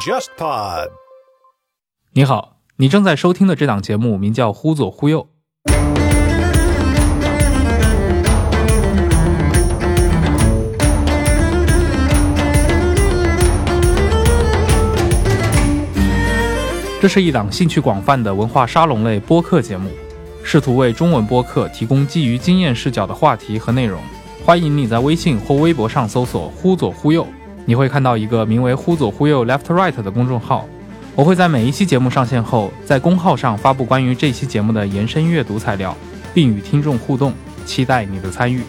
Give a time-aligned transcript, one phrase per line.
[0.00, 0.88] JustPod。
[2.14, 5.22] 你好，你正在收听的这档节目名叫《忽左忽右》。
[17.00, 19.88] 这是一档兴趣广泛的文化沙龙类播客节目，
[20.42, 24.02] 试图为中文播客提供基于经验视角的话题和内容。
[24.42, 27.24] 欢迎你在微信或微博上搜索“忽左忽右”，
[27.66, 30.66] 你会看到一个名为“忽左忽右 Left Right” 的公众号。
[31.14, 35.94] 我会在每一期节目上线后，在公号上发布关于这期节目的延伸阅读材料，
[36.34, 37.32] 并与听众互动，
[37.64, 38.62] 期待你的参与。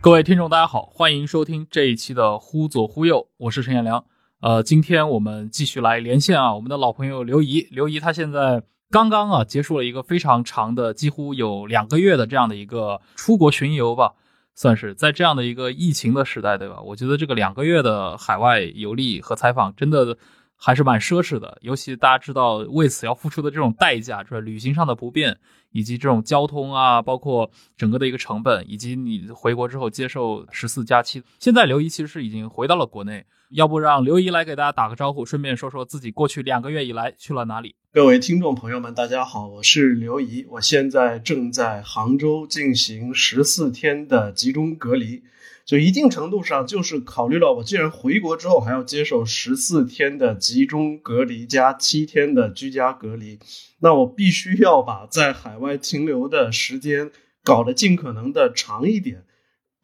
[0.00, 4.04] 各位听众，大家好，欢迎收听这一期的《忽左忽右》，我是陈彦良。
[4.44, 14.12] 呃，今天我们继续来连线啊，我们的老朋友刘怡，刘怡他现在刚刚啊结束了一个非常长的，几乎有两个月的这样的一个出国巡游吧，
[14.54, 16.78] 算是在这样的一个疫情的时代，对吧？
[16.82, 20.18] 我觉得这个两个月的海外游历和采访真的
[20.54, 25.38] 还是蛮奢侈的，尤其大家知道为此要付出的这种代价，就是旅行上的不便。
[25.72, 31.20] 以及这种交通啊，包括整个的一个成本，以及你回国之后接受十四加七。
[31.40, 37.76] 现在刘怡其实是已经回到了国内，要不让刘怡来给大家打个招呼，顺便说说自己过去两个月以来去了哪里。
[37.92, 45.22] 各位听众朋友们，大家好，我是刘怡，我现在正在杭州进行十四天的集中隔离。
[45.64, 53.38] 就一定程度上，就是考虑了我既然回国之后还要接受十四天的集中隔离加七天的居家隔离，
[53.78, 57.12] 那我必须要把在海外停留的时间
[57.44, 59.22] 搞得尽可能的长一点，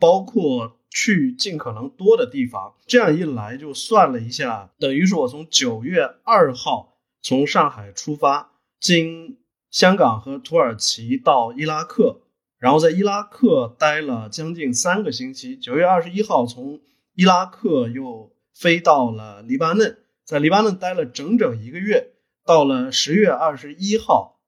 [0.00, 2.74] 包括去尽可能多的地方。
[2.86, 9.38] 这样一来，就算了一下，等于是我从九月二号从上海出发，经
[9.70, 12.20] 香港和土耳其到伊拉克。
[12.58, 15.56] 然后在伊拉克待了将近三个星期。
[15.56, 16.80] 九月二十一号从
[17.14, 22.12] 伊拉克又飞到了黎巴嫩，在黎巴嫩待了整整一个月。
[22.44, 24.40] 到了十月二十一号，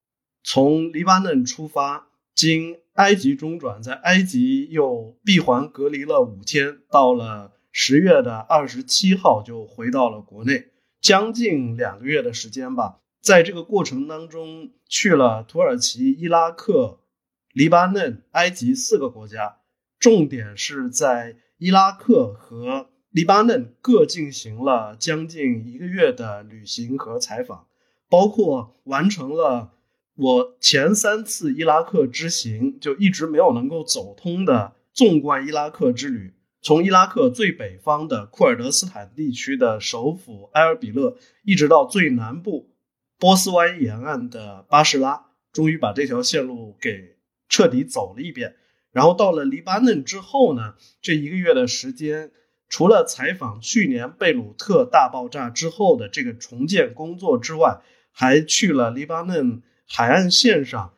[0.43, 6.79] 从黎巴嫩出发，经埃及中转，在埃及又闭环隔离了五天。
[6.91, 10.69] 到了十月的二十七号就回到了国内，
[11.01, 13.01] 将近两个月的时间吧。
[13.21, 16.99] 在这个过程当中，去了土耳其、伊拉克。
[17.55, 19.59] 黎巴嫩、埃及四个国家，
[19.99, 27.67] 重点是在伊拉克和黎巴嫩各进行了将近一个月的旅行和采访，
[28.09, 29.75] 包括完成了
[30.23, 42.71] 我前三次伊拉克之行就一直没有能够走通的纵贯伊拉克之旅，从伊拉克最北方的库尔德斯坦地区的首府埃尔比勒，一直到最南部
[43.19, 47.13] 波斯湾沿岸的巴士拉，终于把这条线路给。
[47.49, 48.57] 彻底走了一遍，
[48.93, 50.73] 然后到了黎巴嫩之后呢，
[51.03, 52.31] 这一个月的时间，
[52.67, 60.95] 除了采访去年贝鲁特大爆炸之后的这个重建工作之外，还去了黎巴嫩海岸线上，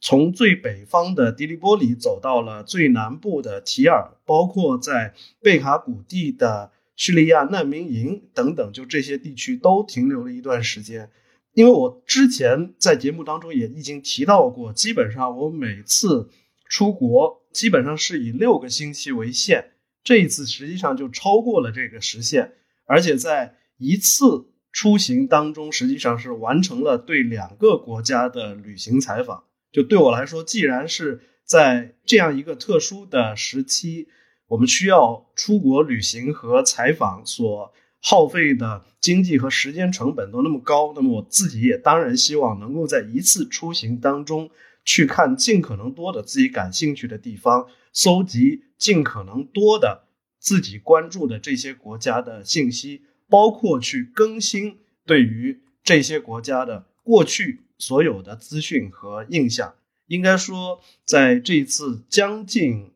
[0.00, 11.10] 从最北方的迪利波里走到了最南部的提尔，包括在贝卡谷地的叙利亚难民营等等，就这些地区都停留了一段时间。
[11.52, 16.30] 因为我之前在节目当中也已经提到过，基本上我每次
[16.68, 19.72] 出国基本上是以六个星期为限，
[20.04, 22.52] 这一次实际上就超过了这个时限，
[22.86, 24.46] 而且在一次
[24.78, 29.42] 出行当中，实际上是完成了对两个国家的旅行采访。
[29.72, 34.06] 就对我来说，既然是在这样一个特殊的时期，
[34.46, 37.74] 我们需要出国旅行和采访所。
[38.00, 44.50] 耗费的经济和时间成本都那么高，那么我自己也当然希望能够在一次出行当中
[44.84, 50.04] 去看尽可能多的自己感兴趣的地方，搜集尽可能多的
[50.38, 59.74] 自己关注的这些国家的信息，包括去更新对于这些国家的过去所有的资讯和印象。
[60.06, 62.92] 应该说，在这一次将近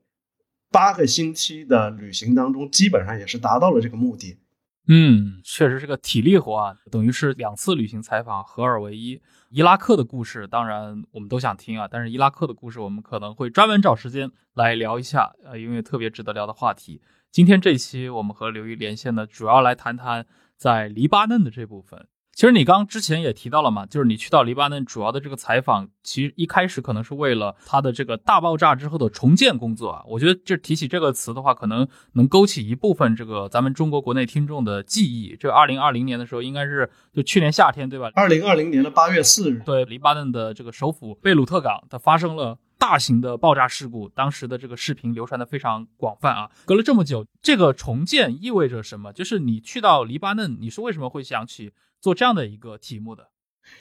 [0.71, 4.39] 八个星期的旅行当中，基本上也是达到了这个目的。
[4.89, 9.21] 嗯，确实是个体力活啊，等于是两次旅行采访合二为一。
[9.51, 17.01] 伊拉克的故事，当然我们都想听啊，但是伊拉克的故事，我们可能会专门找时间来聊一下，呃，因为特别值得聊的话题。
[17.33, 20.27] 今天这期我们和刘毅连线呢，主要来谈谈
[20.59, 22.07] 在黎巴嫩的这部分。
[22.35, 30.03] 其实你刚之前也提到了嘛，就是你去到黎巴嫩主要的这个采访，其实一开始可能是为了它的这个大爆炸之后的重建工作啊。
[30.07, 35.35] 我觉得就提起这个词的话，可能能勾起一部分这个咱们中国国内听众的记忆。
[35.41, 38.11] 这二零二零年的时候，应该是就去年夏天对吧？
[38.15, 46.51] 二零二零年的八月四日，对，黎巴嫩的这个首府贝鲁特港，它发生了大型的爆炸事故，当时的这个视频流传的非常广泛啊。
[46.65, 49.13] 隔了这么久，这个重建意味着什么？
[49.13, 51.71] 就是你去到黎巴嫩，你是为什么会想起？
[52.01, 53.31] 做这样的一个题目的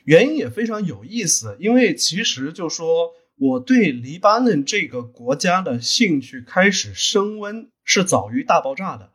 [0.03, 9.13] 原因也非常有意思，因为其实就说我对黎巴嫩这个国家的兴趣开始升温是早于大爆炸的，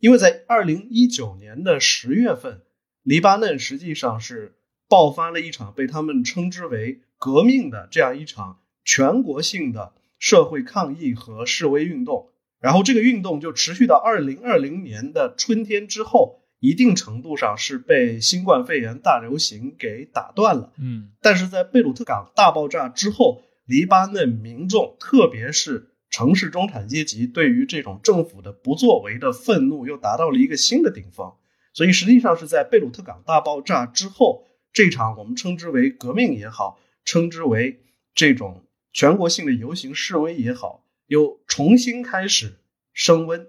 [0.00, 2.62] 因为在二零一九年的十月份，
[3.04, 4.56] 黎巴嫩实际上是
[4.88, 12.30] 爆发了一场被他们称之为革命的这样一场全国性的社会抗议和示威运动，
[12.60, 16.38] 然后这个运动就持续到二零二零年的春天之后。
[16.62, 31.32] 一定程度上是被新冠肺炎大流行给打断了，嗯，但是在贝鲁特港大爆炸之后，黎巴嫩民众，特别是城市中产阶级，对于这种政府的不作为的愤怒又达到了一个新的顶峰。
[31.72, 37.80] 所以实际上是在贝鲁特港大爆炸之后，这场我们称之为革命也好，称之为
[38.14, 42.58] 这种全国性的游行示威也好，又重新开始
[42.92, 43.48] 升温，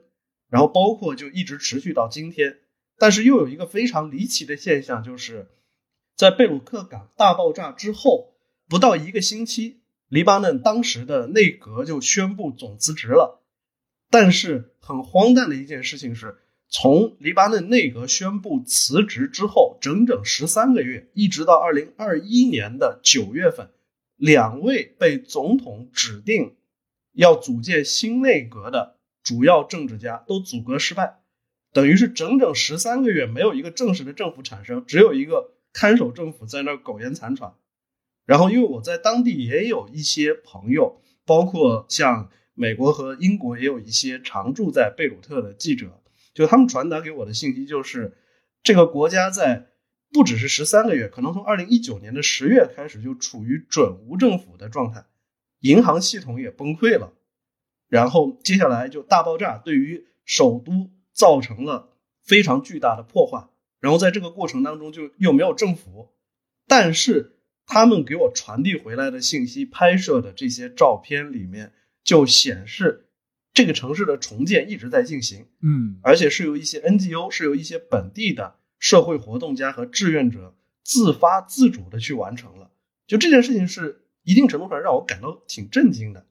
[0.50, 2.60] 然后包括就一直持续到今天。
[2.98, 5.50] 但是又有一个非常离奇的现象，就是
[6.16, 8.36] 在贝鲁特港大爆炸之后
[8.70, 13.42] 不到一个星期，黎巴嫩当时的内阁就宣布总辞职了。
[14.12, 16.38] 但是很荒诞的一件事情是，
[16.70, 23.72] 从黎巴嫩内阁宣布辞职之后，整整十三个月，一直到二零二一年的九月份，
[24.22, 26.56] 两位被总统指定
[27.12, 31.22] 要组建新内阁的主要政治家都阻隔失败。
[31.74, 37.56] 等于是整整十三个月没有一个正式的政府产生，只有一个看守政府在那苟延残喘。
[38.28, 46.00] 然后，因为我在当地也有一些朋友，包括像美国和英国也有一些常驻在贝鲁特的记者，
[46.36, 48.16] 就他们传达给我的信息就是，
[48.62, 49.71] 这个国家在
[50.12, 55.06] 不只是十三个月，可能从二零一九年的十月开始就处于准无政府的状态，
[55.60, 57.14] 银行系统也崩溃了，
[57.88, 60.92] 然后接下来就大爆炸，对于首都。
[61.14, 61.90] 造成了
[62.24, 63.50] 非常巨大的破坏，
[63.82, 66.14] 然后在这个过程当中就又没有政府，
[66.68, 67.36] 但是
[67.66, 73.10] 他们给我传递回来的信息、拍摄的这些照片里面就显示，
[73.54, 82.70] 这个城市的重建一直在进行，嗯，而且是由一些 NGO、是由一些本地的社会活动家和志愿者自发自主的去完成了。
[83.08, 86.26] 就这件事情是一定程度上让我感到挺震惊的，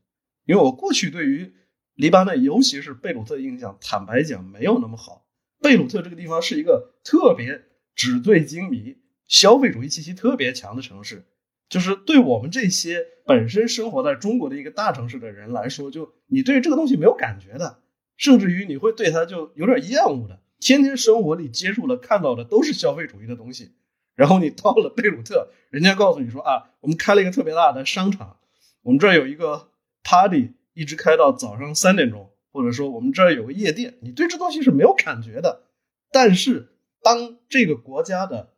[0.44, 1.54] 因为我过去对于。
[1.96, 5.26] 黎巴嫩，尤其是贝鲁特，印象坦白讲没有那么好。
[5.60, 7.62] 贝鲁特这个地方是一个特别
[7.94, 11.26] 纸醉金迷、消费主义气息特别强的城市，
[11.68, 17.82] 就是对我们这些本身生活在中国的一个大城市的人来说，就你对这个东西没有感觉的，
[18.16, 20.39] 甚至于你会对它就有点厌恶的。
[20.60, 23.72] 天天生活里接触的、看到的都是消费主义的东西，
[24.14, 28.36] 然后你到了贝鲁特，人家告诉你说啊，我们开了一个特别大的商场，
[28.82, 29.70] 我们这儿有一个
[30.04, 30.52] party。
[30.72, 35.64] 一直开到早上三点钟，或者说我们这儿有个夜店，你对这东西是没有感觉的。
[36.12, 38.54] 但是当这个国家的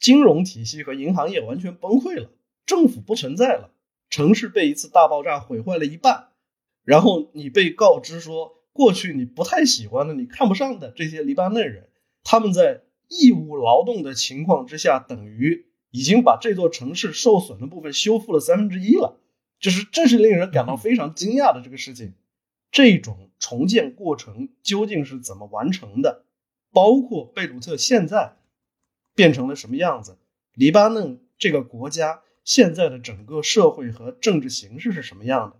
[0.00, 2.30] 金融体系和银行业完全崩溃了，
[2.64, 3.70] 政府不存在了，
[4.08, 6.30] 城市被一次大爆炸毁坏了一半，
[6.82, 11.88] 然后你被告知说，过去你不太喜欢的、你看不上的这些黎巴嫩人，
[12.22, 19.18] 他们在义务劳动的情况之下，等于已经把这座城市受损的部分修复了三分之一了。
[19.58, 22.14] 就是这是令人感到非常惊讶的这个事情，
[22.70, 26.24] 这种重建过程究竟是怎么完成的？
[26.72, 28.36] 包括贝鲁特现在
[29.14, 30.16] 变成了什么样子？
[30.54, 35.56] 黎巴嫩这个国家现在的整个社会和政治形势是什么样的？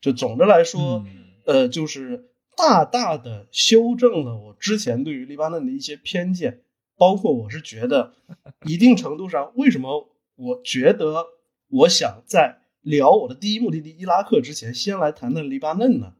[0.00, 1.04] 就总的来说，
[1.44, 6.62] 呃，就是大大的修正了我之前对于黎巴嫩的一些偏见，
[6.96, 8.14] 包括我是觉得
[8.66, 11.26] 一定程度上，为什么我觉得
[11.68, 12.58] 我想在。
[12.84, 16.14] 聊我的第一目的地伊拉克之前，先来谈谈黎巴嫩呢，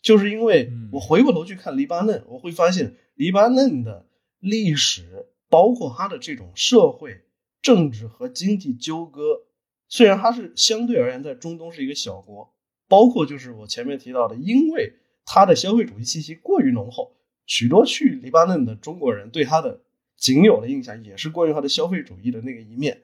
[0.00, 4.06] 就是因为我回过头去看黎巴嫩，我会发现黎巴嫩的
[4.40, 7.20] 历史，包括它的这种社会、
[7.60, 9.42] 政治和经济纠葛，
[9.90, 12.54] 虽然它是相对而言在中东是一个小国，
[12.88, 17.16] 包括就是我前面提到的，因为它的消费主义气息过于浓厚，
[17.46, 19.80] 许多去黎巴嫩的中国人对它的
[20.16, 23.02] 仅有的印象也是关于它的消费主义的那个一面，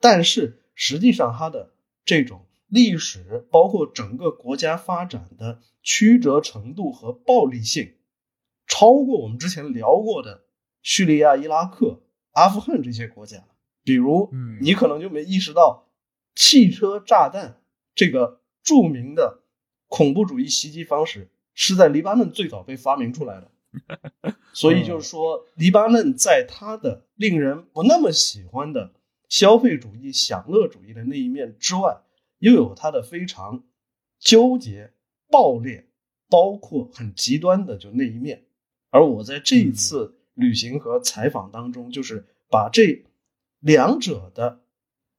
[0.00, 1.72] 但是实际上它的
[2.04, 2.42] 这种。
[2.68, 7.94] 历史包括整个国家发展的曲折程度和暴力性，
[8.66, 10.42] 超过我们之前聊过的
[10.82, 12.02] 叙利亚、伊拉克、
[12.32, 13.44] 阿富汗这些国家。
[13.84, 15.86] 比如，嗯你可能就没意识到，
[16.34, 17.60] 汽车炸弹
[17.94, 19.44] 这个著名的
[19.86, 23.50] 恐怖主义袭击方式是在黎巴嫩最早被发明出来的。
[24.52, 28.92] 所以就是说，黎巴嫩在它的令人不那么喜欢的
[29.28, 32.00] 消费主义、享乐主义的那一面之外，
[32.38, 33.64] 又有它的非常
[34.18, 34.92] 纠结、
[35.30, 35.86] 暴烈，
[36.28, 38.46] 包括很极端的就那一面。
[38.90, 43.04] 而我在这一次旅行和采访当中，就是把这
[43.60, 44.62] 两者的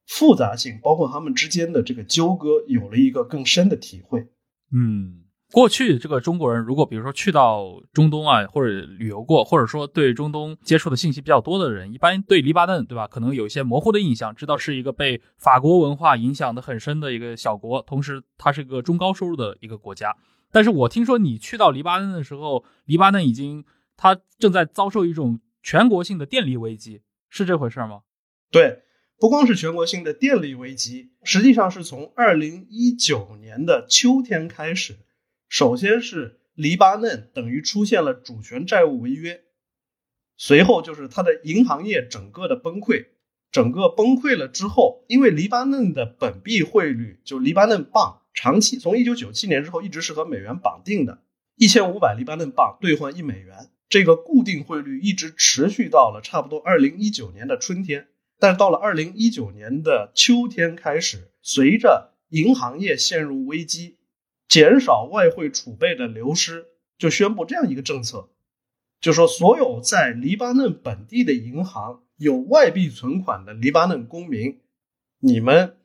[0.07, 4.27] 复杂性，包括他们之间的这个纠葛，有了一个更深的体会。
[4.71, 20.15] 嗯，过去这个中国人如果比如说去到中东啊，或者旅游过，或者说对中东接触的信息比较多的人，一般对黎巴嫩对吧，可能有一些模糊的印象，知道是一个被法国文化影响的很深的一个小国，同时它是一个中高收入的一个国家。
[20.51, 23.65] 但是我听说你去到黎巴嫩的时候，黎巴嫩已经
[23.97, 28.01] 它正在遭受一种全国性的电力危机，是这回事吗？
[28.49, 28.83] 对，
[29.19, 34.97] 不光是全国性的电力危机，实际上是从二零一九年的秋天开始，
[35.49, 39.41] 首先是黎巴嫩等于出现了主权债务违约，
[40.37, 43.07] 随后就是它的银行业整个的崩溃，
[43.51, 51.23] 整个崩溃了之后，因为黎巴嫩的本币汇率就黎巴嫩镑，长期从一九九七年之后一直是和美元绑定的，
[51.55, 58.09] 一千五百黎巴嫩镑兑换一美元，这个固定汇率一直持续到了差不多二零一九年的春天。
[58.39, 63.97] 但是到了二零一九年的秋天开始，随着银行业陷入危机，
[64.47, 66.65] 减少外汇储备的流失，
[66.97, 68.29] 就宣布这样一个政策，
[69.01, 74.59] 就说所有在黎巴嫩本地的银行有外币存款的黎巴嫩公民，
[75.19, 75.77] 你们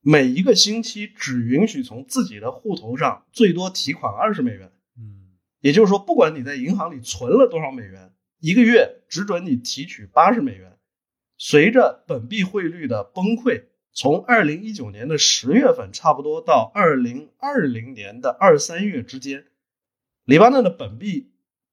[0.00, 4.70] 每一个星期只允许从自己的户头上最多提款二十美元。
[4.98, 10.75] 嗯也就是说，不管你在银行里存了多少美元，一个月只准你提取八十美元。
[11.38, 19.46] 随着本币汇率的崩溃，从二零一九年的十月份，差不多到二零二零年的二三月之间，
[20.24, 21.32] 黎巴嫩的本币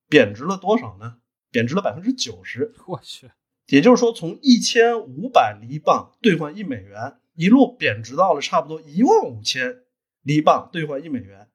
[0.09, 1.17] 贬值了多少呢？
[1.49, 2.73] 贬值了百分之九十。
[2.87, 3.31] 我去，
[3.67, 9.83] 也就是说，从一千五百黎镑兑换一美元，一路贬值到了差不多一万五千
[10.23, 11.47] 黎镑兑换一美元。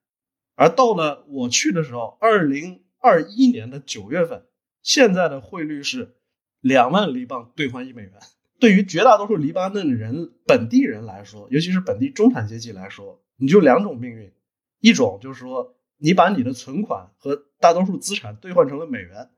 [0.55, 4.45] 而到了我去的时候，二零二一年的九月份，
[4.81, 6.15] 现在的汇率是
[6.61, 8.13] 两万黎镑兑换一美元。
[8.59, 14.31] 对于绝大多数黎巴嫩人本地人来说，尤其是本地中产阶级来说，你就两种命运：
[14.79, 19.29] 一种就是说，你把你的存款和大多数资产兑换成了美元，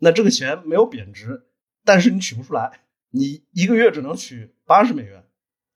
[0.00, 1.46] 那这个钱没有贬值，
[1.84, 2.80] 但是你取不出来，
[3.10, 5.22] 你一个月只能取八十美元；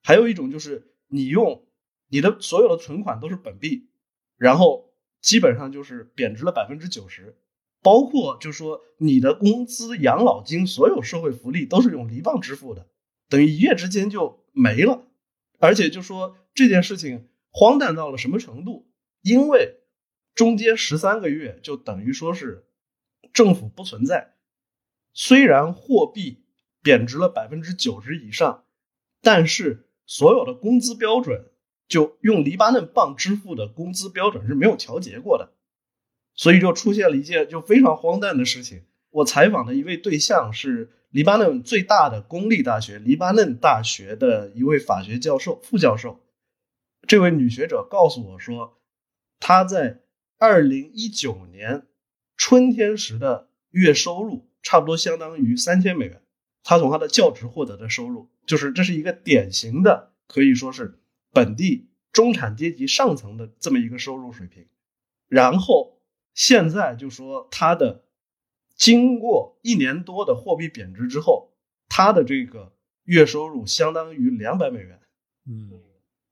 [0.02, 1.64] 还有一种就是你用
[2.08, 3.88] 你的所有的存款都是本币，
[4.36, 7.38] 然后基本上就是贬值了百分之九十，
[7.82, 12.88] 包括就是说你的工资、养老金、所有社会福利都是用黎镑支付的，
[13.28, 15.06] 等于一夜之间就没了。
[15.58, 18.90] 而且就说这件事情荒诞到了什么程度？
[19.22, 19.80] 因为
[20.34, 22.66] 中间十三个月就等于说是
[23.32, 24.34] 政府不存在，
[25.12, 26.44] 虽然货币
[26.82, 28.64] 贬值了百分之九十以上，
[29.20, 31.50] 但是所有的工资标准
[31.88, 35.52] 就用黎巴嫩镑支付的工资标准是没有调节过的，
[36.34, 38.82] 所以就出现了一件就非常荒诞的事情。
[39.10, 46.20] 我采访的一位对象是黎巴嫩最大的公立大学——黎巴嫩大学的一位法学教授、副教授。
[47.08, 48.78] 这位女学者告诉我说，
[49.40, 50.02] 她在
[50.38, 51.88] 二零一九年
[52.36, 56.22] 春天时的月收入差不多相当于三千美元。
[56.62, 61.00] 她从她的教职获得的收入，就是这是一个典型的，可以说是
[61.32, 64.68] 本地中产阶级上层的这么一个收入水平。
[65.26, 65.99] 然后
[66.40, 68.02] 现在就说它的
[68.74, 71.52] 经过一年多的货币贬值之后，
[71.86, 72.72] 它的这个
[73.04, 74.98] 月收入相当于两百美元。
[75.46, 75.70] 嗯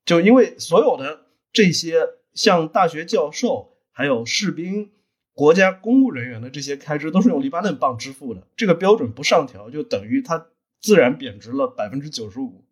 [0.07, 4.93] 就因为所有的这些像大学教授、还有士兵、
[5.35, 10.47] 国家公务人员的这些开支都是用黎巴嫩镑支付的，这个标准不上调，就等于它
[10.81, 12.65] 自然贬值了百分之九十五。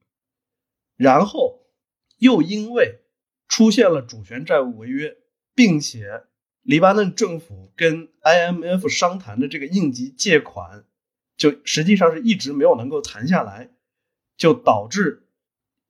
[0.97, 1.67] 然后
[2.17, 3.01] 又因为
[3.47, 5.19] 出现了主权债务违约，
[5.55, 6.23] 并且
[6.67, 10.85] 黎巴嫩政府跟 IMF 商谈的这个应急借款，
[11.37, 13.71] 就实际上是一直没有能够谈下来，
[14.37, 15.29] 就导致，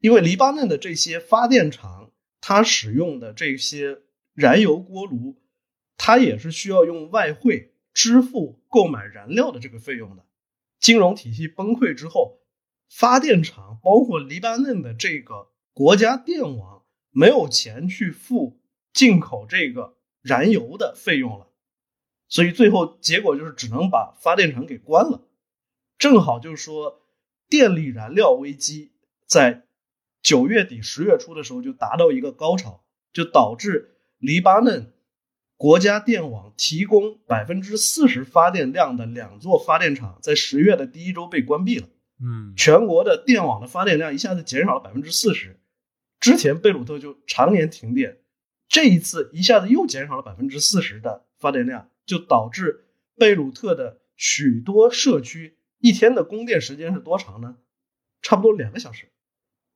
[0.01, 4.03] 因为黎巴嫩的这些发电厂，它使用的这些
[4.35, 5.41] 燃油锅炉，
[5.97, 10.27] 它也是需要用外汇支付购买燃料的这个费用的。
[10.79, 12.41] 金融体系崩溃之后，
[12.91, 18.61] 发电厂包括黎巴嫩的这个国家电网没有钱去付
[18.93, 19.96] 进口这个
[20.27, 21.47] 燃油的费用了，
[22.27, 25.23] 所以最后结果就是只能把发电厂给关了。
[25.99, 27.03] 正好就是说
[27.49, 28.91] 电力燃料危机
[29.25, 29.67] 在
[30.23, 34.93] 九月底十月初的时候就达到一个高潮，就导致黎巴嫩
[35.57, 41.87] 国家电网提供百分之四十发电量的两座发电厂在十月的第一周被关闭了。
[42.21, 45.61] 嗯，全国的电网的发电量一下子减少了百分之四十。
[46.19, 48.19] 之前贝鲁特就常年停电，
[48.69, 52.85] 这一次一下子又减少了百分之四十的发电量，就导致
[53.17, 57.57] 贝鲁特的许多社区一天的供电时间是多长呢？
[58.23, 59.07] 差不多两个小时。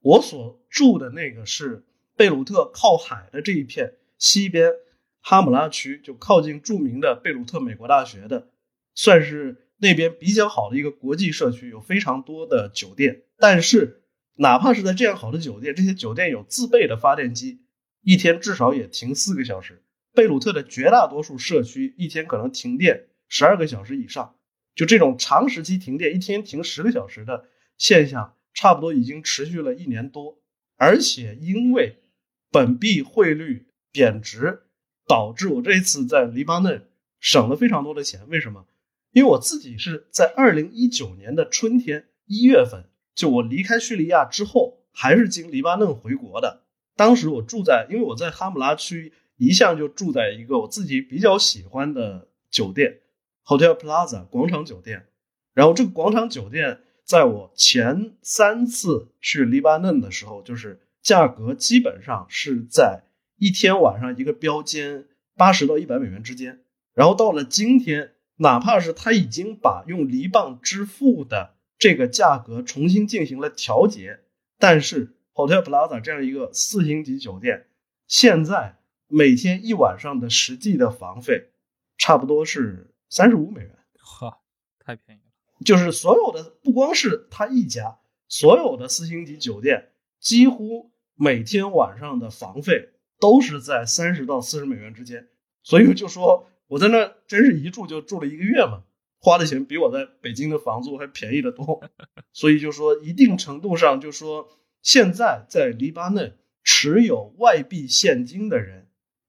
[0.00, 1.85] 我所住的那个是
[2.16, 4.73] 贝鲁特靠海的这一片西边
[5.20, 8.50] 哈姆拉区，就靠近著名的贝鲁特美国大学的，
[8.94, 9.66] 算是。
[9.82, 13.23] 那边比较好的一个国际社区，有非常多的酒店。
[13.38, 14.02] 但是，
[14.35, 17.62] 哪怕是在这样好的酒店，这些酒店有自备的发电机，
[18.02, 19.83] 一天至少也停四个小时。
[20.12, 24.35] 贝鲁特的绝大多数社区一天可能停电十二个小时以上，
[24.75, 27.45] 就这种长时期停电，一天停十个小时的
[27.78, 30.40] 现象，差不多已经持续了一年多。
[30.76, 32.02] 而且，因为
[32.50, 34.62] 本币汇率贬值，
[35.07, 36.88] 导致我这一次在黎巴嫩
[37.21, 38.28] 省了非常多的钱。
[38.28, 38.66] 为什么？
[39.12, 46.64] 因为我自己是在二零一九年的春天一月份，就我离开叙利亚之后，还是经黎巴嫩回国的。
[47.00, 52.99] 当时我住在，因为我在哈姆拉区一向就住在一个我自己比较喜欢的酒店
[53.47, 55.07] ，Hotel Plaza 广场酒店。
[55.54, 63.04] 然后这个广场酒店，在我前三次去黎巴嫩的时候，就是价格基本上是在
[63.38, 65.07] 一天晚上一个标间
[65.38, 66.61] 八十到一百美元之间。
[66.92, 68.12] 然后到了今天。
[68.42, 74.21] 哪怕是他已经把用黎镑支付的这个价格重新进行了调节，
[74.59, 75.12] 但是
[75.47, 77.66] Hotel Plaza 这样一个四星级酒店，
[78.06, 78.78] 现在
[79.09, 81.50] 每天一晚上的实际的房费
[81.99, 83.78] 差不多是三十五美元。
[83.99, 84.38] 呵，
[84.78, 85.64] 太便宜了。
[85.64, 95.28] 就是所有的，不光是他一家，所有的四星级酒店几乎每天晚上的房费都是在三十到四十美元之间。
[95.62, 96.47] 所以就说。
[96.70, 98.85] 我在那真是一住就住了一个月嘛，
[99.18, 101.82] 花的钱比我在北京的房租还便宜的多，
[102.32, 104.49] 所以就说一定程度上就说
[104.82, 108.88] 现在在黎巴嫩持有外币现金的人，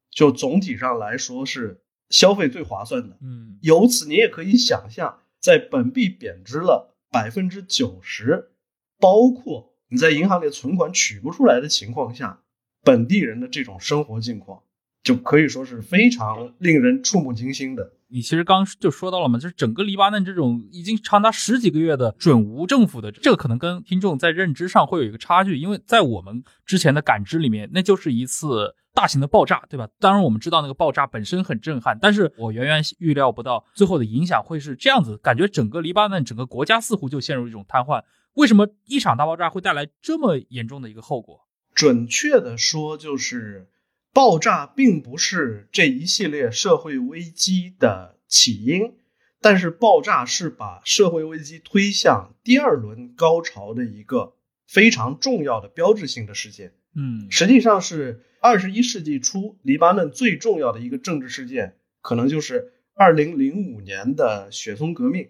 [0.09, 3.17] 就总体上来说是消费最划算的。
[3.21, 8.51] 嗯，由此你也可以想象，在本币贬值了百分之九十，
[8.99, 12.41] 包括你在银行里存款取不出来的情况下，
[12.83, 14.63] 本地人的这种生活境况。
[15.03, 17.93] 就可以说是非常令人触目惊心的。
[18.11, 29.87] 你其实刚就说到了嘛，就是整个黎巴嫩这种已经长达十几个月的准无政府的，这个可能跟听众在认知上会有一个差距，因为在我们之前的感知里面，那就是一次大型的爆炸，对吧？
[29.99, 38.03] 当然我们知道那个爆炸本身很震撼，但是我远远预料不到最后的影响会是这样子，感觉整个黎巴嫩整个国家似乎就陷入一种瘫痪。
[38.33, 41.39] 为什么一场大爆炸会带来这么严重的一个后果？
[41.73, 43.69] 准确的说，就是。
[44.13, 48.93] 爆炸并不是这一系列社会危机的起因，
[49.39, 54.35] 但是爆炸是把社会危机推向第二轮高潮的一个
[54.67, 56.73] 非常重要的标志性的事件。
[56.93, 65.29] 嗯，实际上是二十一世纪初黎巴嫩最重要的一个政治事件，可能就是二零零五年的雪松革命。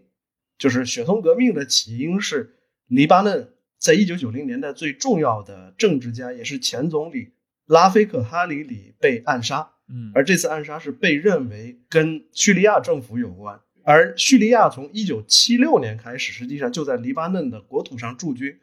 [0.58, 2.56] 就是雪松革命的起因是
[2.88, 7.30] 黎巴嫩在一九九零年代最重要的政治家，也是前总理。
[7.72, 13.62] 拉菲克·哈里里被暗杀，嗯，而这次暗杀是被认为跟叙利亚政府有关。
[13.86, 18.60] 而叙利亚从一九七六年开始，实际上就在黎巴嫩的国土上驻军。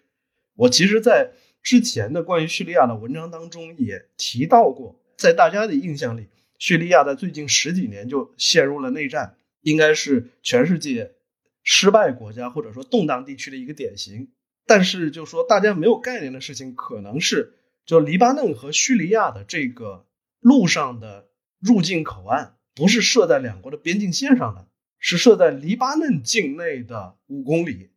[0.57, 1.31] 我其实，在
[1.62, 6.27] 之前的关于叙利亚的文章当中也提到过，在大家的印象里，
[6.59, 11.12] 叙利亚在最近十几年就陷入了内战，应该是全世界
[11.62, 14.29] 失败国家或者说动荡地区的一个典型。
[14.66, 17.55] 但是，就说大家没有概念的事情，可能是。
[17.88, 20.05] 就黎巴嫩和叙利亚的这个
[20.40, 27.88] 路上的入境口岸，不是设在两国的边境线上的，是设在黎巴嫩境内的五公里。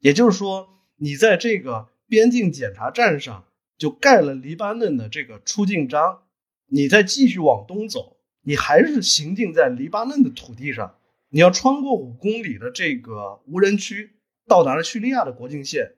[0.00, 3.44] 也就是说，你在这个边境检查站上
[3.78, 6.22] 就盖了黎巴嫩的这个出境章，
[6.66, 10.96] 你再继续往东走，你还是行进在黎巴嫩的土地上。
[11.28, 14.10] 你要穿过五公里的这个无人区，
[14.48, 15.92] 到达了叙利亚的国境线，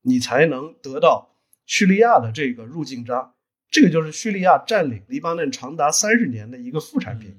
[0.00, 1.34] 你才能得到。
[1.68, 3.34] 叙利亚的这个入境章，
[3.70, 7.36] 这个就是叙利亚占领黎巴嫩长达三十年的一个副产品。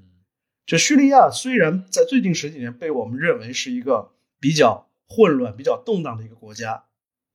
[0.68, 6.84] 就叙利亚虽然在最近十几年被我们认为是一个比较混乱、比较动荡的一个国家，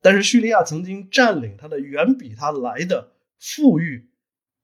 [0.01, 4.09] 但是叙利亚曾经占领它的远比它来的富裕，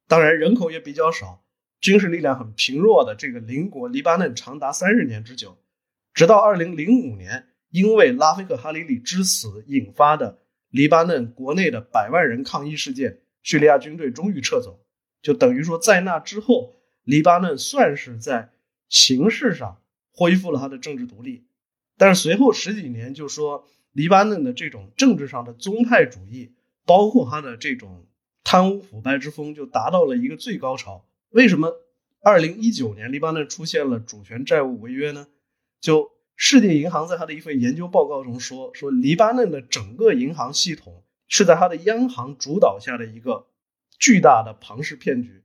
[0.07, 1.43] 当然人口也比较少，
[1.81, 5.57] 军事力量很贫弱的这个邻国黎巴嫩长达三十年之久，
[6.13, 10.39] 直到二零零五年因为拉菲克·哈里里之死引发的
[10.71, 14.79] 黎巴嫩国内的百万人抗议事件，叙利亚军队终于撤走，
[15.21, 18.51] 就等于说在那之后，黎巴嫩算是在
[18.89, 19.81] 形式上
[20.11, 21.43] 恢复了他的政治独立。
[21.97, 26.53] 但是随后十几年，就说黎巴嫩的这种政治上的宗派主义，
[26.85, 28.07] 包括他的这种
[28.43, 31.05] 贪污腐败之风，就达到了一个最高潮。
[31.29, 31.73] 为什么
[32.23, 35.27] 二零一九年黎巴嫩出现了主权债务违约呢？
[35.79, 43.47] 就世界银行在他的一份研究报告中说，说黎巴嫩的整个银行系统是在他的央行主导下的一个
[43.99, 45.43] 巨大的庞氏骗局。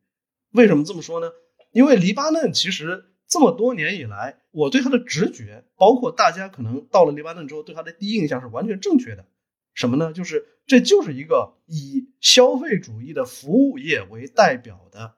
[0.53, 1.31] 为什么这么说呢？
[1.72, 9.27] 因为黎巴嫩其实这么多年以来，我对他的直觉，包括大家可能到了黎巴嫩之后对他的第一印象是完全正确的。
[9.75, 10.14] 什么呢？
[10.14, 15.16] 就是这就是一个以消费主义的服务业为代表的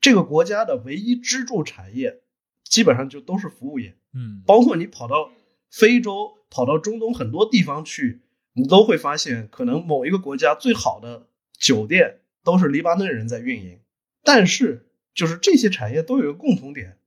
[0.00, 2.22] 这个国家的唯一支柱产业，
[2.68, 3.96] 基本上就都是服务业。
[4.14, 5.30] 嗯，包括你跑到
[5.70, 8.20] 非洲、跑到中东很多地方去，
[8.52, 11.26] 你都会发现，可能某一个国家最好的
[11.58, 13.80] 酒店都是黎巴嫩人在运营。
[14.22, 16.98] 但是，就是这些产业都有一个共同点，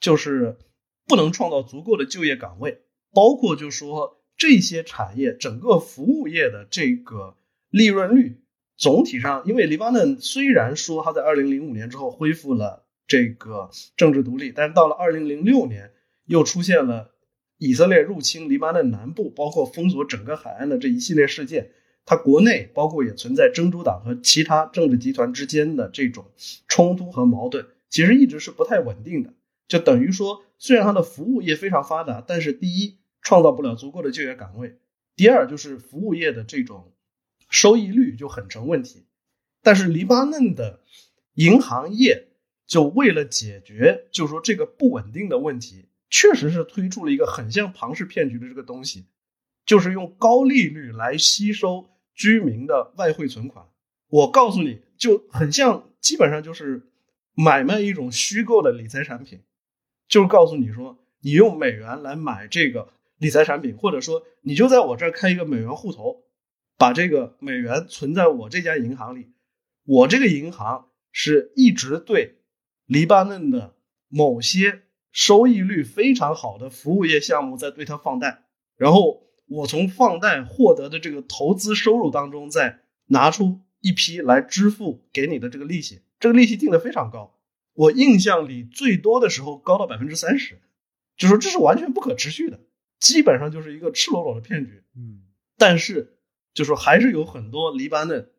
[0.00, 0.58] 就是
[1.06, 2.82] 不能创造足够的就业岗位。
[3.12, 7.36] 包括就说这些产业整个服务业的这个
[7.70, 8.40] 利润率，
[8.76, 15.90] 总体上，因为黎巴嫩虽然说它在二零零五年之后恢复了这个政治独立，但是到了二零零六年。
[16.26, 17.10] 又出现了
[17.58, 21.72] 以色列入侵黎巴嫩南部，包括封锁整个海岸的这一系列事件。
[22.06, 26.26] 它国内包括也存在真主党和其他政治集团之间的这种
[26.68, 29.34] 冲突和矛盾，其实一直是不太稳定的。
[29.66, 34.78] 就等于说，虽然它的服务业非常发达，但是第一创造不了足够的就业岗位，
[35.16, 36.92] 第二就是服务业的这种
[37.48, 39.04] 收益率就很成问题。
[39.64, 40.78] 但是黎巴嫩的
[41.34, 42.28] 银行业
[42.70, 45.86] 就为了解决，就是说这个不稳定的问题。
[46.08, 49.06] 确实是推出了一个很像庞氏骗局的这个东西，
[49.64, 53.66] 就是用高利率来吸收居民的外汇存款。
[54.08, 56.90] 我告诉你就很像，基本上就是
[57.34, 59.40] 买卖一种虚构的理财产品，
[60.08, 66.24] 就是告诉你说，你用美元来买这个理财产品，或者说你就在我这儿开一个美元户头，
[66.76, 69.28] 把这个美元存在我这家银行里，
[69.84, 72.39] 我这个银行是一直对
[72.90, 73.74] 黎巴嫩的
[74.08, 74.82] 某些。
[75.12, 78.44] 收益率非常好的服务业项目在对它放贷，
[78.76, 87.36] 然后我从放贷获得的这个投资收入当中再拿出一批来支付给你的这个利息，这个利息定的非常高，
[87.74, 90.60] 我印象里最多的时候高到百分之三十，
[91.16, 92.60] 就说这是完全不可持续的，
[93.00, 94.84] 基本上就是一个赤裸裸的骗局。
[94.94, 95.22] 嗯，
[95.58, 96.18] 但是
[96.54, 98.30] 就说还是有很多黎巴嫩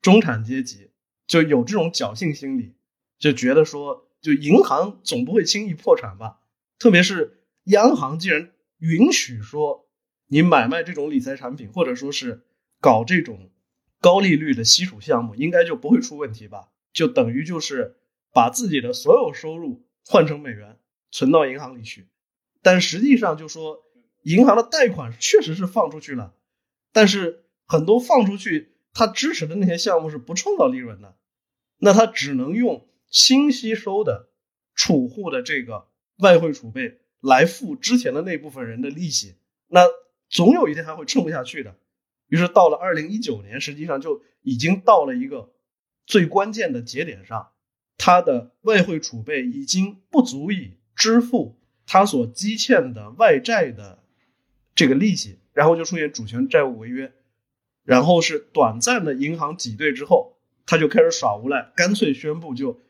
[0.00, 0.92] 中产阶级
[1.26, 2.74] 就有这种侥幸心理，
[3.20, 4.08] 就觉得说。
[4.22, 6.40] 就银行总不会轻易破产吧？
[6.78, 9.88] 特别是央行既然允许说
[10.26, 12.44] 你买卖这种理财产品，或者说是
[12.82, 13.50] 搞这种
[13.98, 16.68] 高利率的吸储项目，应该就不会出问题吧？
[16.92, 17.96] 就等于就是
[18.34, 20.76] 把自己的所有收入换成美元
[21.10, 22.10] 存到银行里去。
[22.60, 23.78] 但实际上就说
[24.24, 26.34] 银行的贷款确实是放出去了，
[26.92, 31.16] 但是很多放出去他支持的那些项目是不创造利润的，
[31.78, 32.86] 那他只能用。
[33.10, 34.28] 新吸收的
[34.74, 39.34] 储户的这个外汇储备来付之前的那部分人的利息，
[39.66, 39.82] 那
[40.28, 41.76] 总有一天还会撑不下去的。
[42.28, 45.52] 于是到了二零一九年，实际上就已经到了一个
[46.06, 47.48] 最关键的节点上，
[47.98, 54.04] 他的外汇储备已经不足以支付他所积欠的外债的
[54.74, 57.12] 这个利息，然后就出现主权债务违约，
[57.82, 62.80] 然后是短暂的银行挤兑之后，他就开始耍无赖，干脆宣布就。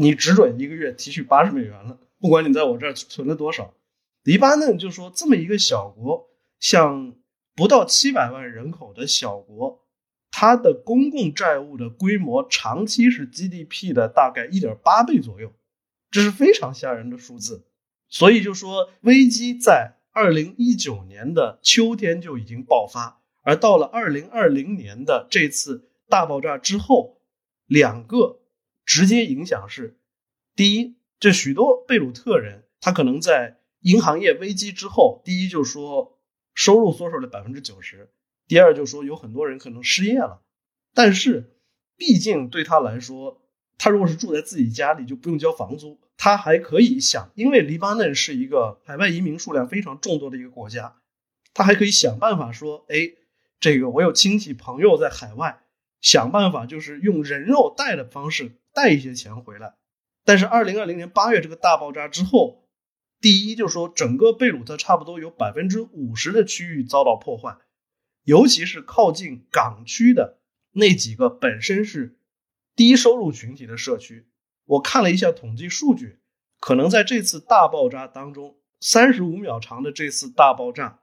[0.00, 3.74] 你只准一个月提取八十美元了，不管你在我这儿存了多少。
[4.22, 6.28] 黎巴嫩就说这么一个小国，
[6.60, 7.16] 像
[7.56, 9.84] 不到七百万人口的小国，
[10.30, 15.52] 它的公共债务的规模长期是 GDP 的大概一点八倍左右，
[16.12, 17.66] 这是非常吓人的数字。
[18.08, 27.20] 所以就说危机在二零一九年的秋天就已经爆发，而到了二零二零年的这次大爆炸之后，
[27.66, 28.38] 两个。
[28.88, 29.98] 直接影响是，
[30.56, 36.18] 第一，这许多贝鲁特人，他可能在银行业危机之后，第一就是说
[36.54, 38.10] 收入缩水了百分之九十，
[38.46, 40.40] 第二就是说有很多人可能失业了。
[40.94, 41.58] 但是，
[41.98, 43.42] 毕竟对他来说，
[43.76, 50.96] 他如果是住在自己家里，就不用交房租，他还可以想，因为黎巴嫩是一个海外移民数量非常众多的一个国家，
[51.52, 53.12] 他还可以想办法说，哎，
[53.60, 55.60] 这个我有亲戚朋友在海外，
[56.00, 58.52] 想办法就是用人肉贷的方式。
[58.72, 59.74] 带一些钱回来，
[60.24, 62.68] 但是二零二零年八月这个大爆炸之后，
[63.20, 67.56] 第一，就是说整个贝鲁特差不多有百分之五十的区域遭到破坏，
[68.24, 70.38] 尤其是靠近港区的
[70.72, 72.18] 那几个本身是
[72.76, 74.28] 低收入群体的社区。
[74.64, 76.20] 我看了一下统计数据，
[76.60, 81.00] 可能在这次大爆炸当中，三十五秒长的这次大爆炸，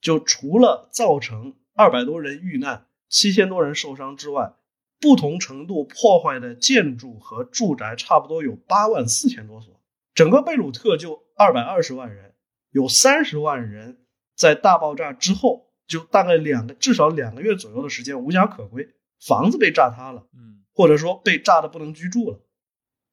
[0.00, 4.54] 就除了造成二百多人遇难、七千多人受伤之外，
[5.00, 9.80] 不同程度破坏的建筑和住宅差不多有八万四千多所。
[10.14, 12.34] 整个贝鲁特就二百二十万人，
[12.70, 13.98] 有三十万人
[14.36, 18.88] 在大爆炸之后，就大概两个至少两个月左右的时间无家可归，
[19.20, 22.40] 房子被炸塌了，嗯，或者说被炸的不能居住了。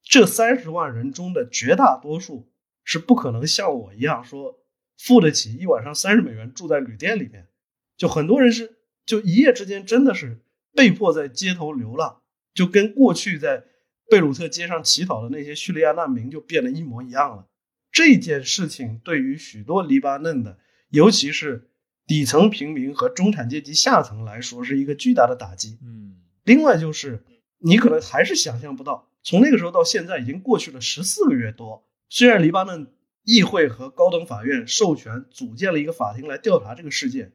[0.04, 2.50] 这三十万人中的绝大多数
[2.84, 4.60] 是不可能像我一样说
[4.98, 7.48] 付得起一晚上三十美元住在旅店里面，
[7.96, 10.41] 就很多人是就一夜之间真的是
[10.74, 12.22] 被迫在街头流浪，
[12.54, 13.64] 就跟过去在。
[14.10, 17.46] 贝鲁特街上乞讨的那些叙利亚难民就变得一模一样了。
[17.90, 20.58] 这件事情对于许多黎巴嫩的，
[20.90, 21.70] 尤其是
[22.06, 25.78] 底层平民和中产阶级下层来说，是一个巨大的打击。
[25.82, 27.24] 嗯，另外就是
[27.58, 31.88] 你可能还是想象不到，从那个时候到现在已经过去了十四个月多。
[32.10, 32.92] 虽然黎巴嫩
[33.24, 37.32] 议会和高等法院授权组建了一个法庭来调查这个事件，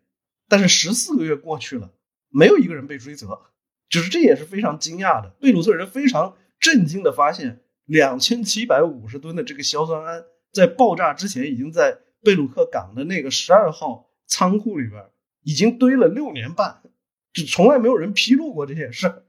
[0.47, 1.91] 但是十四个月过去了，
[2.29, 3.39] 没有一个人被追责，
[3.89, 5.29] 就是这也是非常惊讶的。
[5.39, 6.35] 贝鲁特人非常。
[6.59, 15.05] 震惊的发现，两千七百五十吨的这个硝酸铵在爆炸之前已经在贝鲁特港的那个十二号仓库里边
[15.43, 16.81] 已经堆了六年半，
[17.31, 19.23] 就从来没有人披露过这件事。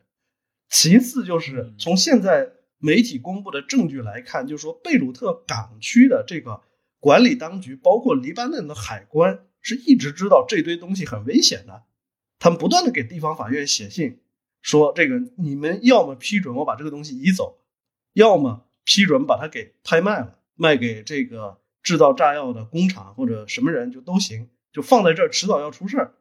[0.71, 6.63] 其次就是从现在媒体公布的证据来看，就是说贝鲁特港区的这个
[6.99, 11.83] 管理当局，包括黎巴嫩的海关，是一直知道这堆东西很危险的，
[12.39, 14.21] 他们不断的给地方法院写信。
[14.61, 17.59] 说这个，你们要么批准我把这个东西移走，
[18.13, 26.15] 要么批准把它给拍卖了，卖给这个制造炸药的工厂或者什么人就都行，就放在这儿，迟早要出事儿。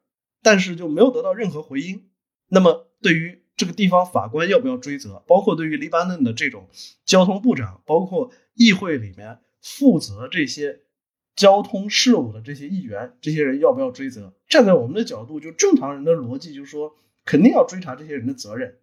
[0.43, 2.09] 但是就没有得到任何回音。
[2.47, 6.69] 那么对于这个地方法官要不要追责，包括对于黎巴嫩的这种
[7.05, 10.81] 交通部长，包括议会里面负责这些
[11.37, 14.33] 交通事务的这些议员，这些人要不要追责？
[14.49, 16.97] 站在我们的角度，就正常人的逻辑就是说。
[17.29, 18.77] 肯定要追查这些人的责任，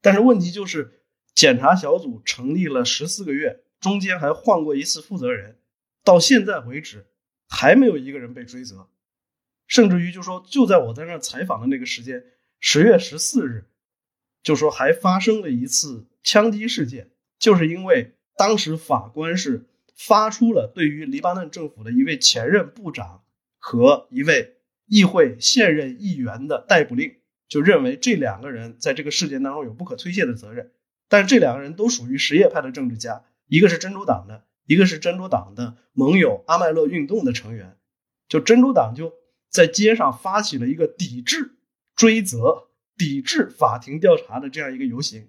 [0.00, 1.02] 但是问题就是，
[1.34, 5.58] 检查小组成立了十四个月，中间还换过一次负责人，
[6.02, 7.04] 到现在为止
[7.46, 8.88] 还没有一个人被追责，
[9.66, 12.24] 甚至于就说就在我在那采访的那个时间，
[12.58, 13.66] 十月十四日，
[14.42, 23.24] 就说还发生了一次枪击事件，就是因为当时法官是发出了对于黎巴嫩政府的一位前任部长
[23.58, 27.16] 和一位议会现任议员的逮捕令。
[27.46, 30.72] 就认为这两个人在这个事件当中有不可推卸的责任，
[31.08, 37.76] 但是这两个人都属于什叶派的政治家，一个是真主党的，一个是真主党的盟友阿麦勒运动的成员。
[38.28, 39.12] 就真主党就
[39.50, 41.52] 在街上发起了一个抵制
[41.94, 45.28] 追责、抵制法庭调查的这样一个游行，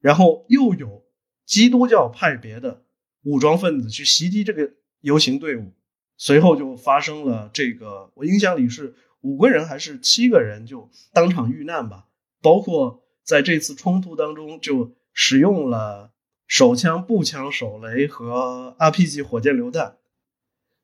[0.00, 1.04] 然后又有
[1.44, 2.82] 基督教派别的
[3.22, 5.72] 武装分子去袭击这个游行队伍，
[6.16, 8.94] 随后就发生了这个，我印象里是。
[9.24, 12.08] 五个人还是七个人就当场遇难吧，
[12.40, 16.10] 包括在这次冲突当中就使用了
[16.48, 19.98] 手枪、步枪、手雷和 RPG 火箭榴弹。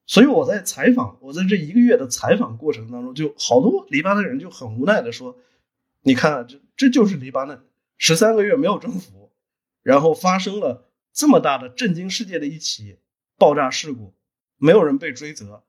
[0.06, 5.36] 所以我在采访，我在这一个月的采访过程当中，就好多黎巴嫩人就很无奈的说
[6.02, 7.60] ：“你看，这这就是黎巴嫩，
[7.96, 9.32] 十三个月没有政府，
[9.82, 12.98] 然后发生了这么大的震惊世界的一起
[13.36, 14.14] 爆炸事故，
[14.56, 15.64] 没有人被追责，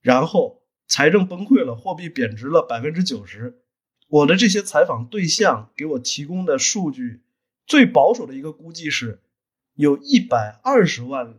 [0.00, 3.62] 然后。”财政崩溃了，货币贬值了百分之九十。
[4.06, 7.22] 我的这些采访对象给我提供的数据，
[7.66, 9.22] 最保守的一个估计是，
[9.72, 11.38] 有一百二十万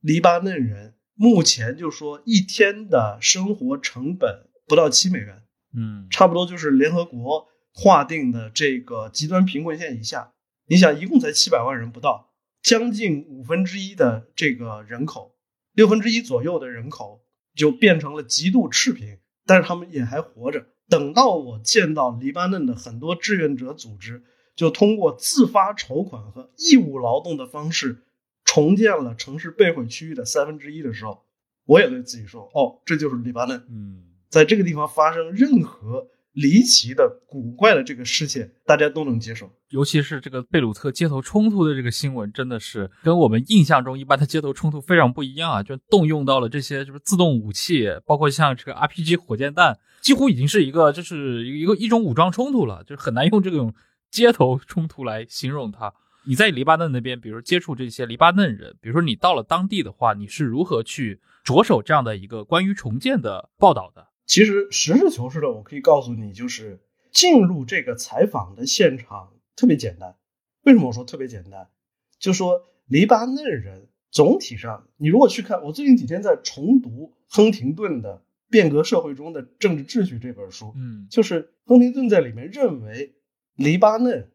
[0.00, 5.42] 黎巴嫩人目前就说一天的生活成本不到七美元，
[5.74, 10.34] 嗯，差不多就是联合国划定的这个极端贫困线以下。
[10.66, 12.33] 你想，一共才七百万人不到，
[12.64, 15.36] 将近五分之一的这个人口，
[15.72, 17.20] 六分之一左右的人口。
[17.54, 20.66] 就变成了极度赤贫，但是他们也还活着。
[20.88, 24.24] 等到我见到黎巴嫩的很多志愿者组织，
[24.56, 28.02] 就通过自发筹款和义务劳动的方式，
[28.44, 31.24] 重建了城市被毁区域的三分之一的时候，
[31.64, 36.08] 我也对自己说：“哦，这就是黎巴嫩。”嗯，在这个地方发生任何。
[36.34, 39.50] 离奇的、古怪的这个事件，大家都能接受。
[39.70, 45.62] 尤其是这个贝鲁特街头冲突的这个新闻，真的是跟我们印象中一般的街头冲突非常不一样啊！
[45.62, 53.74] 就动用到了这些就是自动武器，包括像这个 RPG 火箭弹，几乎已经是一个就是一个一种武装冲突了，就是很难用这种
[54.10, 55.92] 街头冲突来形容它。
[56.26, 64.06] 你在黎巴嫩那边，比如接触这些黎巴嫩人，比如说你到了当地的话，你是如何去着手这样的一个关于重建的报道的？
[64.26, 66.80] 其实实事求是的，我可以告诉你，就是
[67.12, 70.16] 进入这个采访的现场特别简单。
[70.62, 71.68] 为什么我说特别简单？
[72.18, 78.16] 就说黎巴嫩人总体上，你如果去看，我最近几天在重读亨廷顿的
[78.50, 83.14] 《变革社会中的政治秩序》这本书，嗯，就是亨廷顿在里面认为
[83.56, 84.30] 黎巴嫩。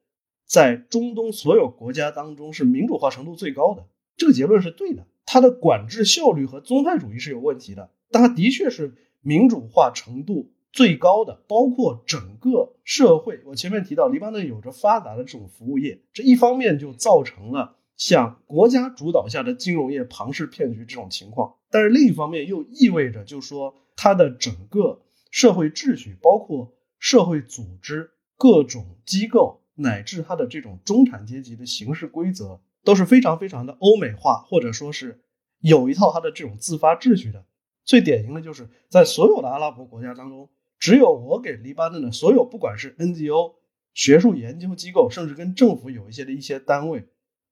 [0.45, 3.85] 在中东所有国家当中是民主化程度最高的，
[4.17, 5.05] 这个结论是对的。
[5.23, 13.41] 它的管制效率和宗派主义是有问题的，但它的确是民主化程度最高的，包括整个社会。
[13.45, 25.01] 我前面提到，黎巴嫩有着发达的这种服务业，这一方面就造成了像国家主导下的金融业庞氏骗局这种情况，但是另一方面又意味着，就是说它的整个
[25.31, 29.61] 社会秩序，包括社会组织、各种机构。
[29.81, 35.21] 乃至它的这种中产阶级的行事规则都是非常非常的欧美化，或者说是
[35.61, 37.45] 有一套它的这种自发秩序的。
[37.83, 43.55] 最典型的就是在所有的阿拉伯国家当中，只有我给黎巴嫩的所有，不管是 NGO、
[43.93, 47.07] 学术研究机构，甚至跟政府有一些的一些单位，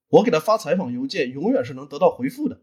[0.10, 2.62] 我给他发采访邮件，永远是能得到回复的，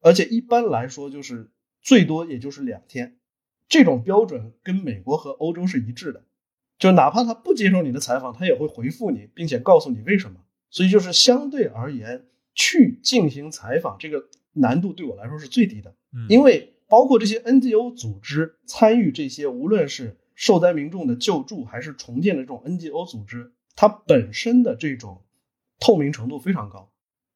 [0.00, 1.50] 而且一般来说就是
[1.80, 3.16] 最多也就是两天。
[3.66, 6.24] 这种标准跟美国和欧洲是一致的。
[6.78, 10.40] 就哪怕他不接受你的采访，他也会回复你，并且告诉你为什么。
[10.70, 15.94] 所以就是相对而言，去进行采访这个难度对我来说是最低的。
[16.12, 25.24] 嗯，因为包括这些 NGO 组织参与这些，无论是受灾民众的救助还是重建的这种 NGO 组织，它本身的这种
[25.80, 26.90] 透明程度非常高。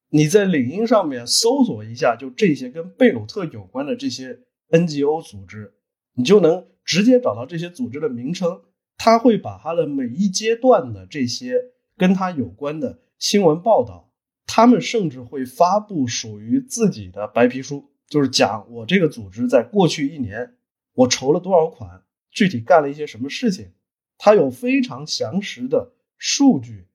[0.09, 5.73] 你在领英上面搜索一下，就这些跟贝鲁特有关的这些 NGO 组织，
[6.15, 8.61] 你就能直接找到这些组织的名称。
[8.97, 11.55] 他会把他的每一阶段的这些
[11.95, 14.11] 跟他有关的新闻报道，
[14.45, 20.55] 他们甚至会发布属于自己的白皮书，就是讲我这个组织在过去一年
[20.93, 23.71] 我筹了多少款，具体干了一些什么事情，
[24.17, 26.87] 它有非常详实的数据，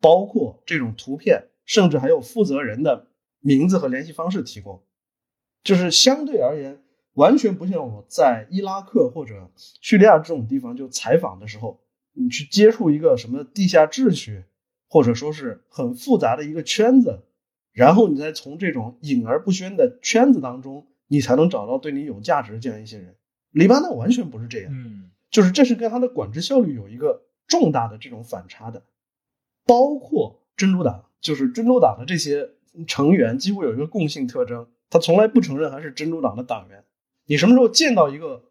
[0.00, 3.06] 包括这种图片，甚至还有负责人的
[3.38, 4.82] 名字和联系方式提供，
[5.62, 6.82] 就是相对而言。
[7.14, 11.80] 完全不像我在伊拉克或者叙利亚这种地方就采访的时候，
[12.12, 14.44] 你去接触一个什么地下秩序，
[14.88, 17.24] 或者说是很复杂的一个圈子，
[17.72, 23.16] 然后你再从这种隐而不宣的圈子当中，你才能找到对你有价值的这样一些人。
[23.50, 28.84] 黎巴嫩完全不是这样，嗯，就是这是跟他的管制效率有一个重大的这种反差的，
[29.66, 32.50] 包括珍珠党，就是珍珠党的这些
[32.86, 36.84] 成员几乎有一个共性特征，他从来不承认他是珍珠党的党员。
[37.26, 38.44] 你什么时候见到一个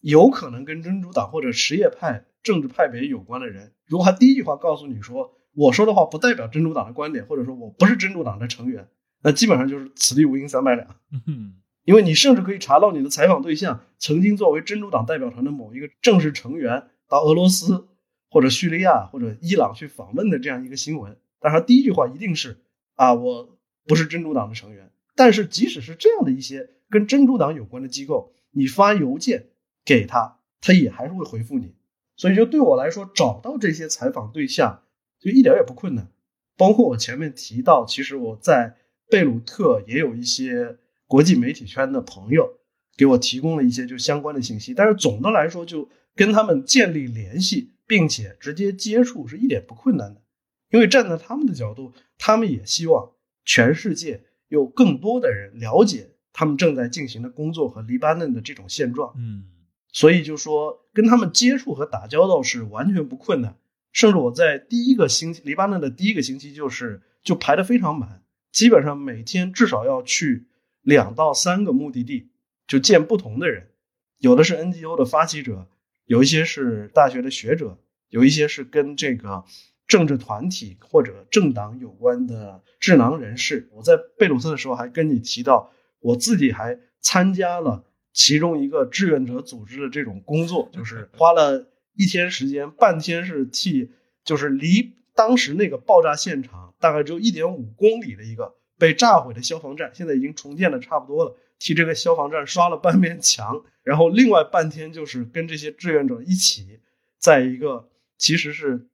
[0.00, 8.86] 有可能跟珍珠党或者什叶派政治派别有关的人，如果他第一句话告诉你说我说的话不代表真主党的观点，或者说我不是真主党的成员，
[9.22, 10.86] 那基本上就是此地无银三百两。
[11.26, 17.88] 嗯因为你甚至可以查到你的采访对象曾经作为真主党代表团的某一个正式成员到俄罗斯
[18.30, 22.58] 或者叙利亚或者伊朗去访问的这样一个新闻，但是他第一句话一定是
[22.94, 24.90] 啊我不是真主党的成员。
[25.14, 26.70] 但是即使是这样的一些。
[26.88, 29.48] 跟真主党有关的机构，你发邮件
[29.84, 31.74] 给他，他也还是会回复你。
[32.16, 34.82] 所以就对我来说，找到这些采访对象
[35.26, 36.08] 就一点也不困难。
[36.56, 38.76] 包括我前面提到，其实我在
[39.10, 42.48] 贝鲁特也有一些国际媒体圈的朋友
[42.96, 44.72] 给我提供了一些就相关的信息。
[44.72, 50.22] 但是总的来说，就跟他们建立联系，并且直接接触是一点不困难的。
[50.70, 53.12] 因为站在他们的角度，他们也希望
[53.44, 56.10] 全世界有更多的人了解。
[56.32, 59.44] 他们正在进行的工作和黎巴嫩的这种现状，嗯，
[59.90, 63.56] 所以就说跟他们接触和打交道是完全不困难。
[63.96, 70.44] 甚至我在第一个星期，黎巴嫩的第一个星期就是就排的非常满，基本上每天至少要去
[70.82, 72.28] 两到三个目的地，
[72.66, 73.70] 就见不同的人，
[74.18, 75.66] 有的是 NGO 的发起者，
[76.04, 77.78] 有一些是大学的学者，
[78.10, 79.44] 有一些是跟这个
[79.88, 83.70] 政治团体或者政党有关的智囊人士。
[83.72, 85.72] 我在贝鲁特的时候还跟你提到。
[86.00, 93.90] 我自己还参加了其中一个志愿者组织的这种工作，就是花了一天时间，半天是替，
[94.24, 106.80] 就是离当时那个爆炸现场大概只有一点五公里的一个被炸毁的消防站，现在已经重建的差不多了，替这个消防站刷了半面墙，然后另外半天就是跟这些志愿者一起，
[107.18, 108.86] 在一个其实是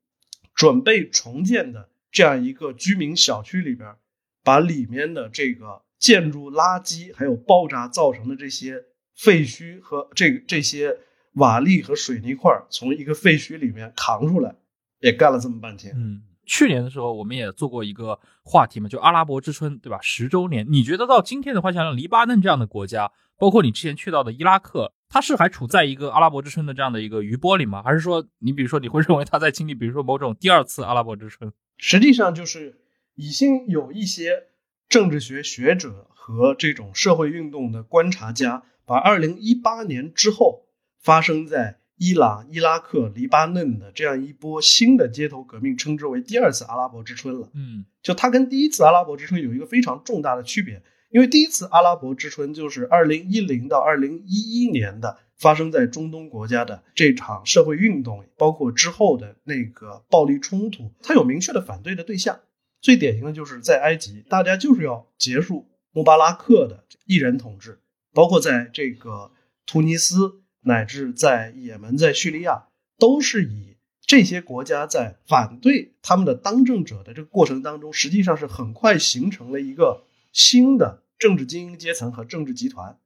[0.55, 3.95] 准备重建的这样一个居民小区里边，
[4.43, 5.83] 把里面的这个。
[6.03, 10.99] 建筑垃圾还有爆炸造成的这些废墟和这这些
[11.35, 14.55] 瓦砾和水泥块从一个废墟里面扛出来，
[15.01, 15.95] 也干了这么半天。
[15.97, 19.99] 嗯，去年的时候我们也做过一个话题嘛，就阿拉伯之春，对吧？
[20.03, 27.83] 十周年，你觉得到今天的话，像黎巴嫩这样的国家，包括你之前去到的伊拉克，它是还处在一个阿拉伯之春的这样的一个余波里吗？
[27.83, 31.53] 还是说，你比如说你会认为它在经历，比如说某种第二次阿拉伯之春？
[31.79, 32.81] 实际上就是
[33.15, 34.45] 已经有一些
[34.89, 40.67] 政治学学者和这种社会运动的观察家，把二零一八年之后
[41.03, 47.51] 发生在伊朗、伊拉克、黎巴嫩的这样一波新的街头革命称之为第二次阿拉伯之春了。
[47.55, 50.83] 嗯，就它跟第一次阿拉伯之春有一个非常重大的区别。
[51.11, 62.41] 因为第一次阿拉伯之春就是二零一零到二零一一年的发生在中东国家的这场社会运动，包括之后的那个暴力冲突，它有明确的反对的对象。
[62.81, 67.75] 最典型的就是在埃及，大家就是要结束穆巴拉克的一人统治；
[68.15, 69.31] 包括在这个
[69.67, 81.03] 突尼斯，乃至在也门、在叙利亚，都是以这些国家在反对他们的当政者的这个过程当中，实际上是很快形成了一个新的。
[81.19, 82.99] 政治精英阶层和政治集团，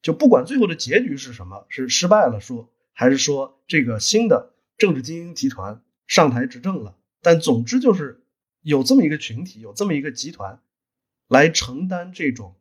[0.00, 8.24] 就不管最后的结局是什么，是失败了说，还是说这个新的政治精英集团上台执政了，但总之就是
[8.62, 10.58] 有这么一个群体，有这么一个集团，
[11.28, 12.56] 来承担这种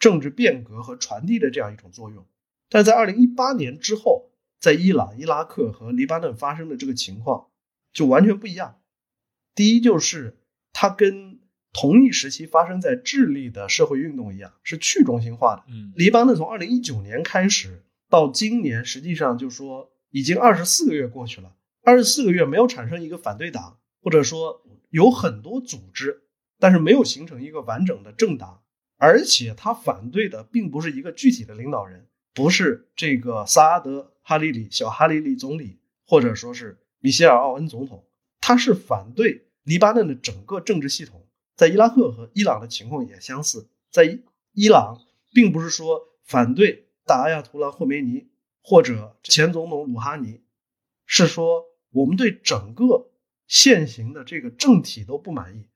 [0.00, 2.26] 政治变革和传递的这样一种作用。
[2.72, 7.46] 但在二零一八年之后，在伊朗、伊拉克和黎巴嫩发生的这个情况
[7.92, 8.80] 就完全不一样。
[9.54, 10.38] 第一就是
[10.72, 11.40] 它跟。
[11.74, 15.62] 同一时期发生在智利的社会运动一样，是去中心化的。
[15.68, 26.24] 嗯，黎巴嫩从二零一九年开始到今年，实际上就说已经二十四个月过去了，二十四个月没有产生一个反对党，或者说有很多组织，
[26.58, 28.60] 但是没有形成一个完整的政党，
[28.98, 38.06] 而且他反对的并不是一个具体的领导人，不是这个萨阿德哈里里小哈里里总理，或者说是米歇尔奥恩总统，
[38.40, 41.26] 他是反对黎巴嫩的整个政治系统。
[41.54, 44.20] 在伊拉克和伊朗的情况也相似，在
[44.52, 45.02] 伊朗，
[45.32, 48.28] 并不是说反对大阿亚图拉霍梅尼
[48.62, 50.40] 或者前总统鲁哈尼，
[51.04, 53.10] 是说我们对整个
[53.46, 55.68] 现行的这个政体都不满意。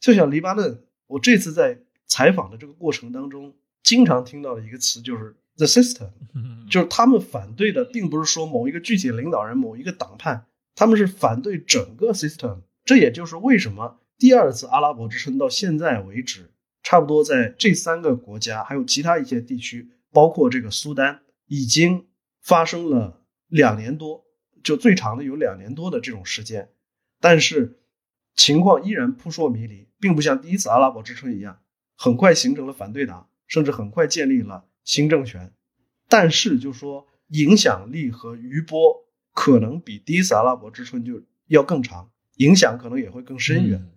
[0.00, 6.10] 就像黎巴嫩，我这次在采访的这个过程当中，经常听到的一个词就是 “the system”，
[6.70, 10.44] 就是他们反对的并不是说某一个具体领导人、某一个党派，
[10.74, 12.62] 他们是反对整个 system。
[12.84, 14.00] 这也就是为什么。
[14.18, 16.50] 第二次阿拉伯之春到现在为止，
[16.82, 22.06] 差不多在这三个国家，还有其他一些地区，包括这个苏丹，已经
[22.42, 24.24] 发生了两年多，
[24.62, 26.70] 就最长的有两年多的这种时间。
[27.18, 27.80] 但是
[28.34, 31.60] 情况依然扑朔迷离，并不像第一次阿拉伯之春一样，
[31.96, 35.52] 很快形成了反对党，甚至很快建立了新政权。
[36.08, 38.92] 但是就说影响力和余波
[39.32, 43.88] 可能比第一次阿拉伯之春就要更长，影响可能也会更深远。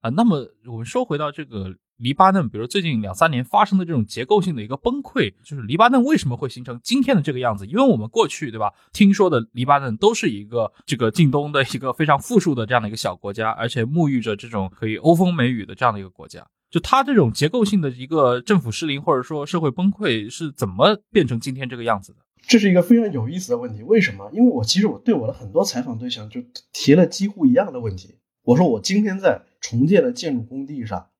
[0.00, 7.64] 啊，那么我们说回到这个黎巴嫩，比如最近两三年发生的这种结构性的一个崩溃，就是黎巴嫩为什么会形成今天的这个样子？
[7.64, 16.44] 因为我们过去对吧，听说的黎巴嫩都是一个这个近东的一个非常富庶的这样的一个小国家，而且沐浴着这种可以欧风美雨的这样的一个国家。
[16.72, 22.18] 就它这种结构性的一个政府失灵或者说社会崩溃是怎么变成今天这个样子的？
[22.48, 23.82] 这是一个非常有意思的问题。
[23.82, 24.30] 为什么？
[24.32, 26.42] 因为我其实我对我的很多采访对象就
[26.72, 28.16] 提了几乎一样的问题。
[28.42, 31.10] 我说我今天在重建的建筑工地上，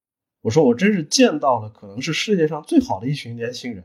[0.40, 3.84] 我说我真是见到了可能是世界上最好的一群年轻人，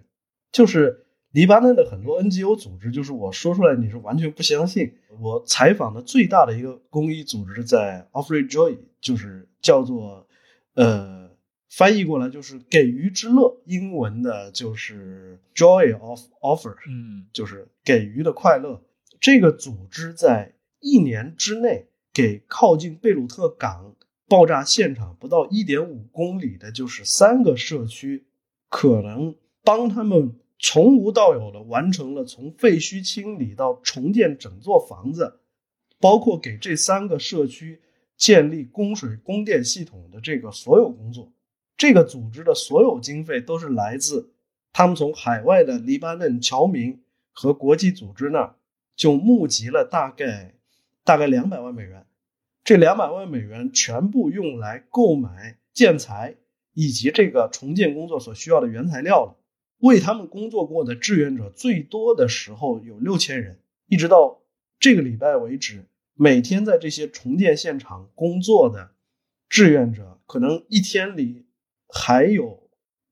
[0.54, 4.94] 就是黎巴嫩的很多 NGO 组织，就是我说出来你是完全不相信。
[5.20, 10.28] 我采访的最大的一个公益组织在 Offer Joy，就是叫做
[10.74, 11.30] 呃
[11.70, 18.84] 翻译过来就是给予之乐，英文的就是 Joy of Offer，嗯，就是给予的快乐。
[19.20, 21.88] 这个组织在一年之内。
[22.14, 23.96] 给靠近贝鲁特港
[24.28, 28.26] 爆炸现场不到一点五公里的，就是三个社区，
[28.70, 35.42] 可能帮他们从无到有的完成了从废墟清理到重建整座房子，
[36.00, 37.80] 包括给这三个社区
[38.16, 41.32] 建立供水供电系统的这个所有工作。
[41.78, 44.34] 这个组织的所有经费都是来自
[44.74, 47.02] 他们从海外的黎巴嫩侨民
[47.32, 48.56] 和国际组织那儿
[48.96, 50.56] 就募集了大概
[51.04, 52.06] 大概两百万美元。
[52.64, 56.36] 这两百万美元全部用来购买建材
[56.74, 59.38] 以及这个重建工作所需要的原材料了。
[59.78, 64.42] 为他们工作过的志愿者最多的时候有六千人，一直到
[64.80, 68.92] 这个礼拜为止，每天在这些重建现场工作的
[69.48, 71.46] 志愿者可能一天里
[71.90, 72.70] 还有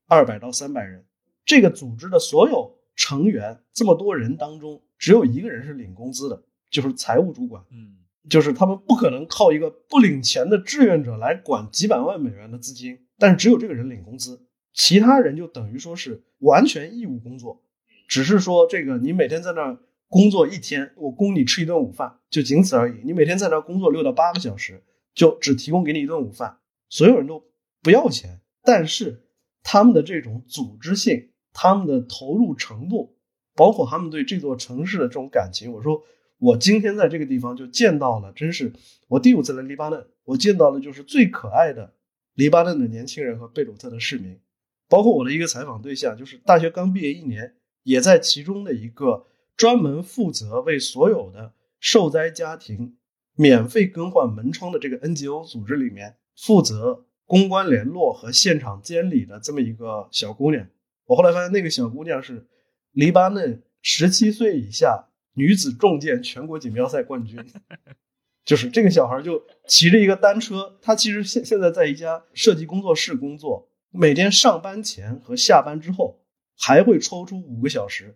[0.07, 1.05] 二百到三百人。
[1.45, 7.63] 这个组织的所有成员这么多人当中，只有一个人是领工资的，就是财务主管。
[7.71, 7.97] 嗯。
[8.27, 17.61] 就是他们不可能靠一个不领钱的志愿者来管几百万美元的资金，但是只有这个人领工资，其他人就等于说是完全义务工作，
[18.07, 22.99] 只是说这个你每天在那儿工作一天，我供你吃一顿午饭，就仅此而已。
[23.03, 26.57] 你每天在那儿工作六到八个小时，就只提供给你一顿午饭，
[26.89, 27.43] 所有人都
[27.83, 29.23] 不要钱，但是
[29.63, 33.15] 他们的这种组织性，他们的投入程度，
[33.55, 36.03] 包括他们对这座城市的这种感情，我说。
[36.37, 38.73] 我今天在这个地方就见到了，真是
[39.07, 41.93] 我第五次来黎巴嫩，我见到的就是最可爱的
[42.33, 44.37] 黎巴嫩的年轻人和贝鲁特的市民，
[44.89, 52.97] 包括我的一个采访对象，就是大学刚毕业一年，也在其中的一个专门负责为所有的受灾家庭
[53.35, 60.67] 免费更换门窗的这个 NGO 组织里面负责公关联络和现场监理的这么一个小姑娘。
[61.05, 62.45] 我后来发现，那个小姑娘是
[62.91, 65.07] 黎巴嫩十七岁以下。
[65.37, 67.37] 女子重剑全国锦标赛冠军，
[68.45, 76.21] 就是这个小孩就骑着一个单车，他其实现现在在一家设计工作室工作，每天上班前和下班之后
[76.57, 78.15] 还会抽出五个小时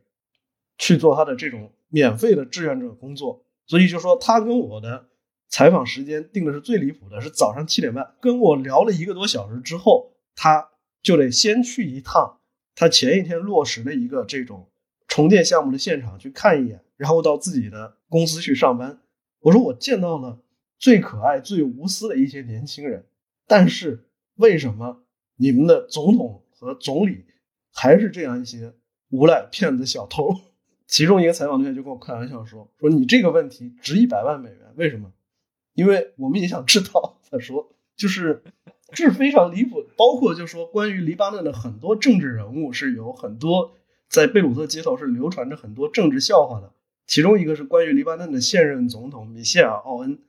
[0.78, 3.44] 去做他的这种免费的志愿者工作。
[3.66, 5.09] 所以就说他跟我的
[5.50, 10.70] 采访时间定的是最离谱的，是早上七点半，跟我聊了一个多小时之后，他
[11.02, 12.40] 就得先去一趟
[12.76, 14.70] 他前一天落实的一个这种
[15.08, 16.82] 重建项目的现场去看一眼。
[17.00, 19.00] 然后到自己的公司去上班。
[19.40, 20.42] 我说我见到了
[20.78, 23.06] 最可爱、最无私的一些年轻人，
[23.48, 24.04] 但是
[24.36, 25.06] 为什么
[25.38, 27.24] 你们的总统和总理
[27.72, 28.74] 还是这样一些
[29.12, 30.36] 无赖、骗子、小偷？
[30.88, 35.10] 其中一个采访对象就跟我开玩笑说：“说你这个问题值一百万美元，为什么？
[35.80, 38.44] 因为我们也想知道。”他说：“就是
[38.92, 39.88] 这是非常离谱的。
[39.96, 43.72] 包括就说关于黎巴嫩的很多政治人物是有很多
[44.10, 46.74] 在贝鲁特街头是流传着很多政治笑话的。”
[47.08, 50.20] 其中一个是关于黎巴嫩的现任总统米歇尔·奥恩，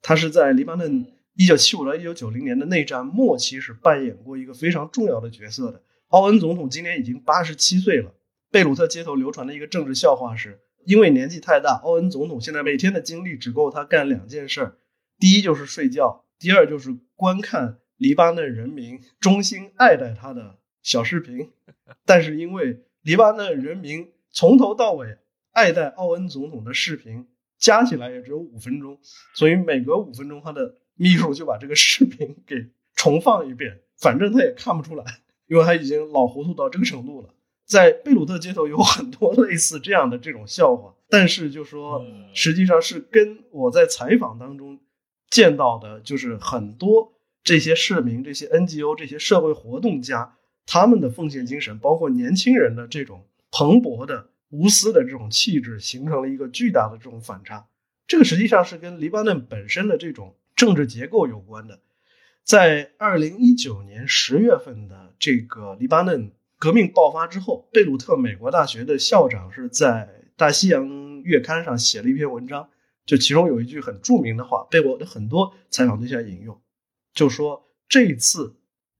[0.00, 5.82] 他是在黎巴嫩1975到1990年的内战末期是扮演过一个非常重要的角色的。
[6.08, 8.14] 奥恩总统今年已经87岁了。
[8.50, 14.76] 贝鲁特街头流传的一个政治笑话是，因为年纪太大，奥恩总统现在每天的精力只够他干两件事儿：
[15.18, 21.50] 第一就是睡觉，第二就是观看黎巴嫩人民衷心爱戴他的小视频。
[22.04, 25.18] 但是因为黎巴嫩人民从头到尾。
[25.52, 28.98] 爱戴奥恩总统的视频加起来也只有五分钟，
[29.32, 37.30] 所以每隔五分钟，他的秘书就把这个视频给重放一遍，反正他也看不出来，因为他已经老糊涂到这个程度了。
[37.64, 42.04] 在贝鲁特街头有很多类似这样的这种笑话，但是就说
[42.34, 44.78] 实际上是跟我在采访当中
[45.36, 47.12] 见到的，就是很多
[47.44, 50.34] 这些市民、这些 NGO、这些社会活动家
[50.64, 54.30] 他们的奉献精神，包括年轻人的这种蓬勃的。
[54.48, 57.66] 无私的这种气质形成了一个巨大的这种反差，
[58.06, 61.80] 这个实际上是跟黎巴嫩本身的这种政治结构有关的。
[62.44, 66.30] 在二零一九年十月份的这个黎巴嫩
[66.60, 72.68] 革命爆发之后，贝鲁特美国大学的校长是在《大西洋月刊》上写了一篇文章，
[73.06, 76.60] 就其中有一句很著名的话，被我的很多采访对象引用，
[77.14, 78.56] 就说这次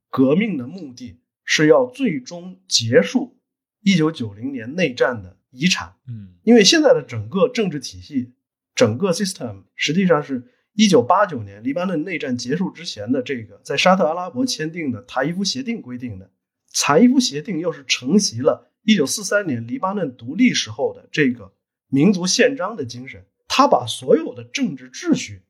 [0.09, 3.37] 革命的目的是要最终结束
[3.83, 5.37] 一九九零年内战的。
[5.53, 8.35] 遗产，嗯，因为现在的整个政治体系，
[8.75, 16.31] 整个 system 实际上是一九八九年黎巴嫩内战结束之前的这个在沙特阿拉伯签订的塔伊夫协定规定的。
[16.75, 21.55] 塔伊夫协定又是承袭了一九四三年黎巴嫩独立时候的这个
[21.89, 23.25] 民族宪章的精神，
[23.57, 25.41] 他把所有的政治秩序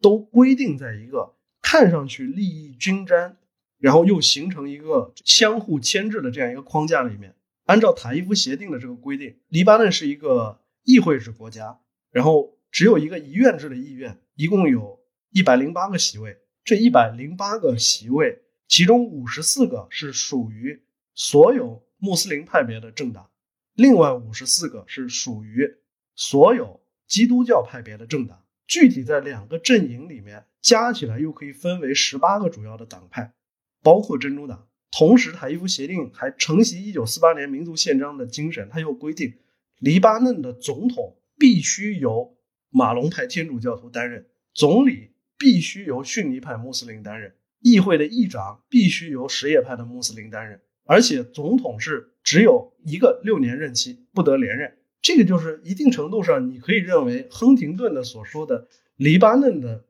[0.00, 3.36] 都规定在一个看上去利益均沾，
[3.76, 7.34] 然后又形成一个相互牵制的这样一个框架里面。
[7.66, 11.78] 按照塔伊夫协定的这个规定，黎巴嫩是一个议会制国家，
[12.10, 14.98] 然后只有一个一院制的议院，一共有
[15.30, 16.38] 一百零八个席位。
[16.64, 20.80] 这一百零八个席位，其中五十四个是属于
[21.14, 23.28] 所有穆斯林派别的政党，
[23.74, 25.76] 另外五十四个是属于
[26.16, 26.79] 所有
[27.10, 28.42] 基督教派别的政党。
[28.66, 33.34] 具体在两个阵营里面加起来，又可以分为十八个主要的党派，
[33.82, 34.68] 包括珍珠党。
[34.92, 39.34] 同时，塔伊夫协定还承袭一九四八年民族宪章的精神，它又规定，
[39.80, 42.36] 黎巴嫩的总统必须由
[42.70, 54.76] 马龙派天主教徒担任，总理必须由逊尼派穆斯林担任，议会的议长必须由什叶派的穆斯林担任，而且总统是只有一个六年任期，不得连任。
[55.02, 59.84] 这个就是一定程度上，你可以认为亨廷顿的所说的黎巴嫩的。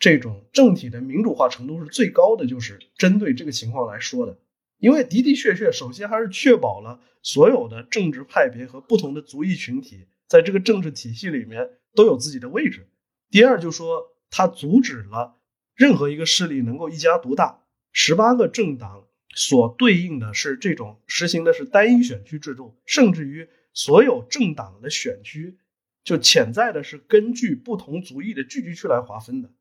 [0.00, 4.38] 这种政体的民主化程度是最高的，就是针对这个情况来说的。
[4.78, 12.86] 因为的的确确，首先还是确保了所有的政治派别和不同的族裔群体在这个政治体系里面都有自己的位置。
[13.28, 15.40] 第二就说他阻止了
[15.74, 17.64] 任何一个势力能够一家独大。
[17.90, 19.04] 十八个政党
[19.34, 23.48] 所对应的是这种实行的是单一选区制度，甚至于
[23.78, 25.56] 所有政党的选区
[26.02, 29.52] 就潜在的是根据不同族裔的聚居区来划分的。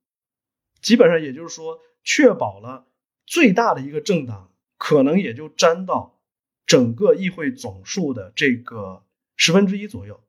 [0.82, 2.88] 基本上也就是说，确保了
[3.28, 6.20] 最大的一个政党可能也就占到
[6.66, 9.04] 整个议会总数的这个
[9.36, 10.20] 十分之一左右。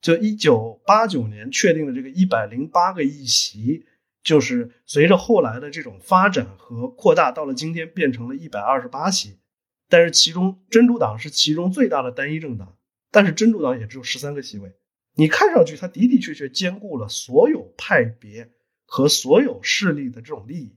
[0.00, 3.86] 就一九八九年确定的这个一百零八个议席，
[4.22, 9.40] 就是随着后来的这种发展和扩大，到了今天变成了一百二十八席。
[9.88, 12.76] 但是其中真主党是其中最大的单一政党，
[13.12, 14.72] 但是真主党也只有十三个席位。
[15.14, 18.50] 你看上去它的的确确兼顾了所有派别。
[18.84, 20.76] 和所有势力的这种利益，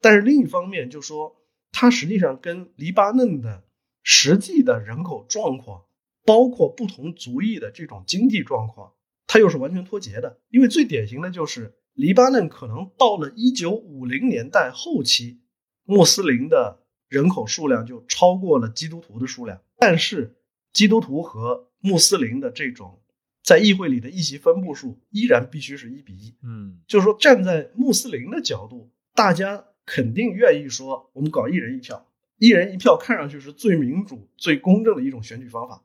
[0.00, 1.36] 但是另一方面就说，
[1.70, 3.62] 它实际上跟黎巴嫩的
[4.02, 5.84] 实际的人口状况，
[6.24, 8.94] 包括不同族裔的这种经济状况，
[9.28, 10.40] 它又是完全脱节的。
[10.48, 15.40] 因为最典型的就是黎巴嫩可能到了一九五零年代后期，
[15.84, 20.36] 穆斯林的人口数量就超过了基督徒的数量，但是
[20.72, 22.98] 基督徒和穆斯林的这种。
[23.44, 26.32] 在议会里的议席分布数依然必须是一比一。
[26.44, 32.06] 嗯，就是说，站在穆斯林的角度，大家肯定愿意说，我们搞一人一票，
[32.38, 35.82] 一人一票看上去是最民主、最公正的一种选举方法。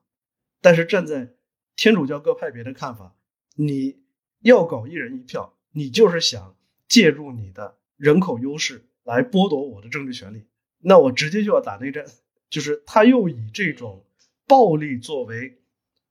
[0.61, 1.33] 但是站在
[1.75, 3.15] 天主教各派别的看法，
[3.55, 4.01] 你
[4.41, 6.55] 要搞一人一票，你就是想
[6.87, 10.45] 借助你的人口优势来剥夺我的政治权利，
[10.77, 12.05] 那我直接就要打内战。
[12.51, 14.05] 就是他又以这种
[14.45, 15.57] 暴力作为。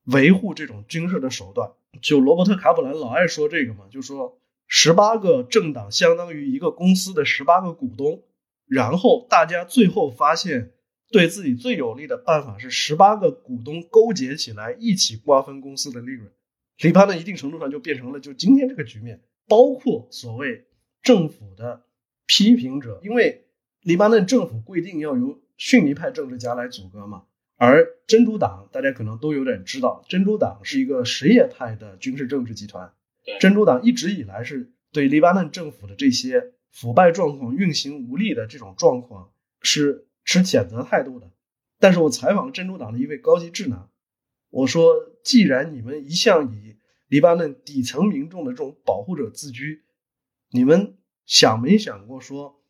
[0.06, 8.22] 维护这种军事的手段，就罗伯特·卡普兰老爱说这个嘛，就说十八个政党相当于一个公司的十八个股东，
[8.66, 10.72] 然后大家最后发现，
[11.10, 16.30] 对自己最有利的办法是十八个股东勾结起来一起瓜分公司的利润。
[16.78, 20.66] 黎巴嫩一定程度上就变成了就今天这个局面，包括所谓
[21.02, 21.84] 政府的
[22.26, 23.46] 批评者，因为
[23.80, 27.24] 黎巴嫩政府规定要由逊尼派政治家来组阁嘛。
[27.56, 32.92] 而珍珠党，大家可能都有点知道，珍珠党是一个什叶派的军事政治集团。
[33.40, 39.32] 珍珠党一直以来是对黎巴嫩政府的这些腐败状况、运行无力的这种状况
[39.62, 41.30] 是持谴责态度的。
[41.78, 43.90] 但是我采访了真主党的一位高级智囊，
[44.50, 44.94] 我说：
[45.24, 46.76] 既然你们一向以
[47.08, 49.82] 黎巴嫩底层民众的这种保护者自居，
[50.50, 52.62] 你们想没想过说，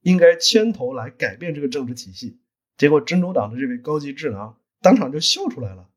[0.00, 2.38] 应该牵头来改变这个政治体系？
[2.80, 5.90] 结果，真主党的这位高级智囊当场就笑出来了。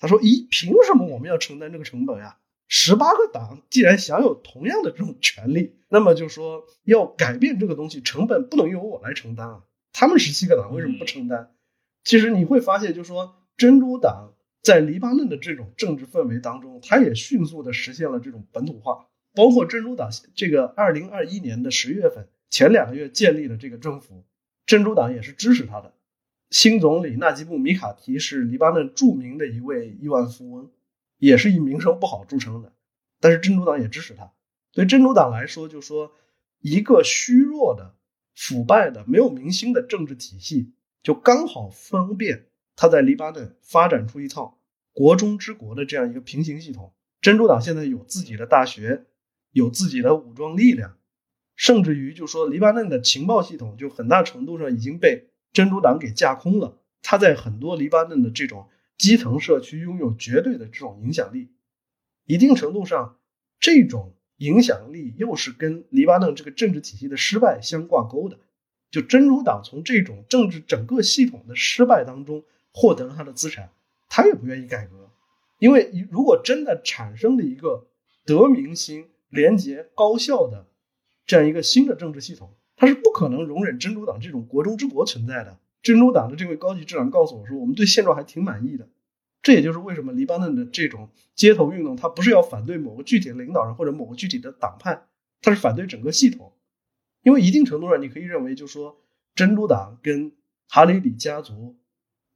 [0.00, 2.38] 他说：“咦，凭什么我们要承担这个成本呀？
[2.66, 9.62] 十八个党既然享有同样的这种权利，那么就说要改变这个东西，成本不能由我来承担啊。
[9.92, 11.52] 他们十七个党为什么不承担？
[12.02, 14.32] 其实你会发现，就说真主党
[14.64, 19.06] 在黎巴嫩的这种政治氛围当中，它也迅速的实现了这种本土化。
[19.32, 24.24] 包括珍珠党这个二零二一年的十月份前两个月建立的这个政府，
[24.66, 25.94] 珍珠党也是支持他的。”
[26.50, 30.68] 新总理纳吉布·米卡提是黎巴嫩著名的一位亿万富翁，
[31.16, 32.72] 也是以名声不好著称的。
[33.20, 34.32] 但是真主党也支持他。
[34.72, 36.12] 对真主党来说，就说
[36.60, 37.94] 一个虚弱的、
[38.34, 40.72] 腐败的、没有民心的政治体系，
[41.04, 44.58] 就刚好方便他在黎巴嫩发展出一套
[44.92, 46.92] 国中之国的这样一个平行系统。
[47.20, 49.04] 真主党现在有自己的大学，
[49.52, 50.98] 有自己的武装力量，
[51.54, 55.29] 甚至于就说黎巴嫩的情报系统，就很大程度上已经被。
[55.52, 61.48] 真主党给架空了，他在很多黎巴嫩的这种基层社区拥有绝对的这种影响力，
[62.24, 63.16] 一定程度上，
[63.58, 68.38] 这种影响力又是跟黎巴嫩这个政治体系的失败相挂钩的。
[68.90, 73.70] 就真主党从这种政治整个系统的失败当中获得了他的资产，
[74.08, 75.10] 他也不愿意改革，
[75.58, 77.86] 因为如果真的产生了一个
[78.24, 80.66] 得民心、廉洁、高效的
[81.24, 82.52] 这样一个新的政治系统。
[82.80, 85.58] 他是不可能容忍真主党这种国中之国存在的。
[85.82, 88.88] 真主党的这位高级智囊告诉我说：“我们对现状还挺满意的。”
[89.42, 95.02] 这也就是为什么黎巴嫩的这种街头运动，它不是要反对某个具体的领导人或者某个具体的党派，
[95.42, 96.54] 它是反对整个系统。
[97.22, 98.96] 因为一定程度上，你可以认为，就是说
[99.34, 100.32] 真主党跟
[100.66, 101.76] 哈里里家族，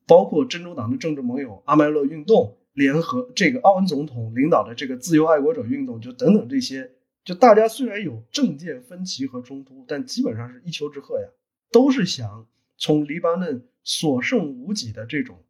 [0.06, 6.90] 包括真主党的政治盟友阿麦勒运动联合这个奥恩总统领导的这个自由爱国者运动，就等等这些。
[7.24, 11.28] 就大家虽然有政见分歧和冲突，但基本上是一丘之貉呀，
[11.72, 12.46] 都是想
[12.76, 15.42] 从黎巴嫩所剩无几的这种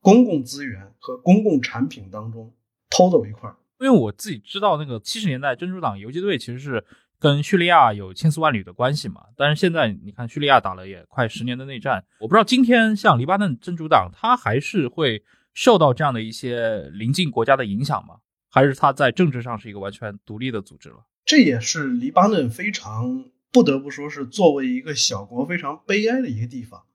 [0.00, 2.54] 公共资源和公共产品当中
[2.88, 3.54] 偷走一块。
[3.80, 6.82] 因为我自己知道，那个七十年代真主党游击队其实是
[7.18, 9.26] 跟叙利亚有千丝万缕的关系嘛。
[9.36, 15.22] 但是现在你看，叙利亚打了也快十年的内战，我不知道今天像黎巴嫩真主党，它还是会
[15.52, 18.16] 受到这样的一些邻近国家的影响吗？
[18.50, 21.04] 还是它在政治上是一个完全独立的组织了？
[21.28, 26.86] 这也是黎巴嫩非常不得不说是作为一个小国非常悲哀的一个地方。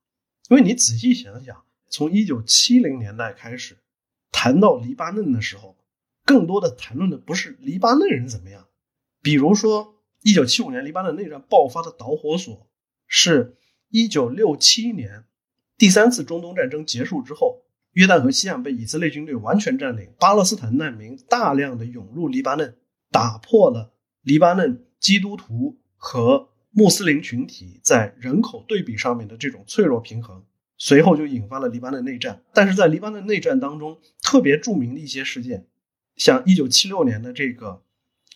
[0.49, 3.77] 因为你仔细想想，从一九七零年代开始
[4.31, 5.77] 谈到黎巴嫩的时候，
[6.25, 8.65] 更多的谈论的不是黎巴嫩人怎么样，
[9.21, 12.67] 比如说一九七五年黎巴嫩内战爆发的导火索
[13.05, 13.55] 是
[13.89, 15.25] 一九六七年
[15.77, 17.61] 第三次中东战争结束之后，
[17.91, 22.75] 约旦河西岸被以色列军队完全占领，巴勒斯坦难民大量的涌入黎巴嫩，
[23.11, 23.92] 打破了
[24.23, 30.45] 黎巴嫩基督徒和穆斯林群体在人口对比上面的这种脆弱平衡，
[30.77, 32.41] 随后就引发了黎巴嫩内战。
[32.53, 35.67] 但是在黎巴嫩内战当中，特别著名的一些事件，
[36.15, 37.83] 像1976年的这个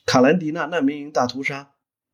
[0.06, 1.72] 卡兰迪纳难民营大屠杀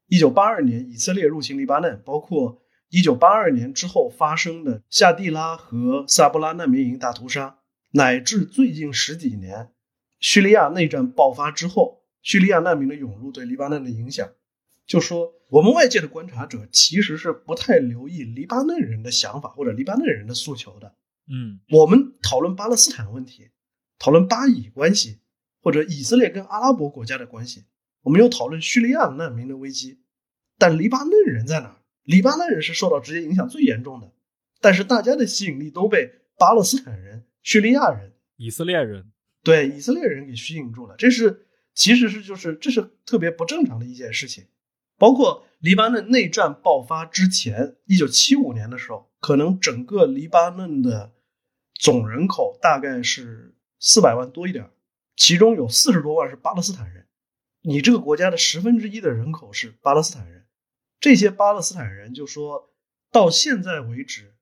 [0.10, 2.62] ，1982年以色列入侵黎巴嫩，包括
[2.92, 7.58] 1982年之后发生的夏蒂拉和萨布拉难民营大屠杀，
[7.94, 9.72] 乃至最近十几年
[10.20, 14.28] 叙利亚内战爆发之后，叙利亚难民的涌入对黎巴嫩的影响。
[14.88, 20.96] 就说我们外界的观察者其实是不太留意黎巴嫩人的想法或者黎巴嫩人的诉求的。
[21.30, 23.50] 嗯，我们讨论巴勒斯坦问题，
[23.98, 25.20] 讨论巴以关系，
[25.62, 27.64] 或者以色列跟阿拉伯国家的关系，
[28.02, 30.00] 我们又讨论叙利亚难民的危机。
[30.58, 31.78] 但黎巴嫩人在哪儿？
[32.04, 34.12] 黎巴嫩人是受到直接影响最严重的，
[34.60, 40.96] 但是大家的吸引力都被巴勒斯坦人、叙利亚人、以色列人对以色列人给吸引住了。
[40.98, 41.43] 这是
[41.74, 44.46] 其实是就是这是特别不正常的一件事情。
[44.98, 51.12] 包括黎巴嫩内战爆发之前，一九七五年的时候，可能整个黎巴嫩的
[51.74, 54.70] 总人口大概是四百万多一点，
[55.16, 57.08] 其中有四十多万是巴勒斯坦人。
[57.62, 60.46] 你这个国家的十分之一的人口是巴勒斯坦人，
[61.00, 62.74] 这些巴勒斯坦人就说
[63.12, 64.36] 到现在为止，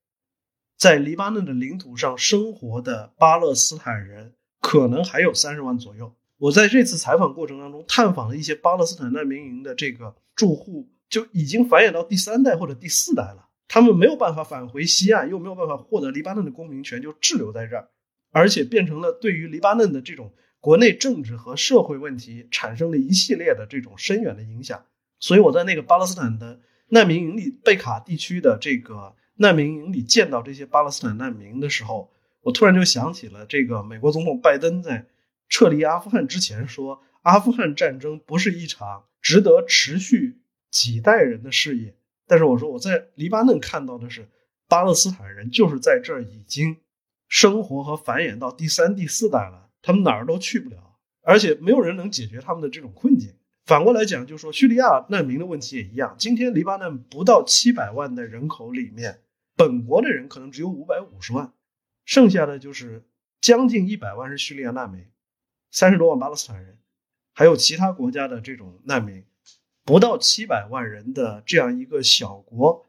[0.76, 6.14] 在黎巴嫩的领土上生活的巴勒斯坦人可能还有三十万左右。
[6.42, 13.48] 我在这次采访过程当中，探访了一些巴勒斯坦难民营的这个住户，就已经繁衍到第三代或者第四代了。
[13.68, 17.88] 他们没有办法返回西岸，又没有办法获得黎巴嫩的公民权，就滞留在这儿，
[18.32, 24.84] 而且变成了对于黎巴嫩的这种国内政治和社会问题产生了一系列的这种深远的影响。
[25.20, 35.06] 所以我在那个巴勒斯坦的难民营里，贝卡地区的这个难民营里见到这些巴勒斯坦难民的时候，我突然就想起了这个美国总统拜登在。
[35.52, 40.40] 撤离阿富汗之前说，阿富汗战争不是一场值得持续
[40.70, 41.94] 几代人的事业。
[42.26, 44.30] 但是我说我在黎巴嫩看到的是，
[44.66, 46.78] 巴勒斯坦人就是在这儿已经
[47.28, 53.34] 生活和繁衍到第三、第四代了，他们哪儿都去不了，而且没有人能解决他们的这种困境。
[53.66, 56.16] 反过来讲，就说叙利亚难民的问题也一样。
[56.18, 59.20] 今天黎巴嫩不到七百万的人口里面，
[59.54, 61.52] 本国的人可能只有五百五十万，
[62.06, 63.04] 剩下的就是
[63.42, 65.04] 将近一百万是叙利亚难民。
[65.72, 66.78] 三十多万巴勒斯坦人，
[67.32, 69.24] 还有其他国家的这种难民，
[69.84, 72.86] 不到七百万人的这样一个小国，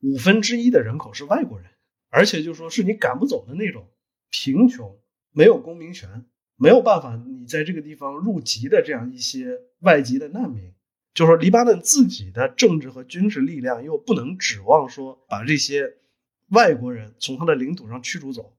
[0.00, 1.68] 五分之一的人口是外国人，
[2.10, 3.90] 而且就说是你赶不走的那种
[4.30, 4.96] 贫穷、
[5.32, 10.72] 没有公民权、没有办法你在这个地方入籍的这样一些外籍的难民，
[11.14, 15.96] 就说黎巴嫩自己的政治和军事力量又不能指望说把这些
[16.50, 18.56] 外国人从他的领土上驱逐走，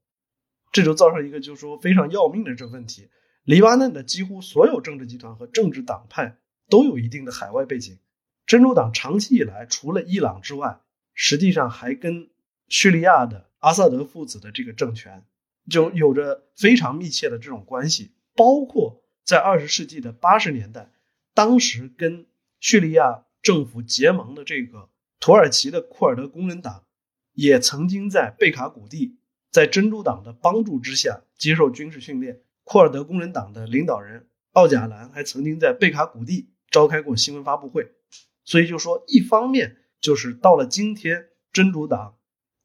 [0.73, 3.07] 这就造成一个就是说非常要命的这个问题。
[3.43, 6.37] 黎巴嫩的几乎所有政治集团和政治党派
[6.69, 7.99] 都有一定的海外背景。
[8.45, 10.79] 真主党长期以来，除了伊朗之外，
[11.13, 12.29] 实际上还跟
[12.69, 15.25] 叙利亚的阿萨德父子的这个政权
[15.69, 18.11] 就有着非常密切的这种关系。
[18.35, 20.91] 包括在二十世纪的八十年代，
[21.33, 22.25] 当时跟
[22.59, 24.89] 叙利亚政府结盟的这个
[25.19, 26.85] 土耳其的库尔德工人党，
[27.33, 29.17] 也曾经在贝卡谷地，
[29.51, 32.41] 在真主党的帮助之下接受军事训练。
[32.63, 37.91] 库尔德工人党的领导人奥贾兰还曾经在贝卡谷地召开过新闻发布会，
[38.43, 42.15] 所以就说，一方面就是到了今天，真主党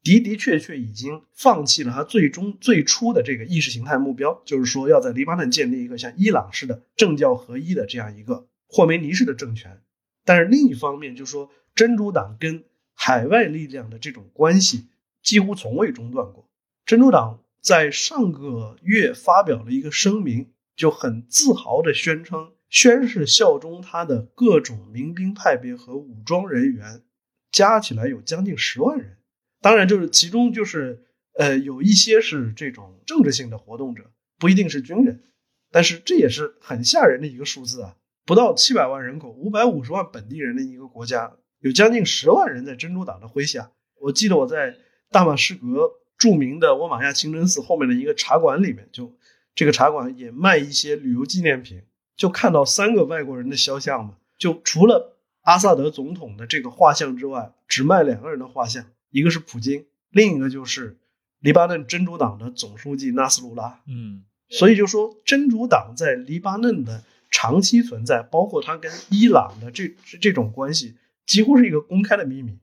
[0.03, 9.83] 的的确确已经放弃了他最终最初的这个意识形态目标，就是说要在黎巴嫩建立一个像伊朗式的政教合一的这样一个霍梅尼式的政权。
[10.25, 14.89] 但是另一方面，就说真主党跟海外力量的这种关系
[15.23, 16.49] 几乎从未中断过，
[16.87, 17.43] 真主党。
[17.61, 27.03] 在上个月发表了一个声明，就很自豪地宣称宣誓效忠他的各种民兵派别和武装人员，
[27.51, 29.19] 加起来有将近十万人。
[29.61, 31.05] 当然，就是其中就是
[31.35, 35.25] 呃有一些是这种政治性的活动者，不一定是军人。
[35.71, 37.97] 但是这也是很吓人的一个数字啊！
[38.25, 43.73] 不到七百万人口，五百五十万本地人的一个国家，有将近十万人在珍珠党的麾下。
[44.01, 44.77] 我记得我在
[45.11, 45.91] 大马士革。
[46.19, 49.15] 著名的沃玛亚清真寺后面的一个茶馆里面，就
[49.55, 51.83] 这个茶馆也卖一些旅游纪念品，
[52.17, 54.17] 就看到三个外国人的肖像嘛。
[54.37, 60.99] 就除了阿萨德总统的这个画像之外，只卖两个人的画像，一个是普京，另一个就是
[61.41, 63.81] 黎巴嫩真主党的总书记纳斯鲁拉。
[63.87, 70.97] 嗯，所以就说真主党在黎巴嫩的长期存在，包括他跟伊朗的这这种关系，
[71.27, 72.59] 几乎是一个公开的秘密。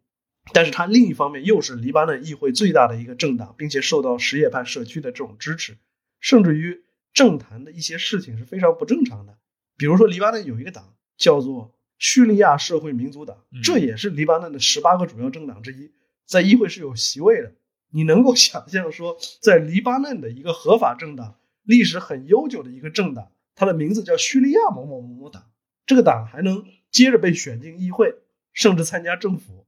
[0.53, 5.77] 但是它另一方面又是黎巴嫩议会最大的一个政党，并且受到什叶派社区的这种支持，
[6.19, 6.83] 甚至于
[7.13, 9.37] 政坛的一些事情是非常不正常的。
[9.77, 15.91] 比如说，黎巴嫩有一个党叫做叙利亚社会民族党，这也是黎巴嫩的十八个主要政党之一，
[16.25, 17.53] 在议会是有席位的。
[17.91, 25.49] 你能够想象说，在黎巴嫩的一个合法政党、历史很悠久的一个政党，它的名字叫叙利亚某某某某党，
[25.85, 28.15] 这个党还能接着被选进议会，
[28.53, 29.64] 甚至参加政府。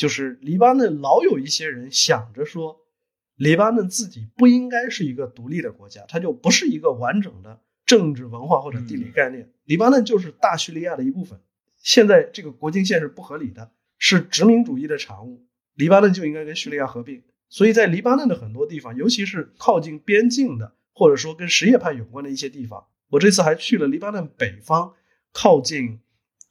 [0.00, 2.80] 就是黎巴嫩老有一些人想着说，
[3.36, 9.52] 黎巴嫩自己不应该是一个独立的国家，它就不是一个完整的政治文化或者地理概念。
[9.66, 11.38] 黎巴嫩就是大叙利亚的一部分。
[11.76, 15.44] 现在这个国境线是不合理的，是殖民主义的产物。
[15.74, 17.22] 黎巴嫩就应该跟叙利亚合并。
[17.50, 24.94] 所以在黎巴嫩的很多地方，尤其是靠近边境的，或者说跟什叶派有关的一些地方，我这次还去了黎巴嫩北方
[25.34, 26.00] 靠近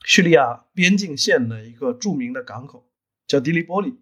[0.05, 2.85] 叙利亚边境线的一个著名的港口。
[3.29, 3.93] 叫迪利波里，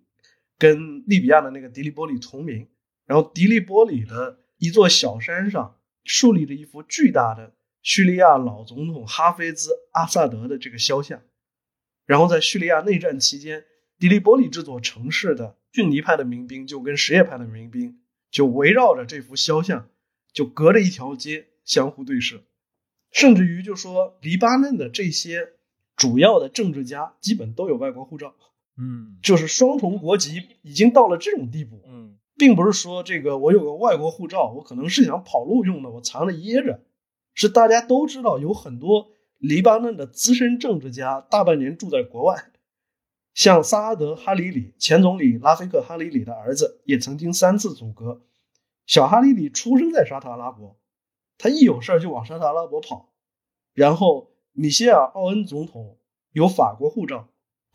[0.57, 2.67] 跟利比亚的那个迪利波里同名。
[3.05, 11.21] 然后迪利波里的一座小山上树立着一幅巨大的叙利亚老总统哈菲兹·阿萨德的这个肖像。
[12.05, 13.65] 然后在叙利亚内战期间，
[13.99, 17.99] 迪利波里这座城市的逊尼派的民兵就跟什叶派的民兵
[18.31, 19.89] 就围绕着这幅肖像，
[20.31, 22.43] 就隔着一条街相互对视。
[23.11, 25.53] 甚至于就说，黎巴嫩的这些
[25.97, 28.35] 主要的政治家基本都有外国护照。
[28.77, 31.81] 嗯，就是双重国籍已经到了这种地步。
[31.87, 36.83] 嗯，并不是说这个我有个外国护照，我可能是想跑路用的，我藏着掖着。
[37.33, 42.51] 是大家都知道，有很多黎巴嫩的资深政治家大半年住在国外，
[43.35, 48.21] 像萨阿德·哈里里前总理拉菲克·哈里里的儿子也曾经三次阻隔。
[48.87, 50.77] 小哈里里出生在沙特阿拉伯，
[51.37, 53.13] 他一有事就往沙特阿拉伯跑。
[53.73, 55.99] 然后米歇尔·奥恩总统
[56.31, 57.27] 有法国护照。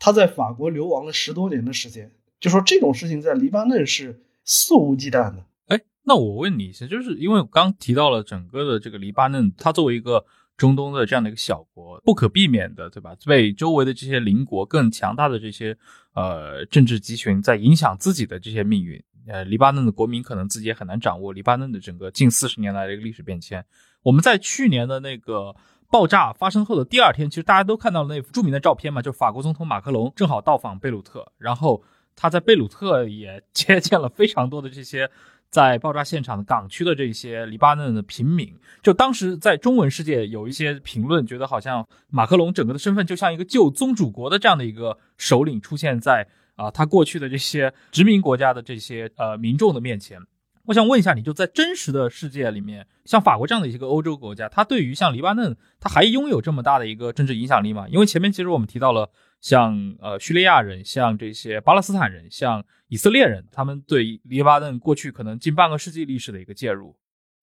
[0.03, 5.45] 他在法国流亡了十多年的时间，就说这种事情在黎巴嫩是肆无忌惮的。
[5.67, 10.25] 哎，那我问你一下，就是因为我刚提到了整个的这个黎巴嫩，它作为一个
[10.57, 13.15] 中东的这样的一个小国，不可避免的，对吧？
[13.25, 15.77] 被周围的这些邻国更强大的这些
[16.15, 19.01] 呃政治集群在影响自己的这些命运。
[19.27, 23.65] 呃，黎巴嫩的国民可能自己也很难掌握黎巴嫩的整个近四十年来的一个历史变迁。
[24.01, 25.55] 我们在去年的那个。
[25.93, 31.83] 爆炸发生后的第二天，其实大家都看到了那幅著名的照片嘛，就是法国总统马克龙正好到访贝鲁特，然后
[32.15, 35.07] 他在贝鲁特也接见了非常多的这些
[35.51, 38.51] 在爆炸现场的港区的这些黎巴嫩的平民。
[38.81, 50.19] 就当时在中文世界有一些评论，觉得好像马克龙整个的身份就像一个旧宗主国的这样的一个首领出现在啊他过去的这些殖民国家的这些呃民众的面前。
[50.65, 57.85] 我想问一下，你就在真实的世界里面，像法国这样的一个欧洲国家，它对于像黎巴嫩，它还拥有这么大的一个政治影响力吗？
[57.89, 59.11] 因为前面其实我们提到了，
[59.41, 66.95] 像呃叙利亚人，像这些巴勒斯坦人，像以色列人，他们对黎巴嫩过去可能近半个世纪历史的一个介入，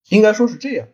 [0.09, 0.89] 应该说是这样。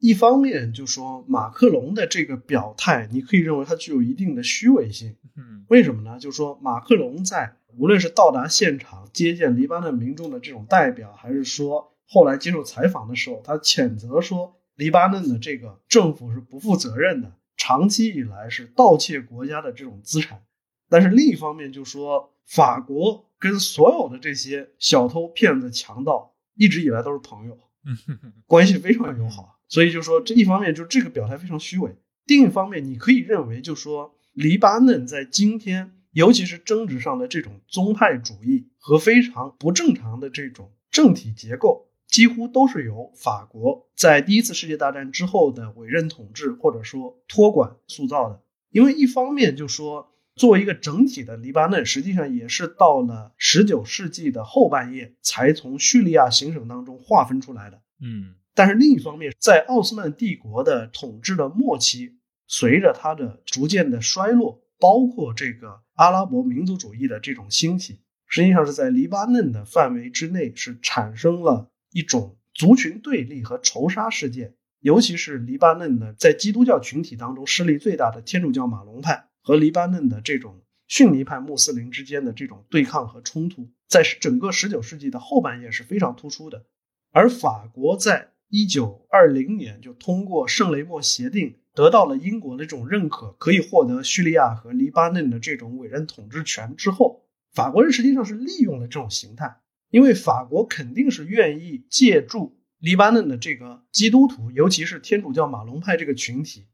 [0.00, 5.16] 一方面就说马克龙的这个表态，你可以认为它具有一定的虚伪性。
[5.34, 6.18] 嗯，为什么呢？
[6.18, 7.56] 就是说马克龙在。
[7.76, 20.42] 无论是到达现场接见黎巴嫩民众的这种代表，还是说后来接受采访的时候，他谴责说黎巴嫩的这个政府是不负责任的，长期以来是盗窃国家的这种资产。
[20.88, 27.58] 但是另一方面就说法国跟所有的这些小偷、骗子、强盗一直以来都是朋友，
[28.46, 29.58] 关系非常友好。
[29.68, 31.96] 所以就说这一方面就这个表态非常虚伪，
[32.26, 35.92] 另一方面你可以认为就说黎巴嫩在今天。
[36.12, 48.42] 尤其是政治上的这种宗派主义和非常不正常的这种政体结构，几乎都是由法国在第一次世界大战之后的委任统治或者说托管塑造的。
[48.70, 57.80] 因为一方面就说，作为一个整体的黎巴嫩，实际上也是到了十九世纪的后半叶才从叙利亚行省当中划分出来的。
[58.00, 62.16] 嗯，但是另一方面，在奥斯曼帝国的统治的末期，
[62.48, 64.60] 随着它的逐渐的衰落。
[64.82, 74.54] 包括这个阿拉伯民族主义的这种兴起，实际上是在黎巴嫩的范围之内，是产生了一种族群对立和仇杀事件。
[74.80, 86.64] 尤其是黎巴嫩的在基督教群体当中势力最大的天主教马龙派和黎巴嫩的这种逊尼派穆斯林之间的这种对抗和冲突，在整个19世纪的后半叶是非常突出的。
[87.12, 106.66] 而法国在一九二零年就通过圣雷默协定，得到了英国的这种认可，可以获得叙利亚和黎巴嫩的这种委任统治权之后，法国人实际上是利用了这种形态，因为法国肯定是愿意借助黎巴嫩的这个基督徒，尤其是天主教马龙派这个群体，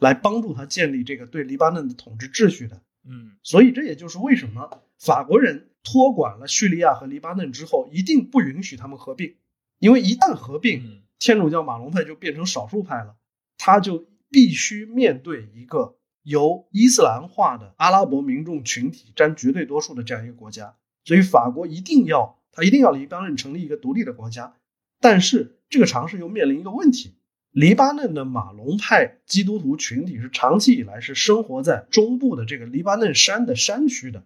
[0.00, 2.82] 来帮助他建立这个对黎巴嫩的统治秩序的。
[3.08, 9.34] 嗯所以这也就是为什么法国人托管了叙利亚和黎巴嫩之后，一定不允许他们合并，
[9.78, 13.14] 因为一旦合并，嗯天主教马龙派就变成少数派了，
[13.56, 24.56] 他就必须面对一个由伊斯兰化的阿拉伯民众群体占绝对多数的这样一个国家，所以法国一定要他一定要黎巴嫩成立一个独立的国家，
[25.00, 27.14] 但是这个尝试又面临一个问题。
[27.52, 34.24] 黎巴嫩的马龙派基督徒群体是长期以来是生活在中部的这个黎巴嫩山的山区的，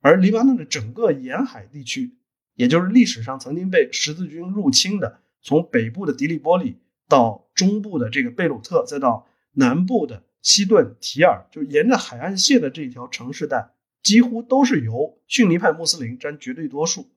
[0.00, 2.16] 而黎巴嫩的整个沿海地区，
[2.54, 6.78] 也就是历史上曾经被十字军入侵的，从北部的迪利波利
[7.08, 13.70] 到中部的这个贝鲁特，再到南部的西顿提尔，就沿着海岸线的这条城市带，
[14.02, 17.10] 几乎都是由逊尼派穆斯林占绝对多数。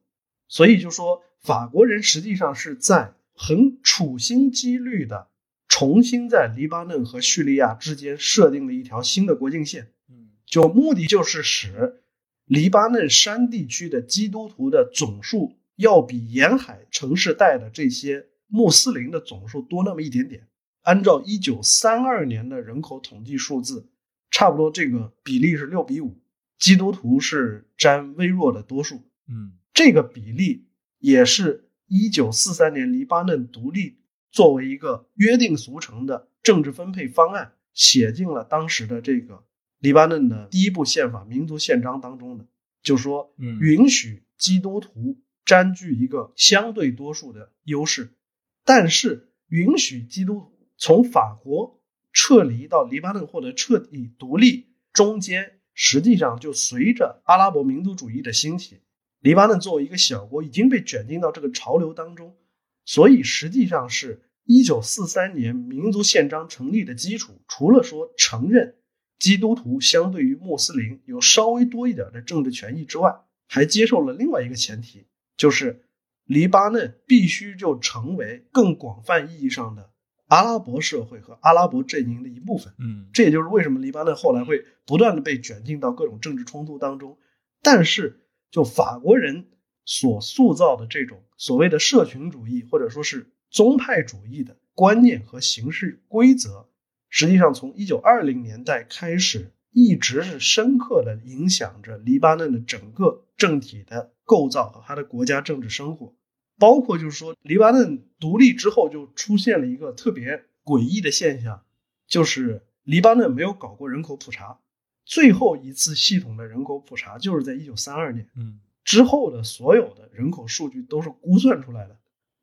[0.47, 5.27] 所以就说法国人实际上是在很处心积虑的
[5.67, 9.91] 重新在黎巴嫩和叙利亚之间设定了一条新的国境线。
[10.09, 12.01] 嗯就目的就是使
[12.45, 20.47] 黎巴嫩山地区的基督徒的总数要比沿海城市带的这些穆斯林的总数多那么一点点。
[20.81, 23.89] 按照一九三二年的人口统计数字，
[24.29, 26.21] 差不多这个比例是六比五，
[26.59, 28.97] 基督徒是占微弱的多数。
[29.27, 30.67] 嗯这个比例
[30.99, 33.97] 也是一九四三年黎巴嫩独立
[34.31, 39.43] 作为一个约定俗成的政治分配方案写进了当时的这个
[39.79, 42.45] 黎巴嫩的第一部宪法民族宪章当中的，
[42.83, 48.15] 就说嗯允许基督徒占据一个相对多数的优势，
[48.63, 51.79] 但是允许基督徒从法国
[52.11, 58.81] 撤离到黎巴嫩获得彻底独立中间，实际上就随着阿拉伯民族主义的兴起，
[59.19, 62.35] 黎巴嫩作为一个小国已经被卷进到这个潮流当中，
[62.83, 68.75] 所以实际上是一九四三年民族宪章成立的基础，除了说承认
[69.19, 73.13] 基督徒相对于穆斯林有稍微多一点的政治权益之外，
[73.47, 75.05] 还接受了另外一个前提，
[75.37, 75.85] 就是
[76.25, 79.91] 黎巴嫩必须就成为更广泛意义上的
[80.27, 82.73] 阿拉伯社会和阿拉伯阵营的一部分。
[82.79, 87.17] 嗯这也就是为什么黎巴嫩后来会不断的被卷进到各种政治冲突当中。
[87.61, 88.21] 但是，
[88.51, 89.47] 就法国人
[89.85, 96.67] 所塑造的这种所谓的社群主义或者说是宗派主义的观念和形式规则，
[97.09, 106.15] 实际上从一九二零年代开始，一直是深刻的影响着黎巴嫩的整个政体的构造和它的国家政治生活。
[106.57, 111.65] 包括就是说，黎巴嫩独立之后就出现了一个特别诡异的现象，
[112.07, 114.59] 就是黎巴嫩没有搞过人口普查，
[115.03, 118.29] 最后一次系统的人口普查就是在一九三二年。
[118.37, 118.61] 嗯。
[118.85, 121.97] 之后的所有的人口数据都是估算出来的，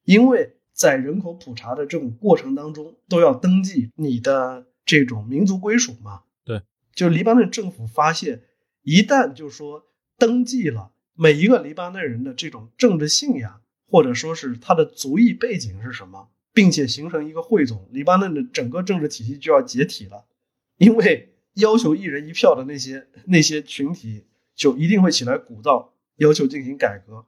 [0.04, 6.24] 因为在人口普查的这种过程当中，都要登记你的这种民族归属嘛。
[6.44, 6.60] 对，
[6.94, 8.42] 就黎巴嫩政府发现，
[8.82, 9.86] 一旦就说
[10.18, 20.26] 登记了每一个黎巴嫩人的这种政治信仰，或者说是他的族裔背景是什么，并且形成一个汇总，黎巴嫩的整个政治体系就要解体了，
[20.76, 27.24] 因为要求一人一票的那些那些群体就一定会起来鼓噪，要求进行改革。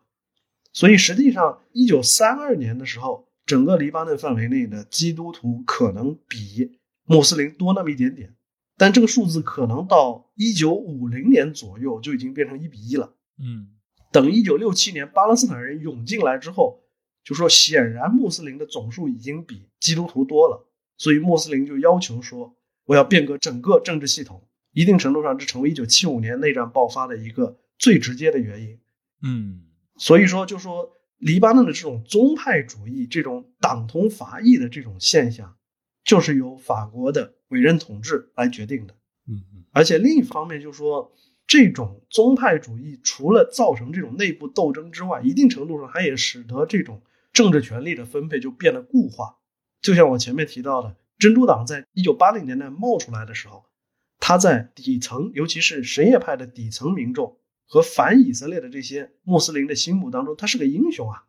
[0.72, 8.34] 所以实际上，一九三二年的时候，整个黎巴嫩范围内的基督徒可能比穆斯林多那么一点点，
[8.76, 13.14] 但这个数字可能到一九五零年左右就已经变成一比一了。
[13.38, 13.68] 嗯
[14.12, 16.84] 等一九六七年巴勒斯坦人涌进来之后，
[17.24, 24.46] 就说显然穆斯林的总数已经比基督徒多了，所以穆斯林就要求说，我要变革整个政治系统。
[24.72, 28.78] 一定程度上，这成为一九七五年内战爆发的一个最直接的原因。
[29.22, 29.62] 嗯
[29.96, 35.56] 所以说，就说黎巴嫩的这种宗派主义、这种党同伐异的这种现象，
[36.04, 38.94] 就是由法国的委任统治来决定的。
[39.28, 41.12] 嗯嗯而且另一方面，就是说
[41.46, 47.02] 这种宗派主义除了造成这种内部斗争之外，一定程度上它也使得这种
[47.32, 49.36] 政治权力的分配就变得固化。
[49.80, 53.64] 就像我前面提到的，珍珠党在一九八零年代冒出来的时候，
[54.18, 57.36] 他在底层，尤其是什叶派的底层民众
[57.66, 61.24] 和反以色列的这些穆斯林的心目当中，他是个英雄啊。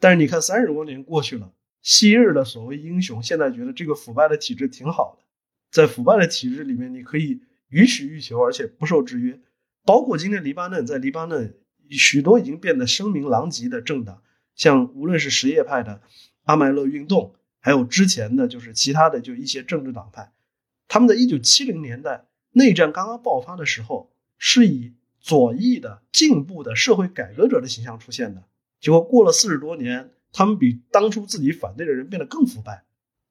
[0.00, 1.52] 但是你看，三十多年过去了，
[1.82, 5.24] 昔日的所谓英雄，现在觉得这个腐败的体制挺好的，
[5.72, 9.40] 在腐败的体制里面，你可以予取予求，而且不受制约。
[9.84, 11.56] 包括今天黎巴嫩，在黎巴嫩
[11.90, 14.22] 许多已经变得声名狼藉的政党，
[14.54, 16.02] 像无论是什叶派的
[16.44, 20.32] 阿麦勒运动，还有之前的就是其他的就一些政治党派，
[20.88, 28.44] 他们在一九七零年代内战刚刚爆发的时候，是以左翼的进步的社会改革者的形象出现的。
[28.78, 32.84] 结果过了四十多年，他们比当初自己反对的人变得更腐败。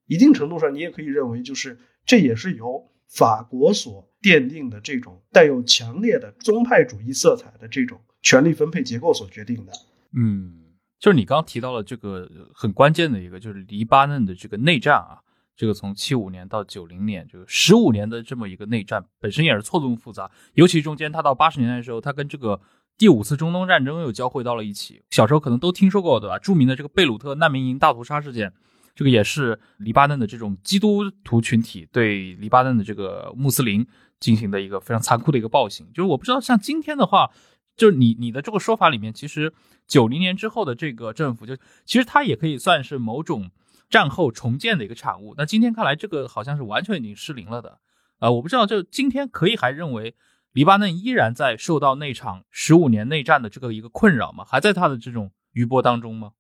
[0.08, 9.72] 一定程度上，你也可以认为，就是这也是由法国所奠定的这种带有强烈的宗派主义色彩的这种权力分配结构所决定的。
[10.16, 10.58] 嗯。
[11.00, 15.18] 就是你刚提到了这个很关键的一个，就是黎巴嫩的这个内战啊，
[15.56, 20.30] 这个从七五年到九零年，这个十五年的这么一个内战，本身也是错综复杂。
[20.54, 22.62] 尤其中间，他到八十年代的时候，他跟这个
[23.00, 25.02] 第五次中东战争又交汇到了一起。
[25.10, 26.38] 小时候可能都听说过，对吧？
[26.38, 28.54] 著名的这个贝鲁特难民营大屠杀事件，
[28.96, 33.86] 这个也是黎巴嫩的这种基督徒群体对黎巴嫩的这个穆斯林
[34.20, 35.88] 进行的一个非常残酷的一个暴行。
[35.94, 37.32] 就是我不知道，像今天的话。
[37.78, 39.54] 就是你你的这个说法里面，其实
[39.88, 43.50] 九零年之后的这个政府，就其实它也可以算是某种
[43.90, 45.34] 战后重建的一个产物。
[45.38, 47.80] 那今天看来，这个好像是完全已经失灵了的。
[48.20, 50.14] 呃，我不知道，就今天可以还认为
[50.52, 54.46] 黎巴嫩依然在受到那场十五年内战的这个一个困扰吗？
[54.46, 56.34] 还在他的这种余波当中吗？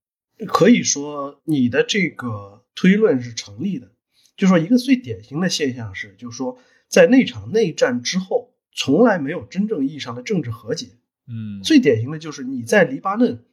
[0.48, 3.92] 可以说你的这个推论是成立的。
[4.38, 10.98] 就说一个最典型的现象是，就是说在那场内战之后，从来没有真正意义上的政治和解。
[11.28, 13.46] 嗯，最典型的就是你在黎巴嫩，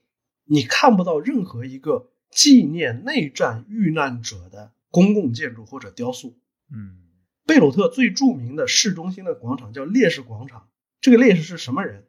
[0.44, 6.38] 你看不到任何一个纪念内战遇难者的公共建筑或者雕塑。
[6.72, 6.96] 嗯，
[7.46, 10.68] 贝鲁特最著名的市中心的广场叫烈士广场。
[11.00, 12.06] 这个烈士是什么人？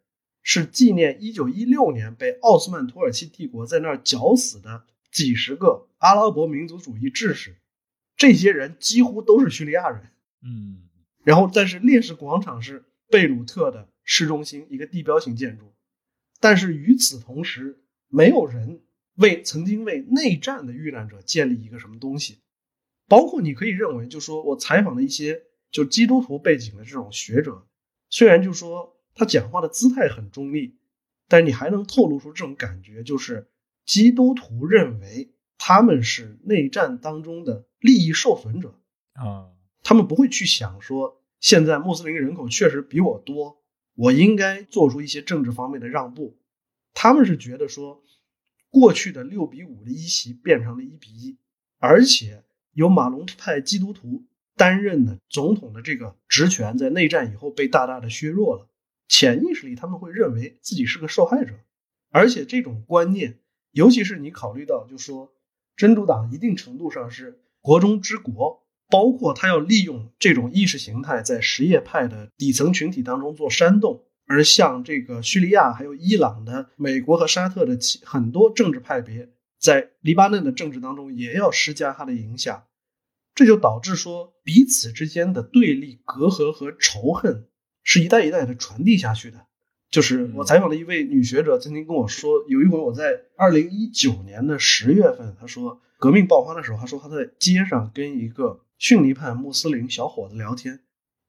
[0.52, 7.58] 是纪念1916年被奥斯曼土耳其帝国在那儿绞死的几十个阿拉伯民族主义志士。
[8.18, 10.10] 这些人几乎都是叙利亚人。
[10.44, 10.90] 嗯，
[11.24, 13.88] 然后但是烈士广场是贝鲁特的。
[14.12, 15.72] 市中心一个地标性建筑，
[16.40, 18.82] 但是与此同时，没有人
[19.18, 22.40] 为曾经为内战的遇难者建立一个什么东西。
[23.08, 27.68] 包括你可以认为，就说我采访的一些就基督徒背景的这种学者，
[28.10, 30.78] 虽然就说他讲话的姿态很中立，
[31.28, 33.50] 但你还能透露出这种感觉，就是
[33.86, 38.80] 基督徒认为他们是内战当中的利益受损者
[39.12, 39.52] 啊，
[39.84, 43.62] 他们不会去想说现在穆斯林人口确实比我多。
[43.96, 46.38] 我应该做出一些政治方面的让步，
[46.94, 48.02] 他们是觉得说，
[48.70, 51.38] 过去的六比五的一席变成了一比一，
[51.80, 54.24] 而且由马龙派基督徒
[54.56, 58.69] 担任的总统的这个职权，在内战以后被大大的削弱了。
[59.10, 61.54] 潜意识里他们会认为自己是个受害者，
[62.10, 63.40] 而且这种观念，
[63.72, 65.34] 尤其是你考虑到，就说
[65.76, 68.64] 真主党一定程度上是国中之国。
[68.92, 79.30] 包括他要利用这种意识形态在什叶派的底层群体当中做煽动，而像这个叙利亚、还有伊朗的、美国和沙特的很多政治派别，
[79.60, 82.64] 在黎巴嫩的政治当中也要施加他的影响，
[83.36, 87.48] 这就导致说彼此之间的对立、隔阂和仇恨
[87.84, 89.46] 是一代一代的传递下去的。
[89.90, 98.62] 就是我采访了一位女学者曾经跟我说，有一回我在二零一九年的十月份，她说革命爆发的时候，她说她在街上跟一个。
[98.82, 100.80] 逊尼派穆斯林小伙子聊天，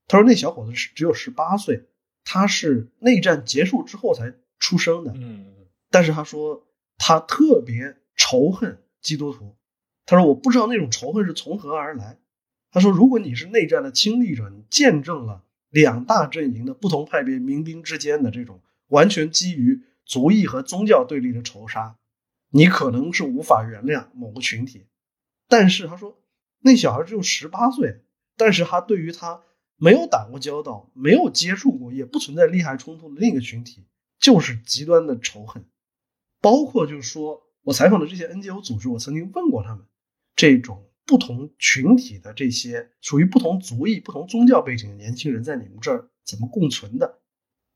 [0.07, 1.89] 她说那小伙子是只有十八岁，
[2.23, 5.13] 他是内战结束之后才出生的。
[5.17, 5.47] 嗯，
[5.91, 9.57] 但是他说他特别仇恨基督徒，
[10.07, 12.21] 他说我不知道那种仇恨是从何而来。
[12.71, 21.97] 他说如果你是内战的亲历者，你见证了两大阵营的不同派别民兵之间的这种完全基于族裔和宗教对立的仇杀，
[22.51, 24.87] 你可能是无法原谅某个群体。
[25.49, 26.17] 但是他说。
[26.63, 28.03] 那小孩只有十八岁，
[28.37, 29.43] 但是他对于他
[29.77, 33.87] 没有打过交道、没有接触过、也不存在利害冲突的另一个群体，
[34.19, 35.65] 就是极端的仇恨。
[36.43, 39.87] 包括就是说我采访的这些 NGO 组织，我曾经问过他们，
[40.37, 47.19] 这种不同群体的这些属于不同族裔、不同宗教背景的年轻人，在你们这儿怎么共存的？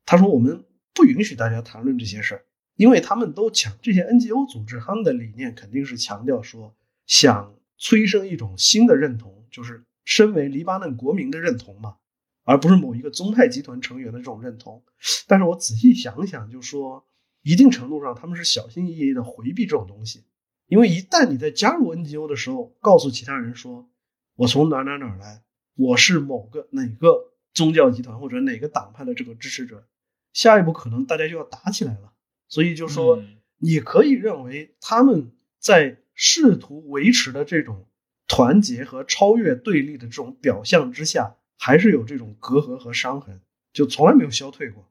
[0.07, 2.45] 他说我们不允许大家谈论这些事儿，
[2.77, 7.53] 因为他们都强这些 NGO 组织，他们的理念肯定是强调说想。
[7.77, 11.97] 催生一种新的认同，就是身为黎巴嫩国民的认同嘛，
[12.45, 14.85] 而不是某一个宗派集团成员的这种认同。
[15.27, 17.05] 但是我仔细想想，就说
[17.43, 20.23] 一定程度上他们是小心翼翼的回避这种东西，
[20.67, 23.89] 因为一旦你在加入 NGO 的时候，告诉其他人说
[24.37, 25.43] 我从哪哪哪来，
[25.77, 29.87] 我是某个哪个宗教集团或者哪个党派的这个支持者，
[30.33, 32.13] 下一步可能大家就要打起来了。
[32.49, 33.23] 所以就说
[33.59, 35.99] 你可以认为他们在。
[36.17, 37.89] 试图维持的这种
[38.29, 43.41] 团结和超越对立的这种表象之下，还是有这种隔阂和伤痕，
[43.73, 44.89] 就从来没有消退过。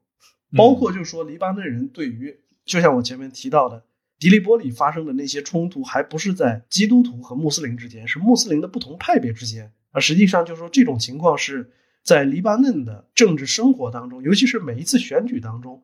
[0.54, 3.86] 包括就是说，黎巴嫩人对于，就像我前面提到的，
[4.18, 9.72] 迪利波里发生的那些冲突，还不是在基督徒和穆斯林之间，是穆斯林的不同派别之间。
[9.90, 11.70] 啊实际上，就是说这种情况是
[12.02, 15.82] 在黎巴嫩的政治生活当中，尤其是每一次选举当中，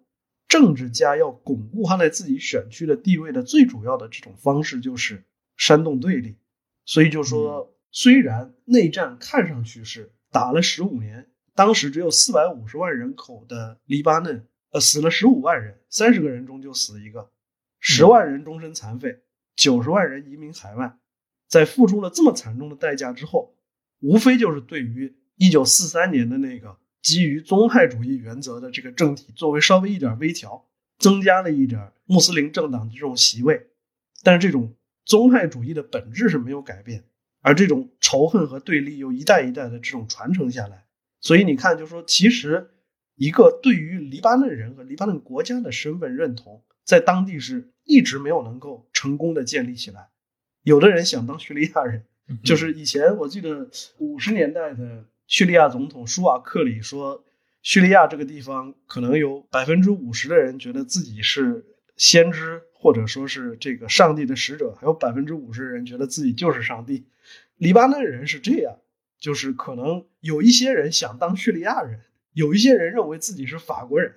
[0.48, 5.24] 政治家要巩固他在自己选区的地位的最主要的这种方式就是
[5.56, 6.36] 煽动对立。
[6.84, 17.30] 所以就说，虽然内战看上去是打了十五年，当时只有四百五十万人口的黎巴嫩，呃，死了十五万人，三十个人中就死一个。
[17.80, 19.20] 十万人终身残废，
[19.56, 20.98] 九十万人移民海外，
[21.48, 23.56] 在付出了这么惨重的代价之后，
[24.00, 33.68] 无非就是对于一九四三年的那个基于宗派主义原则的这个政体，作为稍微一点微调，增加了一点穆斯林政党的这种席位，
[34.22, 34.74] 但是这种
[35.06, 37.04] 宗派主义的本质是没有改变，
[37.40, 40.84] 而这种仇恨和对立又一代一代的这种传承下来，
[41.22, 42.70] 所以你看，就说其实
[43.16, 46.62] 一个对于黎巴嫩人和黎巴嫩国家的身份认同。
[46.84, 50.08] 在当地是一直没有能够成功的建立起来。
[50.62, 52.04] 有的人想当叙利亚人，
[52.44, 57.24] 就是以前我记得五十年代的叙利亚总统舒瓦克里说，
[57.62, 61.64] 叙利亚这个地方可能有百分之五十的人觉得自己是
[61.96, 67.06] 先知，或者说是这个上帝的使者，还有百分之五十的人觉得自己就是上帝。
[67.56, 68.78] 黎巴嫩人是这样，
[69.18, 72.00] 就是可能有一些人想当叙利亚人，
[72.32, 74.14] 有一些人认为自己是法国人，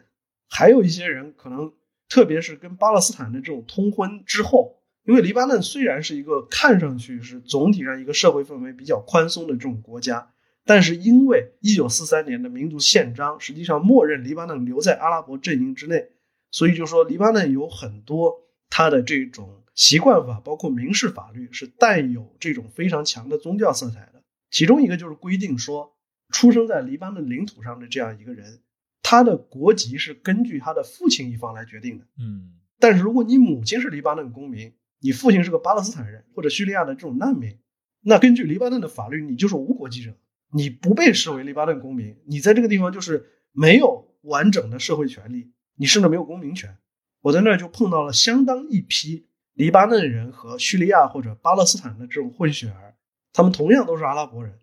[0.49, 1.71] 还有一些人可能。
[2.09, 10.31] 特别是跟巴勒斯坦的这种通婚之后，因为黎巴嫩虽然是一个看上去是总体上一个社会氛围比较宽松的这种国家，
[10.65, 16.09] 但是因为一九四三年的民族宪章实际上默认黎巴嫩留在阿拉伯阵营之内，
[16.51, 24.21] 所以就说黎巴嫩有很多它的这种习惯法，包括民事法律是带有这种非常强的宗教色彩的。
[24.51, 25.95] 其中一个就是规定说，
[26.29, 28.59] 出生在黎巴嫩领土上的这样一个人。
[29.03, 37.59] 他的国籍是根据他的父亲一方来决定的，嗯，但是如果你母亲是黎巴嫩公民，你父亲是个巴勒斯坦人或者叙利亚的这种难民，
[38.01, 40.15] 那根据黎巴嫩的法律，你就是无国籍者，
[40.51, 46.77] 你不被视为黎巴嫩公民，你在这个地方就是没有完整的社会权利，你甚至没有公民权。
[47.21, 52.95] 我在那儿就碰到了相当一批黎巴嫩人和叙利亚或者巴勒斯坦的这种混血儿，
[53.33, 54.57] 他们同样都是阿拉伯人，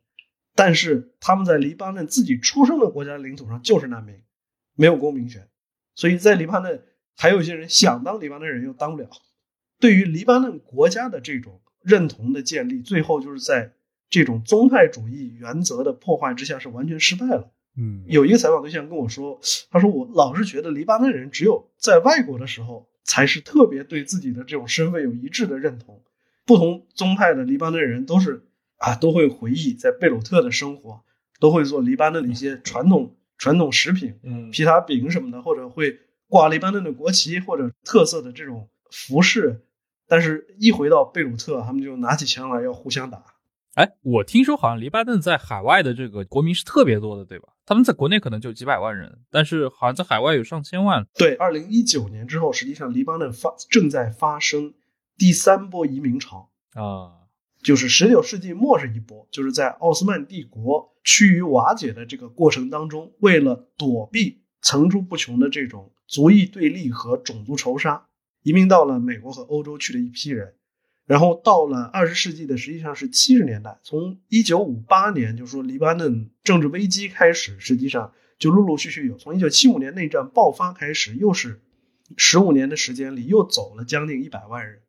[0.54, 4.16] 但是他们在黎巴嫩自己出生的国家领土上就是难民。
[4.80, 5.46] 没有公民权，
[5.94, 6.82] 所以在黎巴嫩
[7.14, 9.10] 还有一些人想当黎巴嫩人又当不了。
[9.78, 13.74] 对于黎巴嫩国家的这种认同的建立，最后就是在
[14.08, 17.52] 这种宗派主义原则的破坏之下是完全失败了。
[17.76, 19.38] 嗯，有一个采访对象跟我说，
[19.70, 26.02] 他说我老是觉得黎巴嫩人只有在外国的时候才是特别对自己的这种身份有一致的认同，
[26.46, 28.46] 不同宗派的黎巴嫩人都是
[28.78, 31.02] 啊都会回忆在贝鲁特的生活，
[31.38, 33.14] 都会做黎巴嫩的一些传统。
[33.40, 35.98] 传统食品，嗯，皮塔饼什么的，或者会
[36.28, 39.64] 挂黎巴嫩的国旗或者特色的这种服饰，
[40.06, 43.24] 但是一回到贝鲁特，他们就拿起枪来要互相打。
[43.74, 47.48] 哎，我听说好像黎巴嫩在海外的这个国民是特别多的，对吧？
[47.64, 51.06] 他们在国内可能就几百万人，但是好像在海外有上千万。
[51.14, 54.74] 对，二零一九年之后，实际上黎巴嫩发正在发生
[55.16, 57.16] 第三波移民潮啊。
[57.62, 68.06] 就是十九世纪末是一波，就是在奥斯曼帝国趋于瓦解的这个过程当中，为了躲避层出不穷的这种族裔对立和种族仇杀，
[68.42, 70.54] 移民到了美国和欧洲去的一批人。
[71.06, 81.60] 然后到了二十世纪的实际上是七十年代，从一九五八年就说黎巴嫩政治危机开始，实际上就陆陆续续有，从一九七五年内战爆发开始，又是
[82.16, 84.82] 十五年的时间里又走了将近一百万人。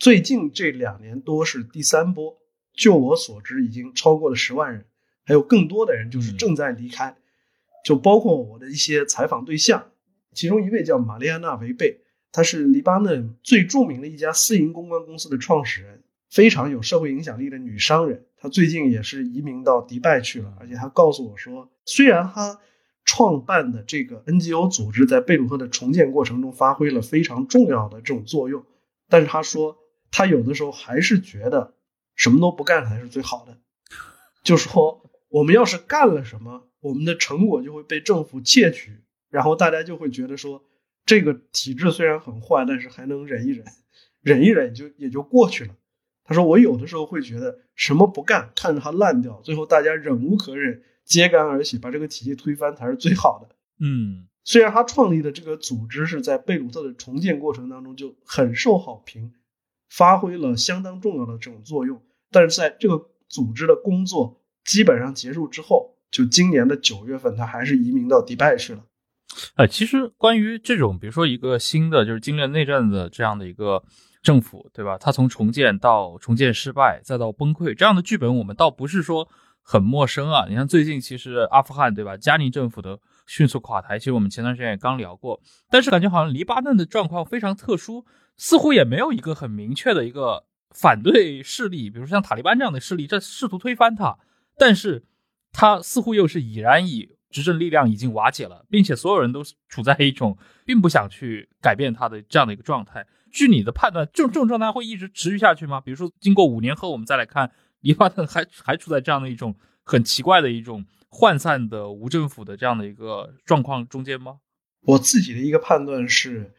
[0.00, 2.36] 最近这两年多是第三波，
[2.76, 4.86] 就我所知已经超过了十万人，
[5.24, 7.16] 还有更多的人就是正在离开，
[7.84, 9.90] 就包括我的一些采访对象，
[10.32, 12.00] 其中一位叫玛丽安娜·维贝，
[12.32, 18.24] 她是黎巴嫩最著名的一家私营公关公司的创始人，非常有社会影响力的女商人。
[18.36, 22.60] 她最近也是移民到迪拜去了，而且她告诉我说，虽然她
[23.04, 28.64] 创办的这个 NGO 组织在贝鲁特的重建过程中发挥了非常重要的这种作用，
[29.08, 29.78] 但是她说。
[30.16, 31.74] 她有的时候还是觉得
[32.14, 33.58] 什么都不干才是最好的，
[34.44, 35.03] 就说
[35.34, 39.00] 我们要是干了什么，我们的成果就会被政府窃取，
[39.30, 40.62] 然后大家就会觉得说
[41.04, 43.64] 这个体制虽然很坏，但是还能忍一忍，
[44.20, 45.74] 忍一忍就也就过去了。
[46.22, 53.56] 他说我有的时候会觉得什么不干，看着它烂掉，最后大家忍无可忍，揭竿而起，把这个体系推翻才是最好的。
[53.80, 59.32] 嗯，虽然他创立的这个组织是在贝鲁特的重建过程当中就很受好评。
[59.88, 62.00] 发挥了相当重要的这种作用，
[62.30, 68.84] 但是在这个组织的工作基本上结束之后，就今年的九月份，他还是移民到迪拜去了。
[69.56, 73.82] 呃，其实关于这种，比如说一个新的就是经历内战的这样的一个
[74.22, 74.96] 政府，对吧？
[74.96, 79.28] 他从重建到重建失败，再到崩溃，这样的剧本我们倒不是说
[79.60, 80.46] 很陌生啊。
[80.48, 82.16] 你看最近其实阿富汗，对吧？
[82.16, 85.40] 加尼政府的迅速垮台，其实我们前段时间也刚聊过。
[85.68, 88.04] 但是感觉好像黎巴嫩的状况非常特殊，
[88.36, 94.16] 似乎也没有一个很明确的一个反对势力，比如像塔利班这样的势力，在试图推翻它，
[94.56, 95.04] 但是
[95.52, 97.14] 它似乎又是已然以。
[97.30, 103.04] 执政力量已经瓦解了，并且所有人都处在一种并不想去改变他的这样的一个状态。
[103.32, 105.80] 据你的判断，这种这种状态会一直持续下去吗？
[105.80, 107.50] 比如说，经过五年后，我们再来看
[107.80, 114.36] 黎巴嫩还还处在这样的一种很奇怪的一种涣散的无政府的这样的一个状况中间吗？
[114.82, 116.54] 我自己的一个判断是，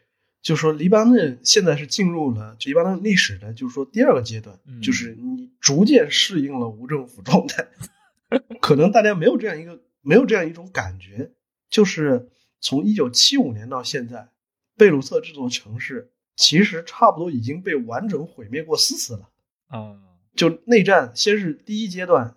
[0.46, 7.66] 就是说黎巴嫩现在是进入了黎巴嫩历史的，就是说第二个阶段，就是你逐渐适应了无政府状态。
[8.62, 9.82] 可能大家没有这样一个。
[10.08, 11.32] 没有这样一种感觉，
[11.68, 12.28] 就是
[12.60, 14.28] 从一九七五年到现在，
[14.76, 19.28] 贝鲁特这座城市其实差不多已经被完整毁灭过四次了。
[19.66, 19.98] 啊，
[20.36, 22.36] 就内战，先是第一阶段，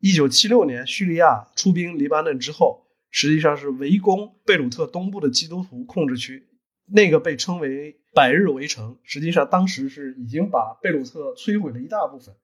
[0.00, 6.48] 一九七六年叙利亚出兵黎巴嫩之后，实际上是围攻贝鲁特东部的基督徒控制区，
[6.86, 12.34] 那个被称为百日围城，实际上当时是已经把贝鲁特摧毁了一大部分。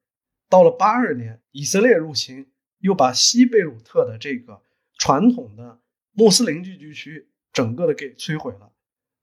[0.49, 2.47] 到了八二年，以色列入侵。
[2.81, 4.59] 又把西贝鲁特的这个
[4.97, 5.79] 传统的
[6.13, 8.71] 穆斯林聚居区整个的给摧毁了。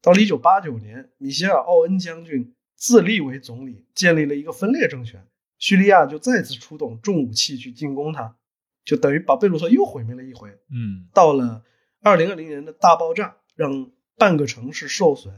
[0.01, 5.27] 到了一九八九年，米歇尔·奥恩将军自立为总理，建立了一个分裂政权。
[5.59, 8.37] 叙利亚就再次出动重武器去进攻他，
[8.85, 10.51] 就等于把贝鲁特又毁灭了一回。
[10.71, 11.65] 嗯，到了
[12.01, 15.33] 二零二零年的大爆炸，让半个城市受损，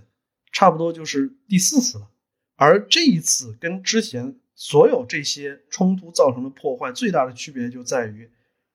[0.51, 2.11] 差不多就是第四次了。
[2.57, 4.36] 而这一次跟之前。
[4.62, 8.31] 所有这些冲突造成的破坏，最大的区别就在于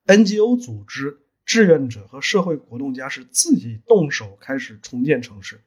[0.06, 5.60] ，NGO 组织、志愿者和社会活动家是自己动手开始重建城市，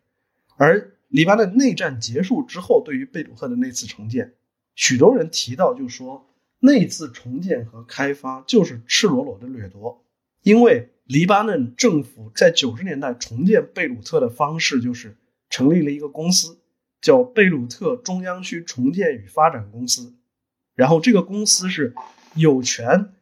[0.57, 4.33] 而黎巴嫩内战结束之后，对于贝鲁特的那次重建，
[4.75, 6.27] 许多人提到就说，
[6.59, 10.03] 那次重建和开发就是赤裸裸的掠夺，
[10.41, 15.17] 因为黎巴嫩政府在九十年代重建贝鲁特的方式就是
[15.49, 16.59] 成立了一个公司。
[17.01, 20.13] 叫贝鲁特中央区重建与发展公司，
[20.75, 21.95] 然后这个公司是
[22.35, 23.13] 有权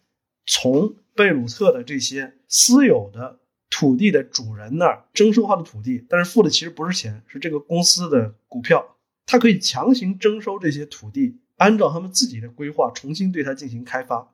[0.46, 3.40] 从贝鲁特的这些私有的
[3.70, 14.34] 土地的主人那儿征收他的土地，但是付的其实不是钱，是这个公司的股票，他可以强行征收这些土地，按照他们自己的规划重新对它进行开发。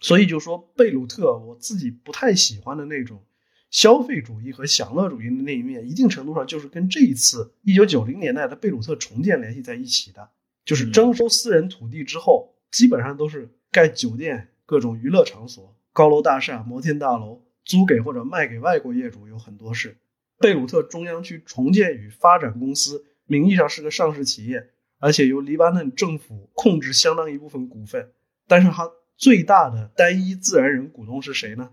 [0.00, 3.22] 所以就说贝鲁特，我自己不太喜欢的那种。
[3.70, 10.28] 消费主义和享乐主义的那一面，一定程度上就是跟这一次一九九零年代的贝鲁特重建联系在一起的。
[10.64, 19.96] 就是征收私人土地之后，基本上都是盖酒店、各种娱乐场所、高楼大厦、摩天大楼，租给或者卖给外国业主有很多是。
[20.40, 28.10] 贝鲁特中央区重建与发展公司名义上是个上市企业，而且由黎巴嫩政府控制相当一部分股份，
[28.48, 28.90] 但是它
[29.20, 31.72] 最大的单一自然人股东是谁呢？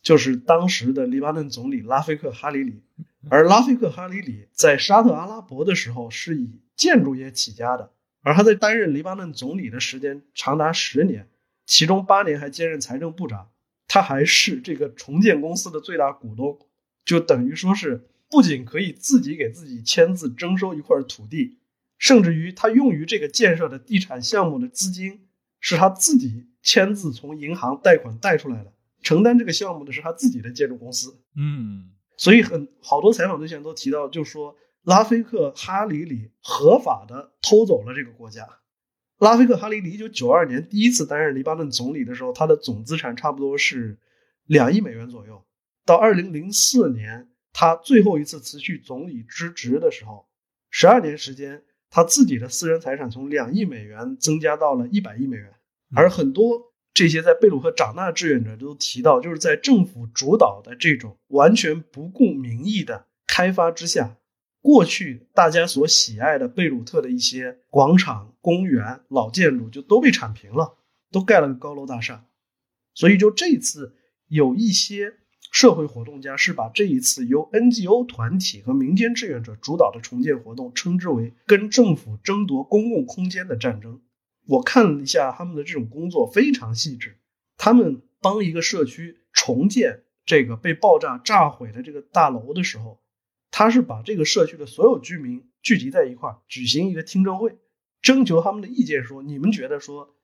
[0.00, 2.82] 就是当时的黎巴嫩总理拉菲克·哈里里，
[3.28, 7.92] 而拉菲克·哈里里在沙特阿拉伯的时候是以建筑业起家的，
[8.22, 11.28] 而他在担任黎巴嫩总理的时间长达十年，
[11.66, 13.50] 其中八年还兼任财政部长。
[13.86, 16.58] 他还是这个重建公司的最大股东，
[17.04, 21.58] 就等于说是不仅可以自己给自己签字征收一块土地，
[21.98, 25.26] 甚至于他用于这个建设的地产项目的资金
[25.60, 28.72] 是他自己签字从银行贷款贷出来的。
[29.02, 38.48] 承担这个项目的是他自己的建筑公司，嗯，所以很好多采访对象都提到，就说拉菲克哈里里合法的偷走了这个国家。
[39.18, 43.98] 拉菲克哈里里一九九二年第一次担任黎巴嫩总理的时候，他的总资产差不多是
[44.46, 45.44] 两亿美元左右。
[45.84, 50.28] 到二零零四年他最后一次辞去总理之职的时候，
[50.70, 55.52] 十二年时间，他自己的私人财产从两亿美元增加到了一百亿美元，
[55.94, 56.72] 而很多。
[56.94, 64.18] 这些在贝鲁特长大志愿者都提到，就是在政府主导的这种完全不顾民意的开发之下，
[64.60, 70.76] 过去大家所喜爱的贝鲁特的一些广场、公园、老建筑就都被铲平了，
[71.10, 72.26] 都盖了个高楼大厦。
[72.92, 73.96] 所以，就这次
[74.28, 75.14] 有一些
[75.50, 84.02] 社会活动家是把这一次由 NGO 团体和民间志愿者主导的重建活动称之为跟政府争夺公共空间的战争。
[84.46, 87.18] 我看了一下他们的这种工作非常细致，
[87.56, 93.00] 他们帮一个社区重建这个被爆炸炸毁的这个大楼的时候，
[93.50, 97.56] 他是把这个社区的所有居民聚集在一块儿，举行一个听证会，
[98.00, 100.16] 征求他们的意见，说你们觉得说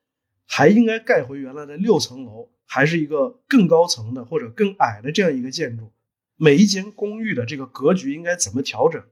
[0.47, 5.93] 还应该盖回原来的六层楼，还是一个更高层的或者更矮的这样一个建筑？
[6.37, 9.05] 每一间公寓的这个格局应该怎么调整。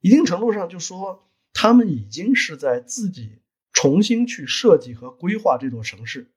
[0.00, 3.39] 一定程度上，就说他们已经是在自己
[3.72, 6.30] 重新去设计和规划这座城市，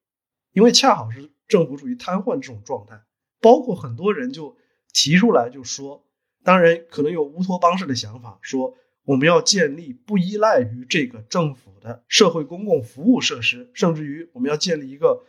[0.52, 3.02] 因为恰好是政府处于瘫痪这种状态。
[3.42, 4.58] 包括很多人就
[4.94, 6.06] 提出来就说，
[6.44, 15.26] 当然可能有乌托邦式的想法，说我们要建立不依赖于这个政府的社会公共服务设施，甚至于我们要建立一个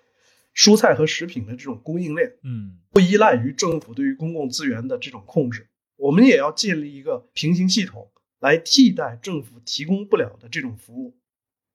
[0.55, 5.69] 蔬菜和食品的这种供应链，嗯，不依赖于政府对于公共资源的这种控制。
[5.97, 8.11] 我们也要建立一个平行系统。
[8.41, 11.17] 来替代政府提供不了的这种服务，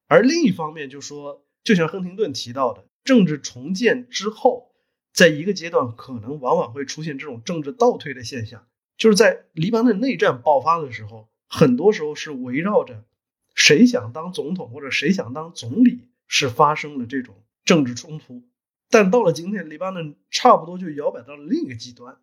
[0.09, 4.73] 而另一方面就说，就像亨廷顿提到的，政治重建之后，
[5.13, 8.67] 在一个阶段可能往往会出现这种政治倒退的现象，
[8.97, 13.05] 就是在黎巴嫩内战爆发的时候，很多时候是围绕着
[13.53, 18.41] 谁想当总统或者谁想当总理是发生了这种政治冲突，
[18.89, 22.17] 但到了今天，黎巴嫩差不多就摇摆到了另一个极端，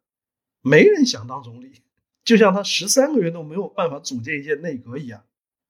[0.61, 1.73] 没人想当总理。
[2.25, 5.23] 就像他十三个月都没有办法组建一届内阁一样，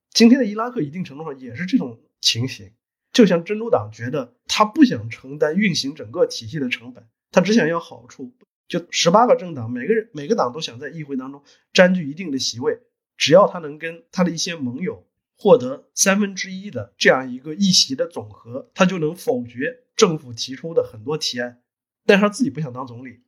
[0.08, 2.72] 今天的伊拉克一定程度上也是这种情形。
[3.12, 8.34] 就像珍珠党觉得他不想承担运行整个体系的成本，他只想要好处。
[8.68, 12.80] 就十八个政党，每个人每个党都想在议会当中占据一定的席位，
[13.16, 15.06] 只要他能跟他的一些盟友
[15.38, 21.62] 获得三分之一的这样一个议席的总和，他就能否决政府提出的很多提案。
[22.04, 23.20] 但是他自己不想当总理。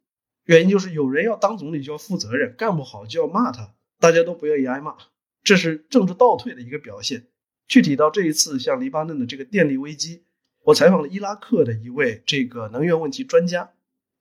[0.45, 4.97] 原因就是有人要当总理就要负责任，干不好就要骂他，大家都不愿意挨骂，
[5.43, 7.29] 这是政治倒退的一个表现。
[7.69, 10.23] 具体到这一次像黎巴嫩的这个电力危机，
[10.65, 13.71] 我采访了伊拉克的一位这个能源问题专家，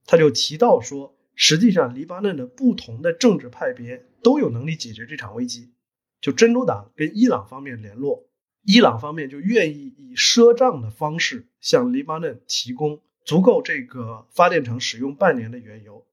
[0.06, 5.72] 他就提到说，实际上黎巴嫩的不同的政治派别都有能力解决这场危机。
[6.20, 8.28] 就真主党跟伊朗方面联络，
[8.64, 16.06] 伊朗方面就愿意以赊账的方式向黎巴嫩提供足够这个发电厂使用半年的原油。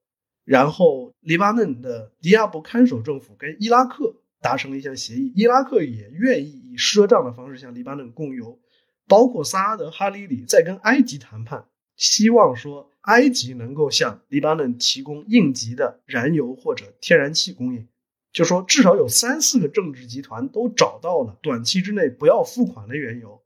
[0.45, 8.61] 然后，黎巴嫩的迪亚布看守政府跟伊拉克达成了一项协议，伊拉克也愿意赊账的方式向黎巴嫩供油，
[9.09, 17.89] 包括萨阿德哈里里在跟埃及谈判，希望说埃及能够向黎巴嫩提供应急的燃油或者天然气供应，
[18.33, 23.43] 就说至少有三四个政治集团都找到了短期之内不要付款的原油，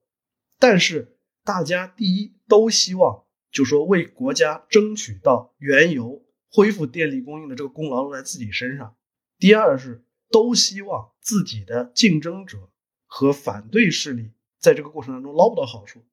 [0.58, 6.24] 但是大家第一都希望就说为国家争取到原油。
[6.50, 8.96] 恢复电力供应的这个功劳落在自己身上。
[9.38, 12.70] 第二是都希望自己的竞争者
[13.08, 14.30] 和反对势力
[14.60, 16.04] 在这个过程当中捞不到好处，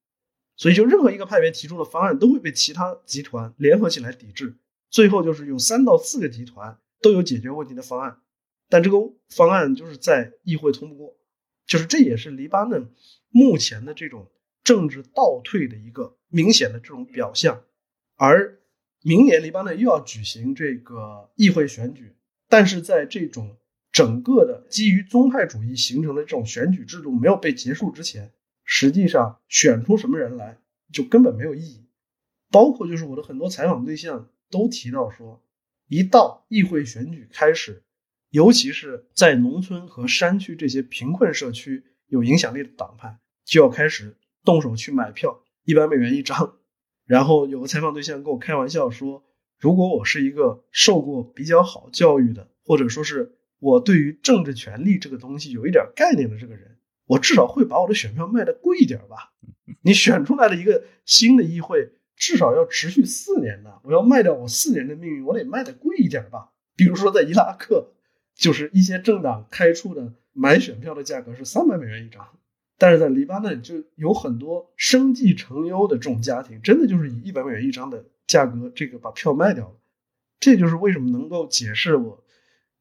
[0.55, 4.55] 所以就任何一个派别提出的方案都会被其他集团联合起来抵制。
[4.89, 8.19] 最后就是有三到四个集团都有解决问题的方案，
[8.67, 8.97] 但这个
[9.29, 11.15] 方案就是在议会通不过，
[11.67, 12.89] 就是这也是黎巴嫩
[13.29, 14.31] 目前的这种
[14.63, 17.61] 政治倒退的一个明显的这种表象，
[18.15, 18.59] 而。
[19.07, 22.15] 明年黎巴嫩又要举行这个议会选举，
[22.49, 23.55] 但是在这种
[23.95, 28.33] 整个的基于宗派主义形成的这种选举制度没有被结束之前，
[28.65, 30.59] 实际上选出什么人来
[30.91, 31.85] 就根本没有意义。
[32.51, 35.41] 包括就是我的很多采访对象都提到说，
[35.87, 37.83] 一到议会选举开始，
[38.31, 46.57] 尤其是在农村和山区这些贫困社区有影响力的党派，就要开始动手去买票，一百美元一张。
[47.05, 49.23] 然后有个采访对象跟我开玩笑说
[49.57, 59.33] ：“如果我是一个受过比较好教育的，或者说是我对于政治权利这个东西有一点概念的这个人，我至少会把我的选票卖的贵一点吧。
[59.81, 66.51] 你选出来的一个新的议会，至少要持续四年的，我要卖掉我四年的命运，我得卖的贵一点吧。
[66.75, 67.93] 比如说在伊拉克，
[68.35, 72.27] 就是一些政党开出的买选票的价格是三百美元一张。”
[72.77, 79.75] 但是在黎巴嫩就有很多生计成优的这种家庭，真的就是以一百美元一张的价格，这个把票卖掉了。
[80.41, 82.24] 这就是为什么能够解释我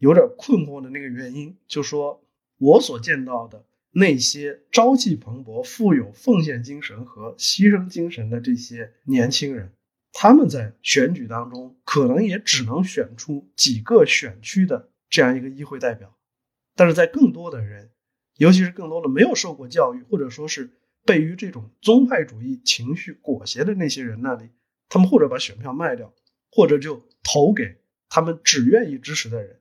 [0.05, 1.57] 有点困惑的那个原因。
[1.67, 2.23] 就说
[2.59, 9.73] 我所见到的那些朝气蓬勃、富有奉献精神和牺牲精神的这些年轻人，
[10.13, 16.15] 他们在选举当中可能也只能选出几个选区的这样一个议会代表，
[16.77, 17.91] 但是在更多的人。
[18.37, 20.69] 尤其是更多的没有受过教育，或者说是
[21.05, 24.49] 被于这种宗派主义情绪裹挟的那些人那里，
[24.89, 26.13] 他们或者把选票卖掉，
[26.51, 27.77] 或者就投给
[28.09, 29.61] 他们只愿意支持的人。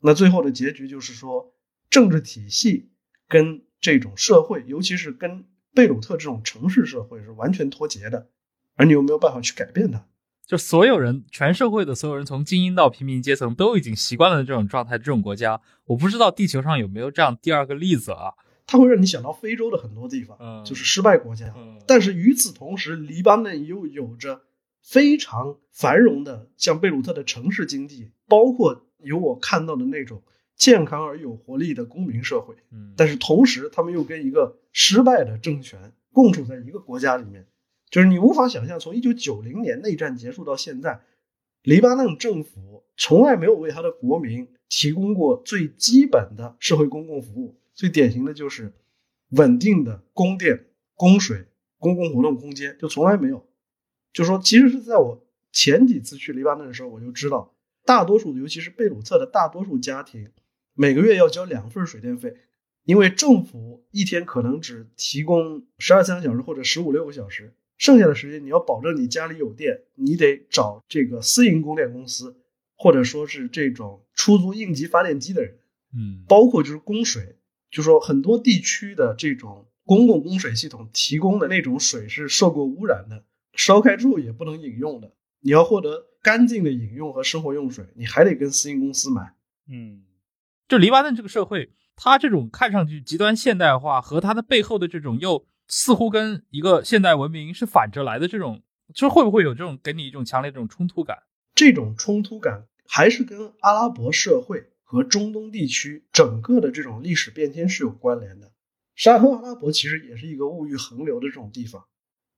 [0.00, 1.54] 那最后的结局就是说，
[1.90, 2.90] 政治体系
[3.28, 5.44] 跟这种社会，尤其是跟
[5.74, 8.28] 贝鲁特这种城市社会是完全脱节的，
[8.76, 10.06] 而你又没有办法去改变它。
[10.46, 14.96] 就所有人，全社会的所有人，从精英到平民阶层，都已经习惯了这种状态。
[14.96, 18.32] 这种国家，我不知道地球上有没有这样第二个例子啊？
[18.66, 21.52] 它会让你想到非洲的很多地方，嗯，就是失败国家。
[21.56, 24.42] 嗯，但是与此同时，黎巴嫩又有着
[24.82, 30.22] 非常繁荣的，像贝鲁特的城市经济，包括有我看到的那种
[30.56, 37.46] 健康而有活力的公民社会，嗯，但是同时他们又跟一个失败的政权共处在一个国家里面，
[37.90, 41.00] 就是你无法想象，从一九九零年内战结束到现在，
[41.62, 48.72] 黎巴嫩政府从来没有为他的国民提供过最基本的社会公共服务，最典型的就是
[49.30, 51.46] 稳定的供电、供水、
[51.78, 53.46] 公共活动空间，就从来没有。
[54.12, 57.54] 就说其实是在我前几次去黎巴嫩的时候，我就知道，
[57.88, 60.28] 大多数尤其是贝鲁特的大多数家庭，
[60.74, 62.36] 每个月要交两份水电费，
[62.84, 72.36] 因为政府一天可能只提供十二三个小时或者十五六个小时，剩下的时间你要保证你家里有电，你得找这个私营供电公司，
[72.76, 75.56] 或者说是这种出租应急发电机的人，
[75.94, 77.36] 嗯，包括就是供水，
[77.70, 83.24] 就说很多地区的这种公共供水系统提供的那种水是受过污染的，
[83.54, 85.14] 烧开之后也不能饮用的。
[85.40, 89.34] 你要获得干净的饮用和生活用水，你还得跟私营公司买。
[89.68, 90.04] 嗯，
[90.68, 98.62] 就黎巴嫩这个社会，它这种看上去极端现代化和它的背后的这种又似乎跟一个现代文明是反着来的这种，
[98.94, 101.18] 就是会不会有这种给你一种强烈这种冲突感？
[101.54, 108.52] 这种冲突感还是跟阿拉伯社会和中东地区整个的这种历史变迁是有关联的。
[108.94, 111.84] 沙特阿拉伯其实也是一个物欲横流的这种地方，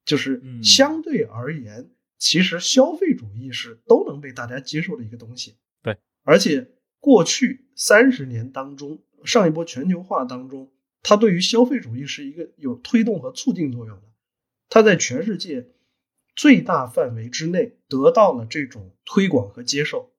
[0.04, 1.90] 就是嗯相对而言，
[2.20, 5.56] 其实消费主义是都能被大家接受的一个东西。
[5.82, 6.70] 对，而且
[7.00, 10.70] 过去三十年当中，上一波全球化当中，
[11.02, 14.02] 它对于消费主义是一个有推动和促进作用的。
[14.68, 15.70] 它在全世界
[16.36, 20.12] 最大范围之内得到了这种推广和接受，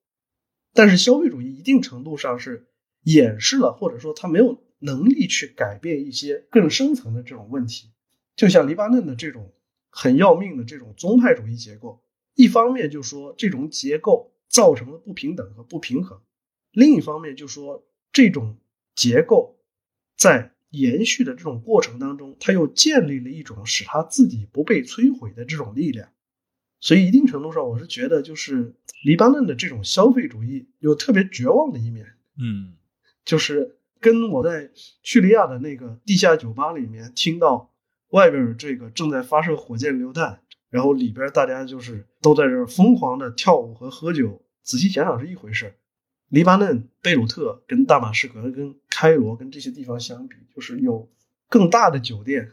[0.74, 2.66] 但是消费主义一定程度上是
[3.04, 7.92] 掩饰了，或者说它没有能力去改变一些更深层的这种问题。
[8.34, 9.52] 就像黎巴嫩的这种
[9.94, 12.02] 很要命的这种宗派主义结构，
[12.34, 16.20] 一方面就说这种结构造成了不平等和不平衡，
[16.72, 18.58] 另一方面就说这种
[18.94, 19.60] 结构
[20.16, 26.08] 在延续的这种过程当中，它又建立了一种使它自己不被摧毁的这种力量。
[26.80, 28.74] 所以一定程度上，我是觉得就是
[29.04, 32.06] 黎巴嫩的这种消费主义有特别绝望的一面，
[32.38, 32.74] 嗯
[33.24, 34.70] 就是跟我在
[35.02, 37.71] 叙利亚的那个地下酒吧里面听到
[38.12, 40.40] 外边这个正在发射火箭榴弹，
[40.70, 45.74] 然后里边大家就是都在这儿疯狂的跳舞和喝酒，仔细想想是一回事。
[46.28, 51.10] 黎巴嫩贝鲁特跟大马士革、跟开罗、跟这些地方相比，就是有
[51.48, 52.50] 更大的酒店、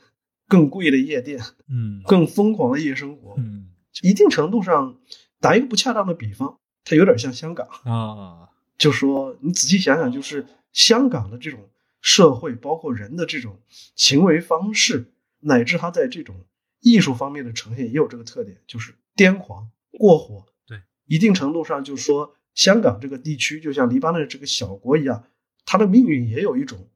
[0.48, 3.36] 更贵的夜店、嗯更疯狂的夜生活。
[3.38, 3.70] 嗯
[4.02, 4.98] 一定程度上，
[5.40, 7.68] 打一个不恰当的比方，它有点像香港。
[7.84, 11.70] 啊就说你仔细想想，就是香港的这种
[12.02, 13.60] 社会，包括人的这种
[13.96, 16.46] 行为方式，乃至他在这种
[16.80, 20.46] 艺术方面的呈现，也有这个特点，就是癫狂、过火。
[20.68, 25.26] 对，一定程度上，就是说香港这个地区，就像黎巴嫩这个小国一样，
[25.66, 26.90] 它的命运也有一种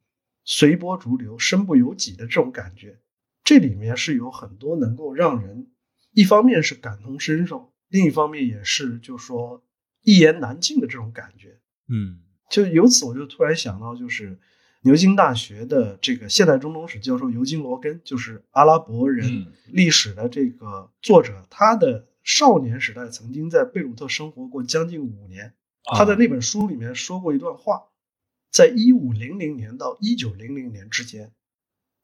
[0.43, 2.99] 随波逐流、身不由己的这种感觉。
[3.43, 5.71] 这里面是有很多能够让人，
[6.11, 9.63] 一方面是感同身受，另一方面也是就说
[10.01, 11.59] 一言难尽的这种感觉。
[11.89, 14.39] 嗯就由此，我就突然想到，就是
[14.85, 25.53] 牛津大学的这个现代中东史教授尤金·罗根，就是阿拉伯人嗯历史的这个作者，他的少年时代曾经在贝鲁特生活过将近五年。
[25.85, 27.83] 他在那本书里面说过一段话，
[28.51, 31.31] 在一五零零年到一九零零年之间，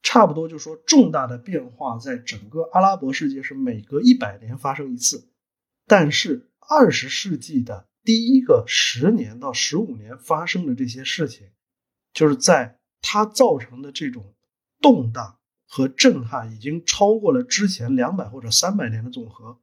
[0.02, 5.28] 差不多就说重大的变化在整个阿拉伯世界是每隔一百年发生一次，
[5.86, 11.46] 但是二十世纪的第一个十年到十五年发生的这些事情，
[12.12, 14.34] 就是在它造成的这种
[14.80, 19.58] 动荡和震撼，已经超过了之前两百或者三百年的总和。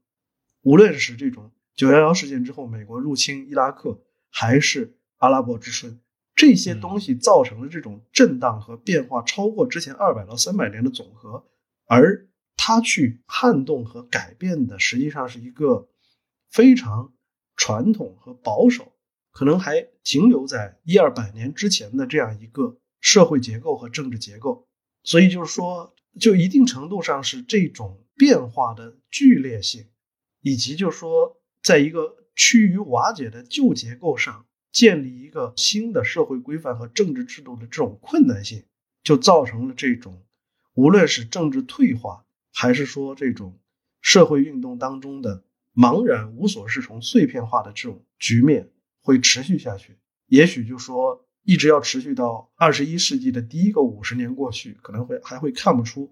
[0.61, 5.99] 无论是这种九幺幺事件之后美国入侵伊拉克，还是阿拉伯之春，
[6.35, 11.45] 这些东西造成的这种震荡和变化，超过之前二百到三百年的总和。
[11.85, 15.87] 而它去撼动和改变的，实际上是一个
[16.49, 17.13] 非常
[17.55, 18.91] 传统和保守，
[19.37, 24.67] 可能还停留在一二百年之前的这样一个社会结构和政治结构。
[25.03, 29.85] 所以就是说，就一定程度上是这种变化的剧烈性，
[30.41, 38.63] 以及就是说，在一个趋于瓦解的旧结构上建立一个新的社会规范和政治制度的这种困难性，
[39.03, 40.23] 就造成了这种
[40.73, 43.59] 无论是政治退化，还是说这种
[44.01, 45.43] 社会运动当中的
[45.75, 48.71] 茫然无所适从、碎片化的这种局面
[49.07, 49.97] 会持续下去。
[50.25, 56.11] 也许就说一直要持续到二十一世纪的第一个五十年过去，可能会还会看不出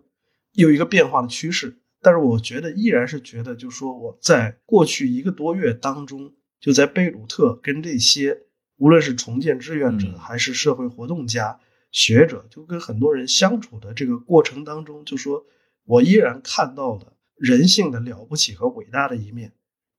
[0.54, 1.82] 有一个变化的趋势。
[2.02, 8.44] 但是我觉得依然是觉得，就说我在过去一个多月当中，就在贝鲁特跟这些
[8.78, 11.60] 无论是重建志愿者嗯还是社会活动家、
[11.92, 15.46] 学者，就跟很多人相处的这个过程当中，就说
[15.84, 19.52] 我依然看到了人性的了不起和伟大的一面。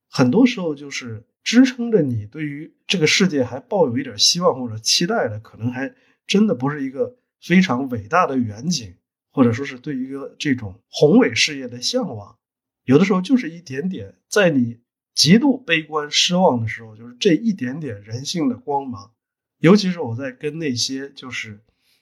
[0.08, 5.94] 很多时候就是支撑着你对于这个世界还抱有一点希望或者期待的，可能还
[6.26, 8.96] 真的不是一个非常伟大的远景，
[9.30, 12.36] 或者说是对于一个这种宏伟事业的向往。
[12.82, 14.80] 有的时候就是一点点，在你
[15.14, 19.12] 极度悲观失望的时候，就是这一点点人性的光芒。
[19.58, 21.60] 尤其是我在跟那些就是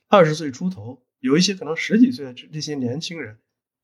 [0.09, 3.37] 二十岁出头，有一些可能十几岁的这这些年轻人，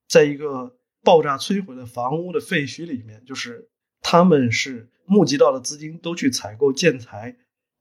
[0.08, 3.68] 在一个爆炸摧毁的房屋的废墟里面，就是
[4.00, 7.36] 他们是募集到的资金都去采购建材，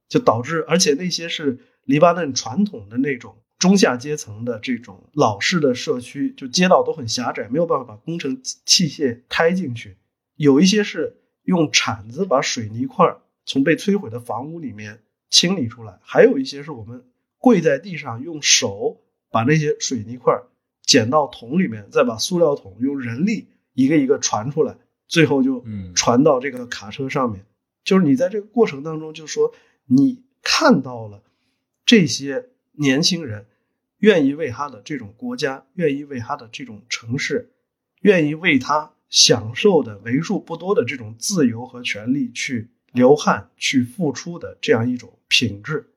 [0.07, 9.97] 就导致而且那些是黎巴嫩传统的那种中下阶层的这种老式的社区，就街道都很狭窄，没有办法把工程器械开进去。
[10.37, 17.05] 有一些是用铲子把水泥块从被摧毁的房屋里面清理出来，还有一些是我们
[17.37, 20.33] 跪在地上用手把那些水泥块
[20.81, 24.77] 捡到桶里面，再把塑料桶用人力一个一个传出来，
[25.09, 27.45] 最后就嗯传到这个卡车上面。
[27.83, 29.53] 就是你在这个过程当中，就是说
[29.85, 31.21] 你看到了
[31.85, 33.47] 这些年轻人
[33.97, 37.51] 愿意为他的这种国家，愿意为他的这种城市，
[38.01, 45.89] 愿意为他享受的为数不多的这种自由和权利去流汗、去付出的这样一种品质，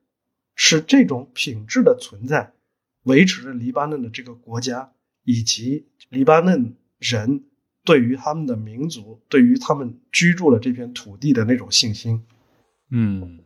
[0.55, 2.53] 是这种品质的存在，
[3.03, 7.43] 维持着黎巴嫩的这个国家以及黎巴嫩人
[7.83, 12.23] 对于他们的民族、对于他们居住的这片土地的那种信心。
[12.89, 13.39] 嗯，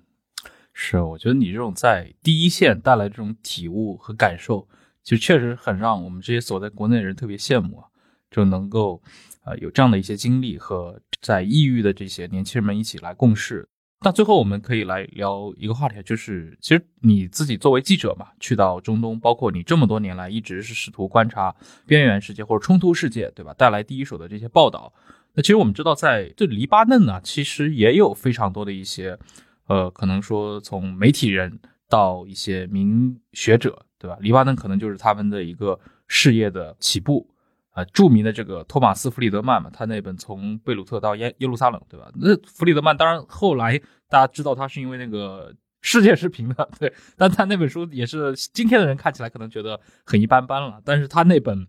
[0.74, 4.68] 是，我觉得你这种在第一线带来这种体悟和感受，
[5.04, 7.84] 就确实很让我们这些所在国内的人特别羡慕，
[8.30, 9.02] 就能够
[9.44, 13.68] 呃有这样的一些经历和在异域的这些年轻人们一起来共事。
[14.02, 21.56] 那最后我们可以来聊一个话题，就是其实你自己作为记者嘛，去到中东，包括你这么多年来一直是试图观察
[21.88, 23.54] 边缘世界或者冲突世界，对吧？
[23.56, 24.94] 带来第一手的这些报道。
[25.34, 29.18] 那其实我们知道，在这黎巴嫩呢，其实也有非常多的一些，
[29.66, 31.60] 呃，可能说从媒体人
[31.90, 34.16] 到一些名学者，对吧？
[34.22, 37.28] 黎巴嫩可能就是他们的一个事业的起步。
[37.78, 42.12] 呃，著名的这个托马斯·弗里德曼嘛，他那本《从贝鲁特到耶耶路撒冷》，对吧？
[42.16, 43.80] 那弗里德曼当然后来
[44.10, 51.68] 大家知道他是因为那个世界是平的，对，但他那本书也是今天的人看起来可能觉得很一般般了，但是他那本。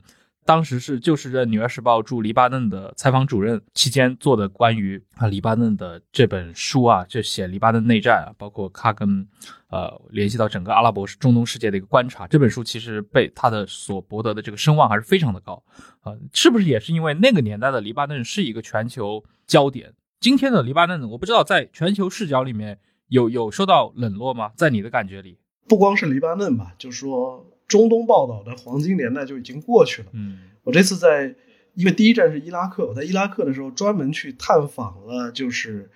[0.48, 9.28] 当时是就是任《纽约时报》驻黎巴嫩的采访主任期间做的关于啊黎巴嫩的这本书啊，就写黎巴嫩内战啊，包括他跟
[9.68, 12.26] 呃联系到整个阿拉伯中东世界的一个观察。
[12.26, 15.62] 这本书其实被他的所博得的这个声望还是非常的高
[16.00, 19.92] 啊、呃，是不是也是因为那个年代的黎巴嫩是一个全球焦点？
[20.18, 24.52] 今天的黎巴嫩，我不知道在全球视角里面有有受到冷落吗？
[24.56, 25.38] 在你的感觉里，
[25.68, 27.44] 不光是黎巴嫩吧，就说。
[27.68, 30.08] 中东报道的黄金年代就已经过去了。
[30.14, 31.34] 嗯，我这次在，
[31.74, 35.90] 因为第一站是伊拉克，我在伊拉克的时候专门去探访了，就是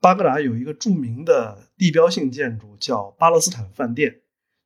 [0.00, 4.22] 巴格达有一个著名的地标性建筑叫巴勒斯坦饭店，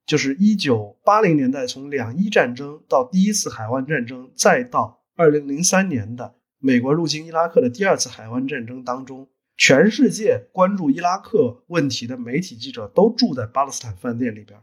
[0.06, 14.60] 就是一九八零年代从两伊战争到第一次海湾战争，再到二零零三年的美国入侵伊拉克的第二次海湾战争当中，全世界关注伊拉克问题的媒体记者都住在巴勒斯坦饭店里边，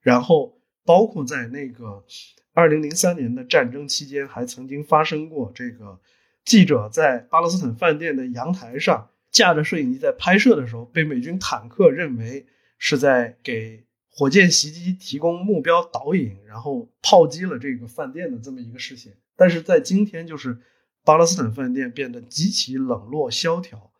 [0.00, 0.58] 然后。
[0.84, 2.04] 包括在那个
[2.52, 5.98] 二零零三年的战争期间，还曾经发生过这个
[6.44, 12.46] 记者在巴勒斯坦饭店的阳台上架着摄影机在拍摄的时候，被美军坦克认为
[12.78, 19.12] 是在给火箭袭击提供目标导引，然后炮击了这个饭店的这么一个事情。
[19.36, 20.58] 但是在今天，就是
[21.04, 23.90] 巴勒斯坦饭店变得极其冷落萧条，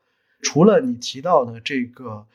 [0.43, 2.27] 除了你提到的这个。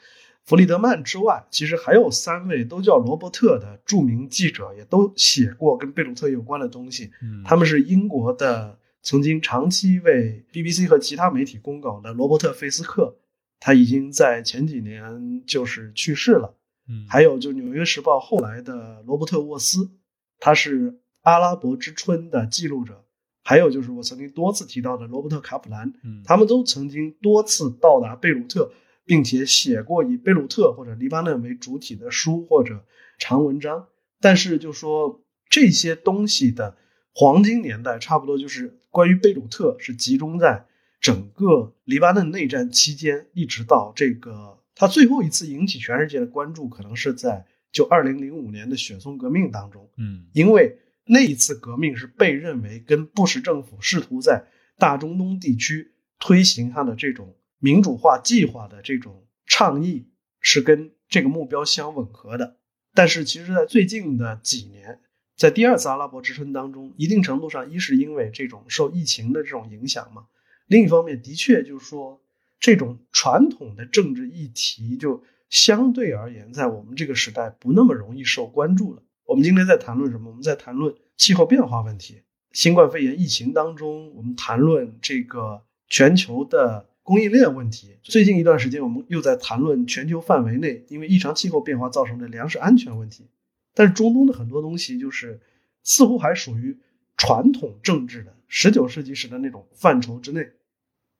[0.50, 7.12] 弗里德曼之外，其实还有三位都叫罗伯特的著名记者，也都写过跟贝鲁特有关的东西。
[7.22, 13.16] 嗯，他们是英国的，曾经长期为 BBC 和其他媒体供稿的罗伯特·费斯克，
[13.60, 16.56] 他已经在前几年就是去世了。
[16.88, 19.92] 嗯，还有就《纽约时报》后来的罗伯特·沃斯，
[20.40, 23.06] 他是阿拉伯之春的记录者。
[23.44, 28.72] 还有就是我曾经多次提到的罗伯特·卡普兰，嗯，他们都曾经多次到达贝鲁特。
[29.10, 32.86] 并且写过以贝鲁特或者黎巴嫩为主体的书或者
[33.18, 33.88] 长文章，
[34.22, 36.78] 但是就说这些东西的
[37.16, 40.68] 黄金年代，差不多就是关于贝鲁特是集中在
[41.02, 54.46] 整个黎巴嫩内战期间，一直到这个他最后一次引起全世界的关注，可能是在就二零零五年的雪松革命当中，嗯，因为那一次革命是被认为跟布什政府试图在
[54.78, 57.34] 大中东地区推行他的这种。
[57.60, 60.08] 民主化计划的这种倡议
[60.40, 62.58] 是跟这个目标相吻合的。
[62.94, 65.00] 但是，其实，在最近的几年，
[65.38, 70.26] 在第二次阿拉伯之春当中，一定程度上，一是因为这种受疫情的这种影响嘛，
[70.66, 72.20] 另一方面，的确就是说，
[72.60, 79.04] 这种传统的政治议题就相对而言，在我们这个时代不那么容易受关注了。
[79.26, 80.30] 我们今天在谈论什么？
[80.30, 82.24] 我们在谈论气候变化问题。
[82.52, 87.98] 新冠肺炎疫情当中，我们谈论这个全球的供应链问题。
[88.04, 93.26] 最近一段时间，我们又在谈论全球范围内因为异常气候变化造成的粮食安全问题。
[93.74, 95.42] 但是中东的很多东西，就是
[95.82, 96.78] 似乎还属于
[97.18, 100.52] 传统政治的十九世纪时的那种范畴之内。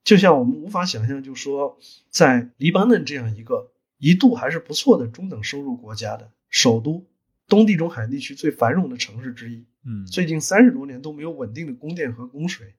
[0.04, 1.76] 就像我们无法想象，就说
[2.08, 7.04] 在黎巴嫩这样一个一度还是不错的中等收入国家的首都。
[7.48, 12.74] 东地中海地区最繁荣的城市之一，嗯，最近三十多年都没有稳定的供电和供水。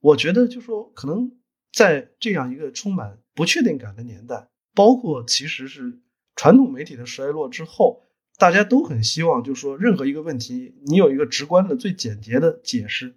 [0.00, 1.32] 我觉得，就说可能
[1.72, 6.00] 在这样一个充满不确定感的年代，包括其实是
[6.36, 8.02] 传统媒体的衰落之后，
[8.38, 13.16] 大家都很希望，就说任何一个问题，你有一个直观的、最简洁的解释。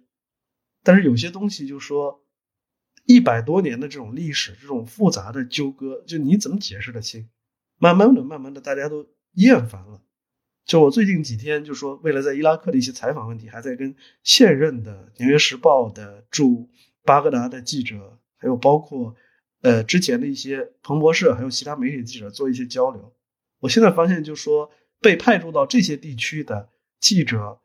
[0.82, 2.24] 但是有些东西，就说
[3.04, 7.28] 一百多年的这种历史，这种复杂的纠葛，就你怎么解释得清？
[7.78, 10.00] 慢慢的、慢慢的，大家都厌烦了。
[10.64, 16.70] 就我最近几天就说，为了在伊拉克的一些采访问题，还在跟现任的《纽约时报》的驻
[17.04, 19.12] 巴格达的记者，还有包括
[19.62, 23.12] 呃之前的一些彭博社，还有其他媒体记者做一些交流。
[23.58, 24.70] 我现在发现，就说
[25.00, 26.68] 被派驻到这些地区的
[27.00, 27.58] 记者，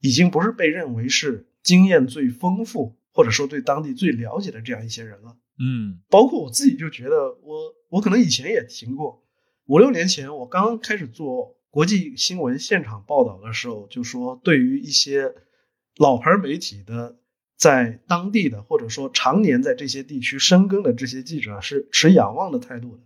[0.00, 5.36] 已经不是被认为是经验最丰富，或者说对当地最了解的这样一些人了。
[5.60, 9.22] 嗯，包括我自己就觉得，我我可能以前也听过，
[9.66, 11.54] 五六年前我刚刚开始做。
[11.74, 15.34] 国际新闻现场报道的时候，就说对于一些
[15.96, 17.18] 老牌媒体的
[17.56, 23.02] 在当地的或者说常年在这些地区深耕的这些记者是持仰望的态度的。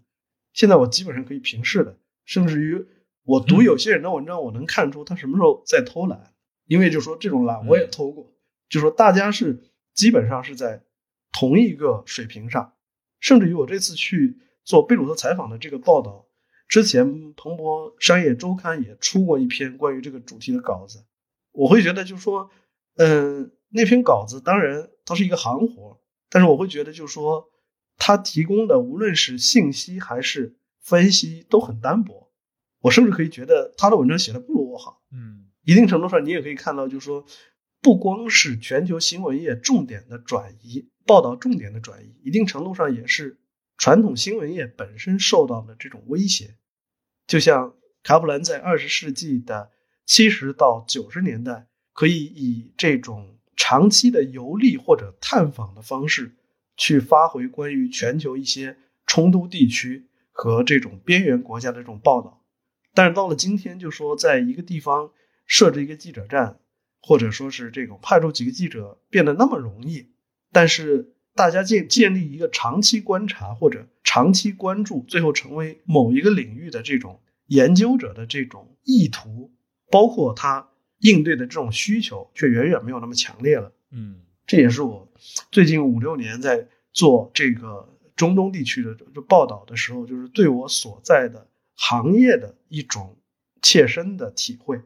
[0.52, 2.86] 现在我基本上可以平视的，甚至于
[3.24, 6.32] 我读有些人的文章，我能看出他什么时候在偷懒，
[6.66, 8.32] 因为就说这种懒我也偷过。
[8.68, 9.62] 就说大家是
[9.94, 10.82] 基本上是在
[11.32, 12.74] 同一个水平上，
[13.20, 16.26] 甚至于我这次去做贝鲁特采访的这个报道。
[16.68, 21.04] 之前彭博商业周刊也出过一篇关于这个主题的稿子，
[21.52, 22.50] 我会觉得就是说，
[22.96, 27.48] 嗯，那篇稿子当然它是一个行活，但是我会觉得就是说，
[27.96, 32.30] 他提供的无论是信息还是分析都很单薄，
[32.80, 35.02] 我甚至可以觉得他的文章写的不如我好。
[35.12, 37.24] 嗯，一定程度上你也可以看到，就是说，
[37.80, 43.38] 不光是全球新闻业重点的转移，报道重点的转移，一定程度上也是。
[43.80, 46.56] 传统新闻业本身受到的这种威胁，
[47.28, 49.70] 就像卡普兰在二十世纪的
[50.04, 56.32] 七十到九十年代，可以以这种长期的游历或者探访的方式，
[56.78, 62.42] 去发回关于全球一些冲突地区和这种边缘国家的这种报道。
[62.94, 65.10] 但是到了今天，就说在一个地方
[65.44, 66.58] 设置一个记者站，
[67.02, 70.06] 或者说是这种派出几个记者变得那么容易，
[70.50, 71.12] 但是。
[71.34, 79.52] 大家建建立一个长期观察或者长期关注，最后成为某一个领域的这种研究者的这种意图，
[79.88, 80.68] 包括他
[81.00, 83.72] 应对的这种需求，却远远没有那么强烈了。
[83.90, 85.10] 嗯，这也是我
[85.50, 93.16] 最近五六年在做这个中东地区的就报道的时候，就是对我所在的行业的一种
[93.62, 94.80] 切身的体会。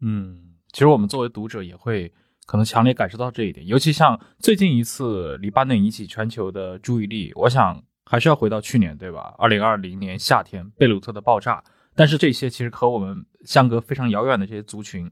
[0.00, 2.12] 嗯，其实我们作为读者也会。
[2.46, 9.32] 可能强烈感受到这一点，尤其像最近一次黎巴嫩引起全球的注意力，我想还是要回到去年，对吧？
[9.38, 11.62] 二零二零年夏天贝鲁特的爆炸，
[11.94, 15.08] 但是这些其实和我们相隔非常遥远的这些族群，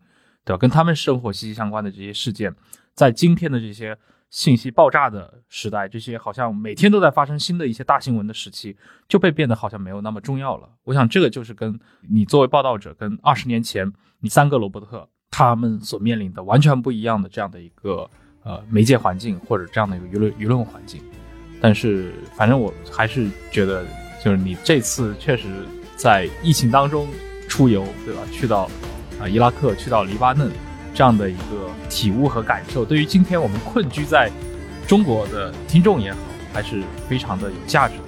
[0.49, 0.59] 对吧？
[0.59, 2.55] 跟他们生活息息相关的这些事件，
[2.95, 3.97] 在今天的这些
[4.31, 8.77] 信息爆炸的时代，这些好像每天都在发生新的一些大新闻的时期，
[9.07, 10.69] 就被变得好像没有那么重要了。
[10.85, 11.79] 我想这个就是跟
[12.11, 15.09] 你作为报道者，跟二十年前你三个罗伯特。
[15.31, 18.11] 他们所面临的完全不一样的这样的一个
[18.43, 21.03] 呃媒介环境或者这样的一个舆论舆论环境，
[21.61, 23.85] 但是反正我还是觉得，
[24.25, 25.47] 就是你这次确实
[25.97, 27.07] 在疫情当中
[27.47, 28.23] 出游，对吧？
[28.33, 28.71] 去到
[29.21, 30.51] 啊伊拉克，去到黎巴嫩
[30.95, 34.31] 这样的一个体悟和感受，对于今天我们困居在
[34.87, 36.19] 中国的听众也好，
[36.53, 38.03] 还是非常的有价值的。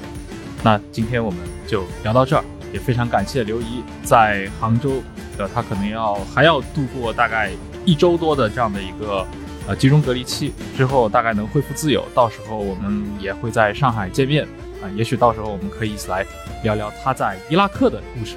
[0.63, 5.03] 那今天我们就聊到这儿，也非常感谢刘怡在杭州。
[5.39, 7.51] 呃他可能要还要度过大概
[7.87, 9.27] 一周多的这样的一个
[9.67, 12.05] 呃集中隔离期，之后大概能恢复自由。
[12.15, 14.45] 到时候我们也会在上海见面
[14.83, 16.27] 啊，也许到时候我们可以一起来
[16.63, 18.37] 聊聊他在伊拉克的故事。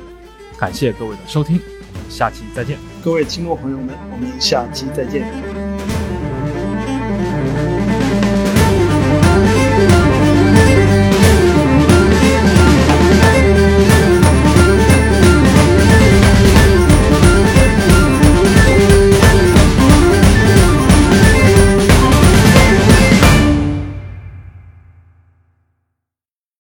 [0.58, 1.60] 感谢各位的收听，
[2.10, 2.78] 下期再见。
[3.04, 5.53] 各位听众朋友们，我们下期再见。